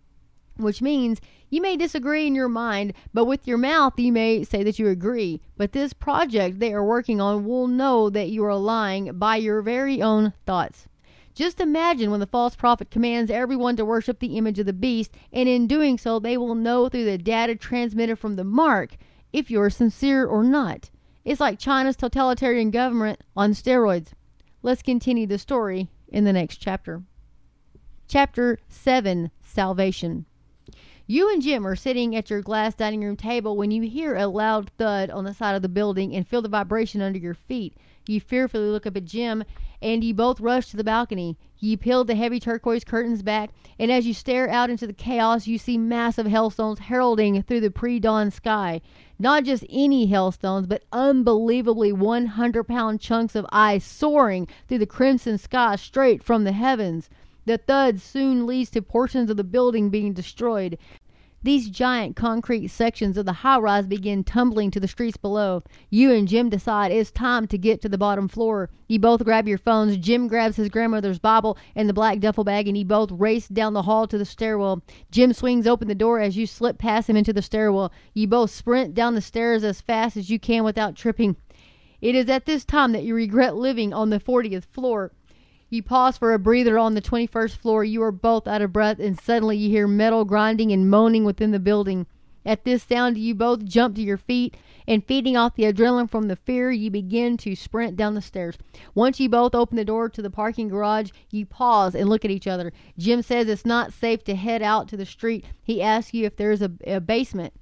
Which 0.56 0.80
means 0.80 1.20
you 1.50 1.60
may 1.60 1.76
disagree 1.76 2.26
in 2.26 2.34
your 2.34 2.48
mind, 2.48 2.94
but 3.12 3.26
with 3.26 3.46
your 3.46 3.58
mouth 3.58 3.98
you 3.98 4.10
may 4.12 4.42
say 4.42 4.62
that 4.62 4.78
you 4.78 4.88
agree. 4.88 5.40
But 5.56 5.72
this 5.72 5.92
project 5.92 6.58
they 6.58 6.72
are 6.72 6.84
working 6.84 7.20
on 7.20 7.44
will 7.44 7.66
know 7.66 8.10
that 8.10 8.30
you 8.30 8.44
are 8.44 8.56
lying 8.56 9.18
by 9.18 9.36
your 9.36 9.62
very 9.62 10.00
own 10.00 10.32
thoughts. 10.46 10.88
Just 11.34 11.60
imagine 11.60 12.10
when 12.10 12.20
the 12.20 12.26
false 12.26 12.56
prophet 12.56 12.90
commands 12.90 13.30
everyone 13.30 13.76
to 13.76 13.84
worship 13.84 14.20
the 14.20 14.38
image 14.38 14.58
of 14.58 14.64
the 14.64 14.72
beast, 14.72 15.12
and 15.30 15.46
in 15.48 15.66
doing 15.66 15.98
so, 15.98 16.18
they 16.18 16.38
will 16.38 16.54
know 16.54 16.88
through 16.88 17.04
the 17.04 17.18
data 17.18 17.54
transmitted 17.54 18.18
from 18.18 18.36
the 18.36 18.44
mark 18.44 18.96
if 19.34 19.50
you're 19.50 19.68
sincere 19.68 20.24
or 20.24 20.42
not. 20.42 20.88
It's 21.26 21.40
like 21.40 21.58
China's 21.58 21.96
totalitarian 21.96 22.70
government 22.70 23.20
on 23.36 23.52
steroids. 23.52 24.12
Let's 24.62 24.80
continue 24.80 25.26
the 25.26 25.38
story 25.38 25.90
in 26.08 26.24
the 26.24 26.32
next 26.32 26.56
chapter. 26.56 27.02
Chapter 28.08 28.58
7 28.68 29.30
Salvation. 29.42 30.24
You 31.08 31.32
and 31.32 31.40
Jim 31.40 31.64
are 31.64 31.76
sitting 31.76 32.16
at 32.16 32.30
your 32.30 32.42
glass 32.42 32.74
dining 32.74 33.04
room 33.04 33.14
table 33.14 33.56
when 33.56 33.70
you 33.70 33.82
hear 33.82 34.16
a 34.16 34.26
loud 34.26 34.70
thud 34.70 35.08
on 35.08 35.22
the 35.22 35.32
side 35.32 35.54
of 35.54 35.62
the 35.62 35.68
building 35.68 36.12
and 36.12 36.26
feel 36.26 36.42
the 36.42 36.48
vibration 36.48 37.00
under 37.00 37.18
your 37.18 37.34
feet. 37.34 37.76
You 38.08 38.20
fearfully 38.20 38.66
look 38.66 38.86
up 38.88 38.96
at 38.96 39.04
Jim, 39.04 39.44
and 39.80 40.02
you 40.02 40.14
both 40.14 40.40
rush 40.40 40.68
to 40.70 40.76
the 40.76 40.82
balcony. 40.82 41.38
You 41.60 41.76
peel 41.76 42.02
the 42.02 42.16
heavy 42.16 42.40
turquoise 42.40 42.82
curtains 42.82 43.22
back, 43.22 43.50
and 43.78 43.92
as 43.92 44.04
you 44.04 44.14
stare 44.14 44.48
out 44.48 44.68
into 44.68 44.84
the 44.84 44.92
chaos, 44.92 45.46
you 45.46 45.58
see 45.58 45.78
massive 45.78 46.26
hailstones 46.26 46.80
heralding 46.80 47.40
through 47.44 47.60
the 47.60 47.70
pre 47.70 48.00
dawn 48.00 48.32
sky. 48.32 48.80
Not 49.16 49.44
just 49.44 49.64
any 49.70 50.06
hailstones, 50.06 50.66
but 50.66 50.82
unbelievably 50.90 51.92
100 51.92 52.64
pound 52.64 53.00
chunks 53.00 53.36
of 53.36 53.46
ice 53.52 53.84
soaring 53.84 54.48
through 54.66 54.78
the 54.78 54.86
crimson 54.86 55.38
sky 55.38 55.76
straight 55.76 56.24
from 56.24 56.42
the 56.42 56.50
heavens. 56.50 57.08
The 57.46 57.58
thud 57.58 58.00
soon 58.00 58.44
leads 58.44 58.70
to 58.70 58.82
portions 58.82 59.30
of 59.30 59.36
the 59.36 59.44
building 59.44 59.88
being 59.88 60.12
destroyed. 60.12 60.76
These 61.44 61.70
giant 61.70 62.16
concrete 62.16 62.66
sections 62.68 63.16
of 63.16 63.24
the 63.24 63.32
high 63.32 63.58
rise 63.58 63.86
begin 63.86 64.24
tumbling 64.24 64.72
to 64.72 64.80
the 64.80 64.88
streets 64.88 65.16
below. 65.16 65.62
You 65.88 66.10
and 66.10 66.26
Jim 66.26 66.48
decide 66.48 66.90
it's 66.90 67.12
time 67.12 67.46
to 67.46 67.56
get 67.56 67.80
to 67.82 67.88
the 67.88 67.96
bottom 67.96 68.26
floor. 68.26 68.68
You 68.88 68.98
both 68.98 69.22
grab 69.22 69.46
your 69.46 69.58
phones. 69.58 69.96
Jim 69.96 70.26
grabs 70.26 70.56
his 70.56 70.68
grandmother's 70.68 71.20
Bible 71.20 71.56
and 71.76 71.88
the 71.88 71.94
black 71.94 72.18
duffel 72.18 72.42
bag, 72.42 72.66
and 72.66 72.76
you 72.76 72.84
both 72.84 73.12
race 73.12 73.46
down 73.46 73.74
the 73.74 73.82
hall 73.82 74.08
to 74.08 74.18
the 74.18 74.24
stairwell. 74.24 74.82
Jim 75.12 75.32
swings 75.32 75.68
open 75.68 75.86
the 75.86 75.94
door 75.94 76.18
as 76.18 76.36
you 76.36 76.48
slip 76.48 76.78
past 76.78 77.08
him 77.08 77.16
into 77.16 77.32
the 77.32 77.42
stairwell. 77.42 77.92
You 78.12 78.26
both 78.26 78.50
sprint 78.50 78.92
down 78.92 79.14
the 79.14 79.20
stairs 79.20 79.62
as 79.62 79.80
fast 79.80 80.16
as 80.16 80.30
you 80.30 80.40
can 80.40 80.64
without 80.64 80.96
tripping. 80.96 81.36
It 82.00 82.16
is 82.16 82.28
at 82.28 82.46
this 82.46 82.64
time 82.64 82.90
that 82.90 83.04
you 83.04 83.14
regret 83.14 83.54
living 83.54 83.92
on 83.92 84.10
the 84.10 84.18
40th 84.18 84.64
floor. 84.64 85.12
You 85.68 85.82
pause 85.82 86.16
for 86.16 86.32
a 86.32 86.38
breather 86.38 86.78
on 86.78 86.94
the 86.94 87.02
21st 87.02 87.56
floor. 87.56 87.82
You 87.82 88.00
are 88.02 88.12
both 88.12 88.46
out 88.46 88.62
of 88.62 88.72
breath, 88.72 89.00
and 89.00 89.20
suddenly 89.20 89.56
you 89.56 89.68
hear 89.68 89.88
metal 89.88 90.24
grinding 90.24 90.70
and 90.70 90.88
moaning 90.88 91.24
within 91.24 91.50
the 91.50 91.58
building. 91.58 92.06
At 92.44 92.64
this 92.64 92.84
sound, 92.84 93.18
you 93.18 93.34
both 93.34 93.64
jump 93.64 93.96
to 93.96 94.02
your 94.02 94.16
feet, 94.16 94.56
and 94.86 95.04
feeding 95.04 95.36
off 95.36 95.56
the 95.56 95.64
adrenaline 95.64 96.08
from 96.08 96.28
the 96.28 96.36
fear, 96.36 96.70
you 96.70 96.92
begin 96.92 97.36
to 97.38 97.56
sprint 97.56 97.96
down 97.96 98.14
the 98.14 98.22
stairs. 98.22 98.56
Once 98.94 99.18
you 99.18 99.28
both 99.28 99.56
open 99.56 99.76
the 99.76 99.84
door 99.84 100.08
to 100.08 100.22
the 100.22 100.30
parking 100.30 100.68
garage, 100.68 101.10
you 101.32 101.44
pause 101.44 101.96
and 101.96 102.08
look 102.08 102.24
at 102.24 102.30
each 102.30 102.46
other. 102.46 102.72
Jim 102.96 103.20
says 103.20 103.48
it's 103.48 103.66
not 103.66 103.92
safe 103.92 104.22
to 104.22 104.36
head 104.36 104.62
out 104.62 104.86
to 104.86 104.96
the 104.96 105.04
street. 105.04 105.44
He 105.64 105.82
asks 105.82 106.14
you 106.14 106.24
if 106.24 106.36
there's 106.36 106.62
a, 106.62 106.70
a 106.86 107.00
basement. 107.00 107.52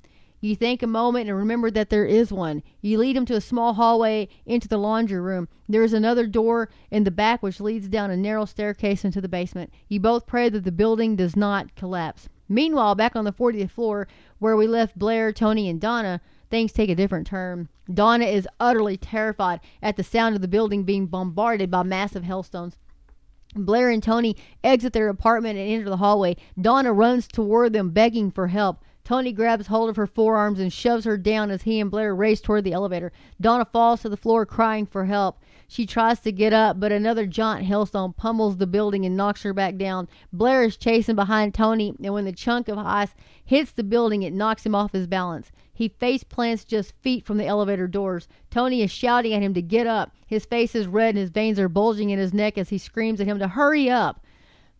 You 0.45 0.55
think 0.55 0.83
a 0.83 0.87
moment 0.87 1.31
and 1.31 1.39
remember 1.39 1.71
that 1.71 1.89
there 1.89 2.05
is 2.05 2.31
one. 2.31 2.63
You 2.83 2.99
lead 2.99 3.17
him 3.17 3.25
to 3.25 3.35
a 3.35 3.41
small 3.41 3.73
hallway 3.73 4.29
into 4.45 4.69
the 4.69 4.77
laundry 4.77 5.19
room. 5.19 5.49
There 5.71 5.83
is 5.83 5.95
another 5.95 6.27
door 6.27 6.69
in 6.91 7.05
the 7.05 7.11
back 7.11 7.43
which 7.43 7.63
leads 7.63 7.89
down 7.89 8.11
a 8.11 8.17
narrow 8.19 8.45
staircase 8.45 9.07
into 9.07 9.23
the 9.23 9.29
basement. 9.29 9.73
You 9.89 10.01
both 10.01 10.27
pray 10.27 10.51
that 10.51 10.65
the 10.65 10.71
building 10.71 11.17
does 11.17 11.35
not 11.35 11.75
collapse. 11.77 12.29
Meanwhile, 12.47 12.95
back 12.95 13.17
on 13.17 13.25
the 13.25 13.33
40th 13.33 13.71
floor, 13.71 14.07
where 14.39 14.55
we 14.55 14.67
left 14.67 14.99
Blair, 14.99 15.33
Tony, 15.33 15.67
and 15.67 15.81
Donna, 15.81 16.21
things 16.51 16.73
take 16.73 16.91
a 16.91 16.95
different 16.95 17.27
turn. 17.27 17.71
Donna 17.91 18.27
is 18.27 18.47
utterly 18.61 18.99
terrified 18.99 19.61
at 19.81 19.97
the 19.97 20.05
sound 20.05 20.37
of 20.37 20.43
the 20.43 20.47
building 20.47 20.83
being 20.83 21.07
bombarded 21.07 21.71
by 21.71 21.85
massive 21.85 22.25
hailstones. 22.25 22.77
Blair 23.57 23.89
and 23.89 24.03
Tony 24.03 24.37
exit 24.63 24.93
their 24.93 25.09
apartment 25.09 25.59
and 25.59 25.71
enter 25.71 25.89
the 25.89 25.97
hallway. 25.97 26.37
Donna 26.61 26.93
runs 26.93 27.27
toward 27.27 27.73
them, 27.73 27.93
begging 27.93 28.31
for 28.31 28.49
help. 28.49 28.85
Tony 29.05 29.33
grabs 29.33 29.67
hold 29.67 29.91
of 29.91 29.97
her 29.97 30.07
forearms 30.07 30.59
and 30.59 30.73
shoves 30.73 31.05
her 31.05 31.19
down 31.19 31.51
as 31.51 31.63
he 31.63 31.79
and 31.79 31.91
Blair 31.91 32.15
race 32.15 32.41
toward 32.41 32.65
the 32.65 32.73
elevator. 32.73 33.13
Donna 33.39 33.67
falls 33.67 34.01
to 34.01 34.09
the 34.09 34.17
floor 34.17 34.47
crying 34.47 34.87
for 34.87 35.05
help. 35.05 35.39
She 35.69 35.85
tries 35.85 36.21
to 36.21 36.33
get 36.33 36.55
up, 36.55 36.81
but 36.81 36.91
another 36.91 37.27
giant 37.27 37.67
hailstone 37.67 38.15
pummels 38.15 38.57
the 38.57 38.67
building 38.67 39.05
and 39.05 39.15
knocks 39.15 39.43
her 39.43 39.53
back 39.53 39.77
down. 39.77 40.09
Blair 40.33 40.63
is 40.63 40.79
chasing 40.79 41.17
behind 41.17 41.53
Tony, 41.53 41.95
and 42.03 42.15
when 42.15 42.25
the 42.25 42.33
chunk 42.33 42.67
of 42.69 42.79
ice 42.79 43.15
hits 43.45 43.73
the 43.73 43.85
building, 43.85 44.23
it 44.23 44.33
knocks 44.33 44.65
him 44.65 44.75
off 44.75 44.93
his 44.93 45.07
balance. 45.07 45.53
He 45.71 45.89
face 45.89 46.25
plants 46.25 46.65
just 46.65 46.95
feet 47.03 47.27
from 47.27 47.37
the 47.37 47.47
elevator 47.47 47.87
doors. 47.87 48.27
Tony 48.51 48.81
is 48.81 48.91
shouting 48.91 49.35
at 49.35 49.43
him 49.43 49.53
to 49.53 49.63
get 49.63 49.87
up. 49.87 50.15
His 50.27 50.47
face 50.47 50.75
is 50.75 50.87
red 50.87 51.11
and 51.11 51.19
his 51.19 51.31
veins 51.31 51.59
are 51.59 51.69
bulging 51.69 52.09
in 52.09 52.19
his 52.19 52.33
neck 52.33 52.57
as 52.57 52.71
he 52.71 52.79
screams 52.79 53.21
at 53.21 53.27
him 53.27 53.39
to 53.39 53.49
hurry 53.49 53.91
up 53.91 54.24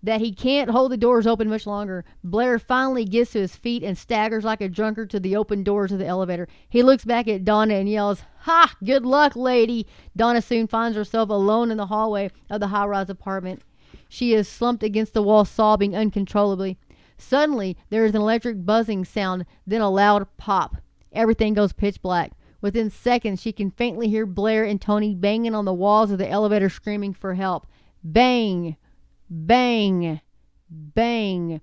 that 0.05 0.21
he 0.21 0.33
can't 0.33 0.71
hold 0.71 0.93
the 0.93 0.99
doors 0.99 1.27
open 1.27 1.49
much 1.49 1.67
longer. 1.67 2.05
Blair 2.23 2.59
finally 2.59 3.07
gets 3.07 3.33
to 3.33 3.41
his 3.41 3.57
feet 3.57 3.83
and 3.83 3.97
staggers 3.97 4.45
like 4.45 4.61
a 4.61 4.69
drunkard 4.69 5.09
to 5.09 5.19
the 5.19 5.35
open 5.35 5.65
doors 5.65 5.93
of 5.93 5.99
the 5.99 6.07
elevator. 6.07 6.47
He 6.69 6.83
looks 6.83 7.07
back 7.07 7.27
at 7.27 7.45
Donna 7.45 7.75
and 7.75 7.89
yells, 7.89 8.23
Ha! 8.41 8.75
Good 8.85 9.07
luck, 9.07 9.35
lady! 9.35 9.87
Donna 10.15 10.43
soon 10.43 10.67
finds 10.67 10.95
herself 10.95 11.31
alone 11.31 11.71
in 11.71 11.79
the 11.79 11.87
hallway 11.87 12.31
of 12.51 12.61
the 12.61 12.67
high 12.67 12.85
rise 12.85 13.09
apartment. 13.09 13.63
She 14.07 14.35
is 14.35 14.47
slumped 14.47 14.83
against 14.83 15.15
the 15.15 15.23
wall, 15.23 15.47
sobbing 15.47 15.97
uncontrollably. 15.97 16.77
Suddenly, 17.17 17.79
there 17.89 18.05
is 18.05 18.15
an 18.15 18.21
electric 18.21 18.67
buzzing 18.67 19.07
sound, 19.07 19.47
then 19.67 19.81
a 19.81 19.89
loud 19.89 20.27
pop. 20.37 20.77
Everything 21.13 21.55
goes 21.55 21.73
pitch 21.73 22.03
black. 22.03 22.33
Within 22.61 22.91
seconds, 22.91 23.41
she 23.41 23.53
can 23.53 23.71
faintly 23.71 24.09
hear 24.09 24.27
Blair 24.27 24.65
and 24.65 24.81
Tony 24.81 25.15
banging 25.15 25.55
on 25.55 25.65
the 25.65 25.73
walls 25.73 26.11
of 26.11 26.19
the 26.19 26.29
elevator, 26.29 26.69
screaming 26.69 27.15
for 27.15 27.35
help. 27.35 27.67
Bang! 28.03 28.77
Bang! 29.31 30.21
Bang! 30.69 31.61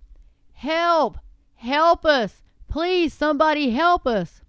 Help! 0.53 1.17
Help 1.55 2.05
us! 2.05 2.41
Please, 2.67 3.13
somebody 3.13 3.71
help 3.71 4.07
us! 4.07 4.41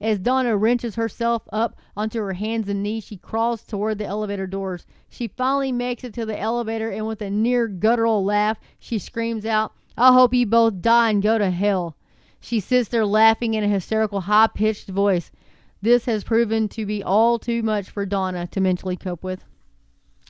As 0.00 0.18
Donna 0.18 0.56
wrenches 0.56 0.96
herself 0.96 1.42
up 1.52 1.76
onto 1.96 2.18
her 2.20 2.32
hands 2.32 2.68
and 2.68 2.82
knees, 2.82 3.04
she 3.04 3.16
crawls 3.16 3.62
toward 3.62 3.98
the 3.98 4.04
elevator 4.04 4.46
doors. 4.46 4.84
She 5.08 5.28
finally 5.28 5.70
makes 5.70 6.02
it 6.02 6.12
to 6.14 6.26
the 6.26 6.38
elevator, 6.38 6.90
and 6.90 7.06
with 7.06 7.22
a 7.22 7.30
near 7.30 7.68
guttural 7.68 8.24
laugh, 8.24 8.58
she 8.78 8.98
screams 8.98 9.46
out, 9.46 9.72
I 9.96 10.12
hope 10.12 10.34
you 10.34 10.46
both 10.46 10.80
die 10.80 11.10
and 11.10 11.22
go 11.22 11.38
to 11.38 11.50
hell. 11.50 11.96
She 12.40 12.58
sits 12.58 12.88
there 12.88 13.06
laughing 13.06 13.54
in 13.54 13.62
a 13.62 13.68
hysterical, 13.68 14.22
high 14.22 14.48
pitched 14.48 14.88
voice. 14.88 15.30
This 15.80 16.06
has 16.06 16.24
proven 16.24 16.68
to 16.70 16.84
be 16.84 17.02
all 17.02 17.38
too 17.38 17.62
much 17.62 17.88
for 17.88 18.04
Donna 18.04 18.48
to 18.48 18.60
mentally 18.60 18.96
cope 18.96 19.22
with. 19.22 19.44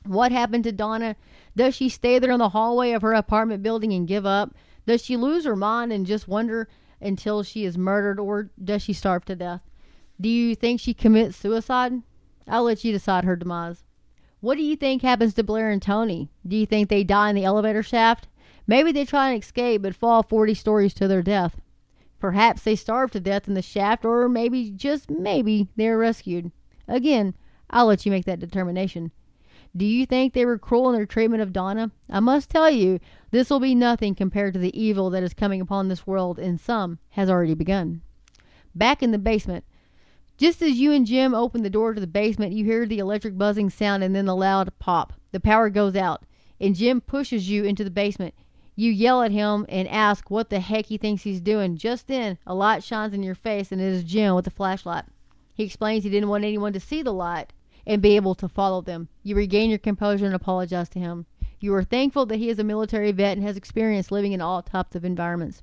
What 0.05 0.33
happened 0.33 0.65
to 0.65 0.73
Donna? 0.73 1.17
Does 1.57 1.75
she 1.75 1.89
stay 1.89 2.19
there 2.19 2.33
in 2.33 2.39
the 2.39 2.49
hallway 2.49 2.93
of 2.93 3.03
her 3.03 3.13
apartment 3.13 3.63
building 3.63 3.93
and 3.93 4.09
give 4.09 4.27
up? 4.27 4.55
Does 4.87 5.05
she 5.05 5.17
lose 5.17 5.45
her 5.45 5.57
mind 5.57 5.93
and 5.93 6.07
just 6.07 6.27
wonder 6.27 6.69
until 7.01 7.43
she 7.43 7.65
is 7.65 7.79
murdered, 7.79 8.19
or 8.19 8.51
does 8.63 8.83
she 8.83 8.93
starve 8.93 9.25
to 9.27 9.37
death? 9.37 9.61
Do 10.21 10.29
you 10.29 10.55
think 10.55 10.81
she 10.81 10.95
commits 10.95 11.37
suicide? 11.37 11.95
I'll 12.49 12.65
let 12.65 12.85
you 12.85 12.93
decide 12.93 13.25
her 13.25 13.37
demise. 13.37 13.85
What 14.41 14.57
do 14.57 14.65
you 14.65 14.75
think 14.75 15.03
happens 15.03 15.35
to 15.35 15.45
Blair 15.45 15.71
and 15.71 15.81
Tony? 15.81 16.31
Do 16.47 16.57
you 16.57 16.67
think 16.67 16.89
they 16.89 17.05
die 17.05 17.31
in 17.31 17.37
the 17.37 17.45
elevator 17.45 17.83
shaft? 17.83 18.27
Maybe 18.67 18.91
they 18.93 19.05
try 19.05 19.31
and 19.31 19.43
escape 19.43 19.83
but 19.83 19.95
fall 19.95 20.23
40 20.23 20.55
stories 20.55 20.95
to 20.95 21.07
their 21.07 21.23
death. 21.23 21.61
Perhaps 22.19 22.63
they 22.63 22.77
starve 22.77 23.11
to 23.13 23.21
death 23.21 23.49
in 23.49 23.55
the 23.55 23.63
shaft, 23.63 24.05
or 24.05 24.29
maybe, 24.29 24.71
just 24.71 25.11
maybe, 25.11 25.69
they 25.77 25.89
are 25.89 25.99
rescued. 25.99 26.53
Again, 26.87 27.35
I'll 27.71 27.87
let 27.87 28.05
you 28.05 28.13
make 28.13 28.25
that 28.27 28.41
determination. 28.41 29.11
Do 29.75 29.87
you 29.87 30.05
think 30.05 30.35
they 30.35 30.45
were 30.45 30.59
cruel 30.59 30.91
in 30.91 30.95
their 30.95 31.07
treatment 31.07 31.43
of 31.43 31.53
Donna? 31.53 31.93
I 32.11 32.21
must 32.21 32.51
tell 32.51 32.71
you, 32.71 33.01
this 33.31 33.49
will 33.49 33.61
be 33.61 33.75
nothing 33.75 34.15
compared 34.15 34.53
to 34.53 34.61
the 34.61 34.79
evil 34.79 35.09
that 35.11 35.23
is 35.23 35.33
coming 35.33 35.63
upon 35.63 35.89
this 35.89 36.07
world, 36.07 36.39
and 36.39 36.61
some 36.61 36.99
has 37.11 37.31
already 37.31 37.55
begun. 37.55 38.03
Back 38.75 39.03
in 39.03 39.13
the 39.13 39.19
basement, 39.19 39.65
just 40.37 40.61
as 40.61 40.79
you 40.79 40.93
and 40.93 41.07
Jim 41.07 41.35
open 41.35 41.63
the 41.63 41.71
door 41.71 41.95
to 41.95 42.01
the 42.01 42.07
basement, 42.07 42.53
you 42.53 42.67
hear 42.67 42.85
the 42.85 42.99
electric 42.99 43.39
buzzing 43.39 43.71
sound 43.71 44.05
and 44.05 44.15
then 44.15 44.27
the 44.27 44.37
loud 44.37 44.79
pop. 44.79 45.15
The 45.31 45.41
power 45.41 45.71
goes 45.71 45.97
out, 45.97 46.25
and 46.61 46.75
Jim 46.75 47.01
pushes 47.01 47.49
you 47.49 47.65
into 47.65 47.83
the 47.83 47.91
basement. 47.91 48.35
You 48.77 48.93
yell 48.93 49.23
at 49.23 49.33
him 49.33 49.65
and 49.71 49.89
ask 49.89 50.31
what 50.31 50.51
the 50.51 50.61
heck 50.61 50.87
he 50.87 50.99
thinks 50.99 51.23
he's 51.23 51.41
doing. 51.41 51.79
Just 51.79 52.09
then, 52.09 52.37
a 52.47 52.55
light 52.55 52.85
shines 52.85 53.15
in 53.15 53.23
your 53.23 53.35
face, 53.35 53.73
and 53.73 53.81
it 53.81 53.87
is 53.87 54.05
Jim 54.05 54.35
with 54.35 54.47
a 54.47 54.51
flashlight. 54.51 55.05
He 55.55 55.65
explains 55.65 56.05
he 56.05 56.11
didn't 56.11 56.29
want 56.29 56.45
anyone 56.45 56.75
to 56.75 56.81
see 56.81 57.03
the 57.03 57.13
light 57.13 57.55
and 57.87 58.03
be 58.03 58.17
able 58.17 58.35
to 58.37 58.49
follow 58.49 58.81
them. 58.81 59.09
You 59.23 59.37
regain 59.37 59.71
your 59.71 59.79
composure 59.79 60.27
and 60.27 60.35
apologize 60.35 60.89
to 60.91 60.99
him. 60.99 61.27
You 61.61 61.75
are 61.75 61.85
thankful 61.85 62.27
that 62.27 62.39
he 62.39 62.49
is 62.49 62.59
a 62.59 62.65
military 62.65 63.13
vet 63.13 63.37
and 63.37 63.47
has 63.47 63.57
experience 63.57 64.11
living 64.11 64.33
in 64.33 64.41
all 64.41 64.63
types 64.63 64.97
of 64.97 65.05
environments. 65.05 65.63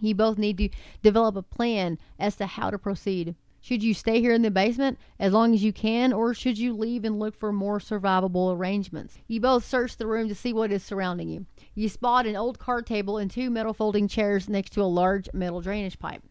You 0.00 0.14
both 0.14 0.38
need 0.38 0.58
to 0.58 0.68
develop 1.02 1.36
a 1.36 1.42
plan 1.42 1.98
as 2.18 2.36
to 2.36 2.46
how 2.46 2.70
to 2.70 2.78
proceed. 2.78 3.34
Should 3.60 3.82
you 3.82 3.92
stay 3.92 4.20
here 4.20 4.32
in 4.32 4.42
the 4.42 4.50
basement 4.52 4.98
as 5.18 5.32
long 5.32 5.52
as 5.52 5.64
you 5.64 5.72
can, 5.72 6.12
or 6.12 6.32
should 6.32 6.56
you 6.56 6.72
leave 6.72 7.04
and 7.04 7.18
look 7.18 7.34
for 7.34 7.52
more 7.52 7.80
survivable 7.80 8.56
arrangements? 8.56 9.18
You 9.26 9.40
both 9.40 9.64
search 9.64 9.96
the 9.96 10.06
room 10.06 10.28
to 10.28 10.34
see 10.36 10.52
what 10.52 10.70
is 10.70 10.84
surrounding 10.84 11.28
you. 11.28 11.46
You 11.74 11.88
spot 11.88 12.26
an 12.26 12.36
old 12.36 12.60
card 12.60 12.86
table 12.86 13.18
and 13.18 13.28
two 13.28 13.50
metal 13.50 13.74
folding 13.74 14.06
chairs 14.06 14.48
next 14.48 14.70
to 14.74 14.82
a 14.82 14.84
large 14.84 15.28
metal 15.34 15.60
drainage 15.60 15.98
pipe. 15.98 16.22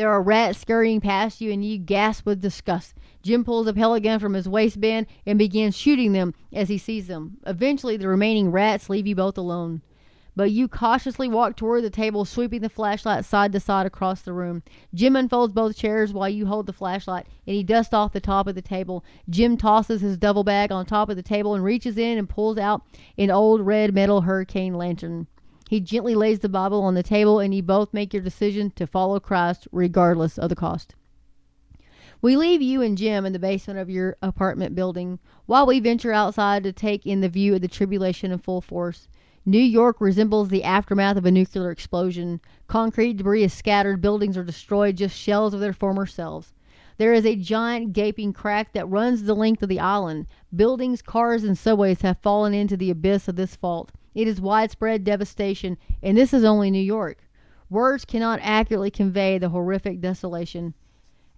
There 0.00 0.08
are 0.08 0.22
rats 0.22 0.58
scurrying 0.58 1.02
past 1.02 1.42
you, 1.42 1.52
and 1.52 1.62
you 1.62 1.76
gasp 1.76 2.24
with 2.24 2.40
disgust. 2.40 2.94
Jim 3.22 3.44
pulls 3.44 3.66
a 3.66 3.74
pellet 3.74 4.02
gun 4.02 4.18
from 4.18 4.32
his 4.32 4.48
waistband 4.48 5.06
and 5.26 5.38
begins 5.38 5.76
shooting 5.76 6.12
them 6.12 6.32
as 6.54 6.70
he 6.70 6.78
sees 6.78 7.06
them. 7.06 7.36
Eventually, 7.46 7.98
the 7.98 8.08
remaining 8.08 8.50
rats 8.50 8.88
leave 8.88 9.06
you 9.06 9.14
both 9.14 9.36
alone. 9.36 9.82
But 10.34 10.52
you 10.52 10.68
cautiously 10.68 11.28
walk 11.28 11.54
toward 11.54 11.84
the 11.84 11.90
table, 11.90 12.24
sweeping 12.24 12.62
the 12.62 12.70
flashlight 12.70 13.26
side 13.26 13.52
to 13.52 13.60
side 13.60 13.84
across 13.84 14.22
the 14.22 14.32
room. 14.32 14.62
Jim 14.94 15.16
unfolds 15.16 15.52
both 15.52 15.76
chairs 15.76 16.14
while 16.14 16.30
you 16.30 16.46
hold 16.46 16.64
the 16.64 16.72
flashlight, 16.72 17.26
and 17.46 17.54
he 17.54 17.62
dusts 17.62 17.92
off 17.92 18.14
the 18.14 18.20
top 18.20 18.46
of 18.46 18.54
the 18.54 18.62
table. 18.62 19.04
Jim 19.28 19.58
tosses 19.58 20.00
his 20.00 20.16
duffel 20.16 20.44
bag 20.44 20.72
on 20.72 20.86
top 20.86 21.10
of 21.10 21.16
the 21.16 21.22
table 21.22 21.54
and 21.54 21.62
reaches 21.62 21.98
in 21.98 22.16
and 22.16 22.26
pulls 22.26 22.56
out 22.56 22.80
an 23.18 23.30
old 23.30 23.60
red 23.60 23.92
metal 23.92 24.22
hurricane 24.22 24.72
lantern. 24.72 25.26
He 25.70 25.78
gently 25.78 26.16
lays 26.16 26.40
the 26.40 26.48
Bible 26.48 26.82
on 26.82 26.94
the 26.94 27.02
table, 27.04 27.38
and 27.38 27.54
you 27.54 27.62
both 27.62 27.94
make 27.94 28.12
your 28.12 28.24
decision 28.24 28.72
to 28.72 28.88
follow 28.88 29.20
Christ 29.20 29.68
regardless 29.70 30.36
of 30.36 30.48
the 30.48 30.56
cost. 30.56 30.96
We 32.20 32.34
leave 32.34 32.60
you 32.60 32.82
and 32.82 32.98
Jim 32.98 33.24
in 33.24 33.32
the 33.32 33.38
basement 33.38 33.78
of 33.78 33.88
your 33.88 34.16
apartment 34.20 34.74
building 34.74 35.20
while 35.46 35.66
we 35.66 35.78
venture 35.78 36.12
outside 36.12 36.64
to 36.64 36.72
take 36.72 37.06
in 37.06 37.20
the 37.20 37.28
view 37.28 37.54
of 37.54 37.60
the 37.60 37.68
tribulation 37.68 38.32
in 38.32 38.38
full 38.38 38.60
force. 38.60 39.06
New 39.46 39.60
York 39.60 40.00
resembles 40.00 40.48
the 40.48 40.64
aftermath 40.64 41.16
of 41.16 41.24
a 41.24 41.30
nuclear 41.30 41.70
explosion. 41.70 42.40
Concrete 42.66 43.18
debris 43.18 43.44
is 43.44 43.52
scattered, 43.52 44.00
buildings 44.02 44.36
are 44.36 44.42
destroyed, 44.42 44.96
just 44.96 45.16
shells 45.16 45.54
of 45.54 45.60
their 45.60 45.72
former 45.72 46.04
selves. 46.04 46.52
There 46.98 47.12
is 47.12 47.24
a 47.24 47.36
giant 47.36 47.92
gaping 47.92 48.32
crack 48.32 48.72
that 48.72 48.88
runs 48.88 49.22
the 49.22 49.34
length 49.34 49.62
of 49.62 49.68
the 49.68 49.78
island. 49.78 50.26
Buildings, 50.52 51.00
cars, 51.00 51.44
and 51.44 51.56
subways 51.56 52.00
have 52.00 52.18
fallen 52.18 52.54
into 52.54 52.76
the 52.76 52.90
abyss 52.90 53.28
of 53.28 53.36
this 53.36 53.54
fault. 53.54 53.92
It 54.14 54.26
is 54.26 54.40
widespread 54.40 55.04
devastation, 55.04 55.78
and 56.02 56.16
this 56.16 56.34
is 56.34 56.44
only 56.44 56.70
New 56.70 56.82
York. 56.82 57.28
Words 57.68 58.04
cannot 58.04 58.40
accurately 58.42 58.90
convey 58.90 59.38
the 59.38 59.50
horrific 59.50 60.00
desolation. 60.00 60.74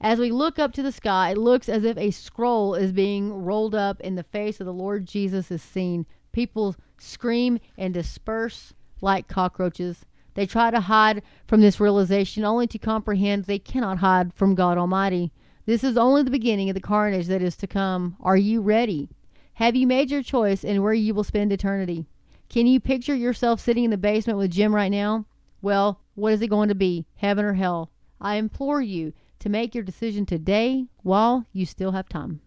As 0.00 0.18
we 0.18 0.32
look 0.32 0.58
up 0.58 0.72
to 0.72 0.82
the 0.82 0.90
sky, 0.90 1.30
it 1.30 1.38
looks 1.38 1.68
as 1.68 1.84
if 1.84 1.96
a 1.96 2.10
scroll 2.10 2.74
is 2.74 2.90
being 2.90 3.32
rolled 3.32 3.74
up 3.74 4.00
in 4.00 4.14
the 4.14 4.22
face 4.22 4.58
of 4.58 4.66
the 4.66 4.72
Lord 4.72 5.06
Jesus 5.06 5.50
is 5.50 5.62
seen. 5.62 6.06
People 6.32 6.74
scream 6.98 7.60
and 7.76 7.92
disperse 7.92 8.72
like 9.00 9.28
cockroaches. 9.28 10.06
They 10.34 10.46
try 10.46 10.70
to 10.70 10.80
hide 10.80 11.22
from 11.46 11.60
this 11.60 11.78
realization 11.78 12.44
only 12.44 12.66
to 12.68 12.78
comprehend 12.78 13.44
they 13.44 13.58
cannot 13.58 13.98
hide 13.98 14.32
from 14.32 14.54
God 14.54 14.78
Almighty. 14.78 15.30
This 15.66 15.84
is 15.84 15.96
only 15.96 16.22
the 16.22 16.30
beginning 16.30 16.70
of 16.70 16.74
the 16.74 16.80
carnage 16.80 17.26
that 17.26 17.42
is 17.42 17.56
to 17.56 17.66
come. 17.66 18.16
Are 18.20 18.36
you 18.36 18.62
ready? 18.62 19.10
Have 19.54 19.76
you 19.76 19.86
made 19.86 20.10
your 20.10 20.22
choice 20.22 20.64
and 20.64 20.82
where 20.82 20.94
you 20.94 21.12
will 21.12 21.22
spend 21.22 21.52
eternity? 21.52 22.06
Can 22.53 22.66
you 22.66 22.80
picture 22.80 23.14
yourself 23.14 23.61
sitting 23.61 23.84
in 23.84 23.90
the 23.90 23.96
basement 23.96 24.38
with 24.38 24.50
Jim 24.50 24.74
right 24.74 24.90
now? 24.90 25.24
Well, 25.62 26.00
what 26.14 26.34
is 26.34 26.42
it 26.42 26.48
going 26.48 26.68
to 26.68 26.74
be? 26.74 27.07
Heaven 27.16 27.46
or 27.46 27.55
hell? 27.55 27.90
I 28.20 28.34
implore 28.34 28.82
you 28.82 29.14
to 29.38 29.48
make 29.48 29.74
your 29.74 29.82
decision 29.82 30.26
today 30.26 30.84
while 31.03 31.46
you 31.55 31.64
still 31.64 31.92
have 31.92 32.11
time. 32.11 32.42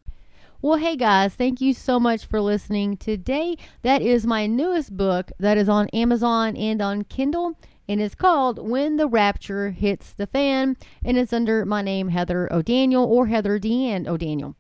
Well, 0.62 0.78
hey 0.78 0.95
guys, 0.95 1.34
thank 1.34 1.60
you 1.60 1.74
so 1.74 1.99
much 1.99 2.28
for 2.28 2.39
listening. 2.39 2.97
Today, 2.97 3.58
that 3.82 4.03
is 4.03 4.28
my 4.28 4.45
newest 4.45 4.95
book 4.95 5.32
that 5.39 5.58
is 5.58 5.68
on 5.68 5.88
Amazon 5.89 6.56
and 6.56 6.84
on 6.84 7.06
Kindle, 7.06 7.58
and 7.89 7.99
it's 7.99 8.14
called 8.14 8.60
When 8.60 8.97
the 8.97 9.08
Rapture 9.08 9.72
Hits 9.72 10.12
the 10.12 10.28
Fan, 10.28 10.78
and 11.03 11.18
it's 11.18 11.34
under 11.34 11.66
my 11.66 11.82
name, 11.82 12.10
Heather 12.10 12.47
O'Daniel 12.53 13.06
or 13.06 13.26
Heather 13.26 13.60
Deanne 13.60 14.08
O'Daniel. 14.08 14.56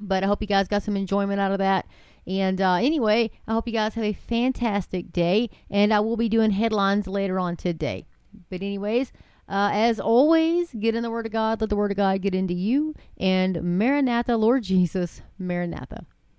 But 0.00 0.24
I 0.24 0.26
hope 0.26 0.42
you 0.42 0.48
guys 0.48 0.66
got 0.66 0.82
some 0.82 0.96
enjoyment 0.96 1.40
out 1.40 1.52
of 1.52 1.58
that. 1.58 1.86
And 2.26 2.60
uh, 2.60 2.74
anyway, 2.74 3.30
I 3.46 3.52
hope 3.52 3.66
you 3.66 3.72
guys 3.72 3.94
have 3.94 4.04
a 4.04 4.12
fantastic 4.12 5.12
day, 5.12 5.48
and 5.70 5.92
I 5.92 6.00
will 6.00 6.16
be 6.16 6.28
doing 6.28 6.50
headlines 6.50 7.06
later 7.06 7.38
on 7.38 7.56
today. 7.56 8.06
But, 8.50 8.62
anyways, 8.62 9.12
uh, 9.48 9.70
as 9.72 10.00
always, 10.00 10.72
get 10.72 10.96
in 10.96 11.02
the 11.02 11.10
Word 11.10 11.26
of 11.26 11.32
God, 11.32 11.60
let 11.60 11.70
the 11.70 11.76
Word 11.76 11.92
of 11.92 11.96
God 11.96 12.20
get 12.20 12.34
into 12.34 12.54
you, 12.54 12.94
and 13.16 13.62
Maranatha, 13.62 14.36
Lord 14.36 14.64
Jesus, 14.64 15.22
Maranatha. 15.38 16.04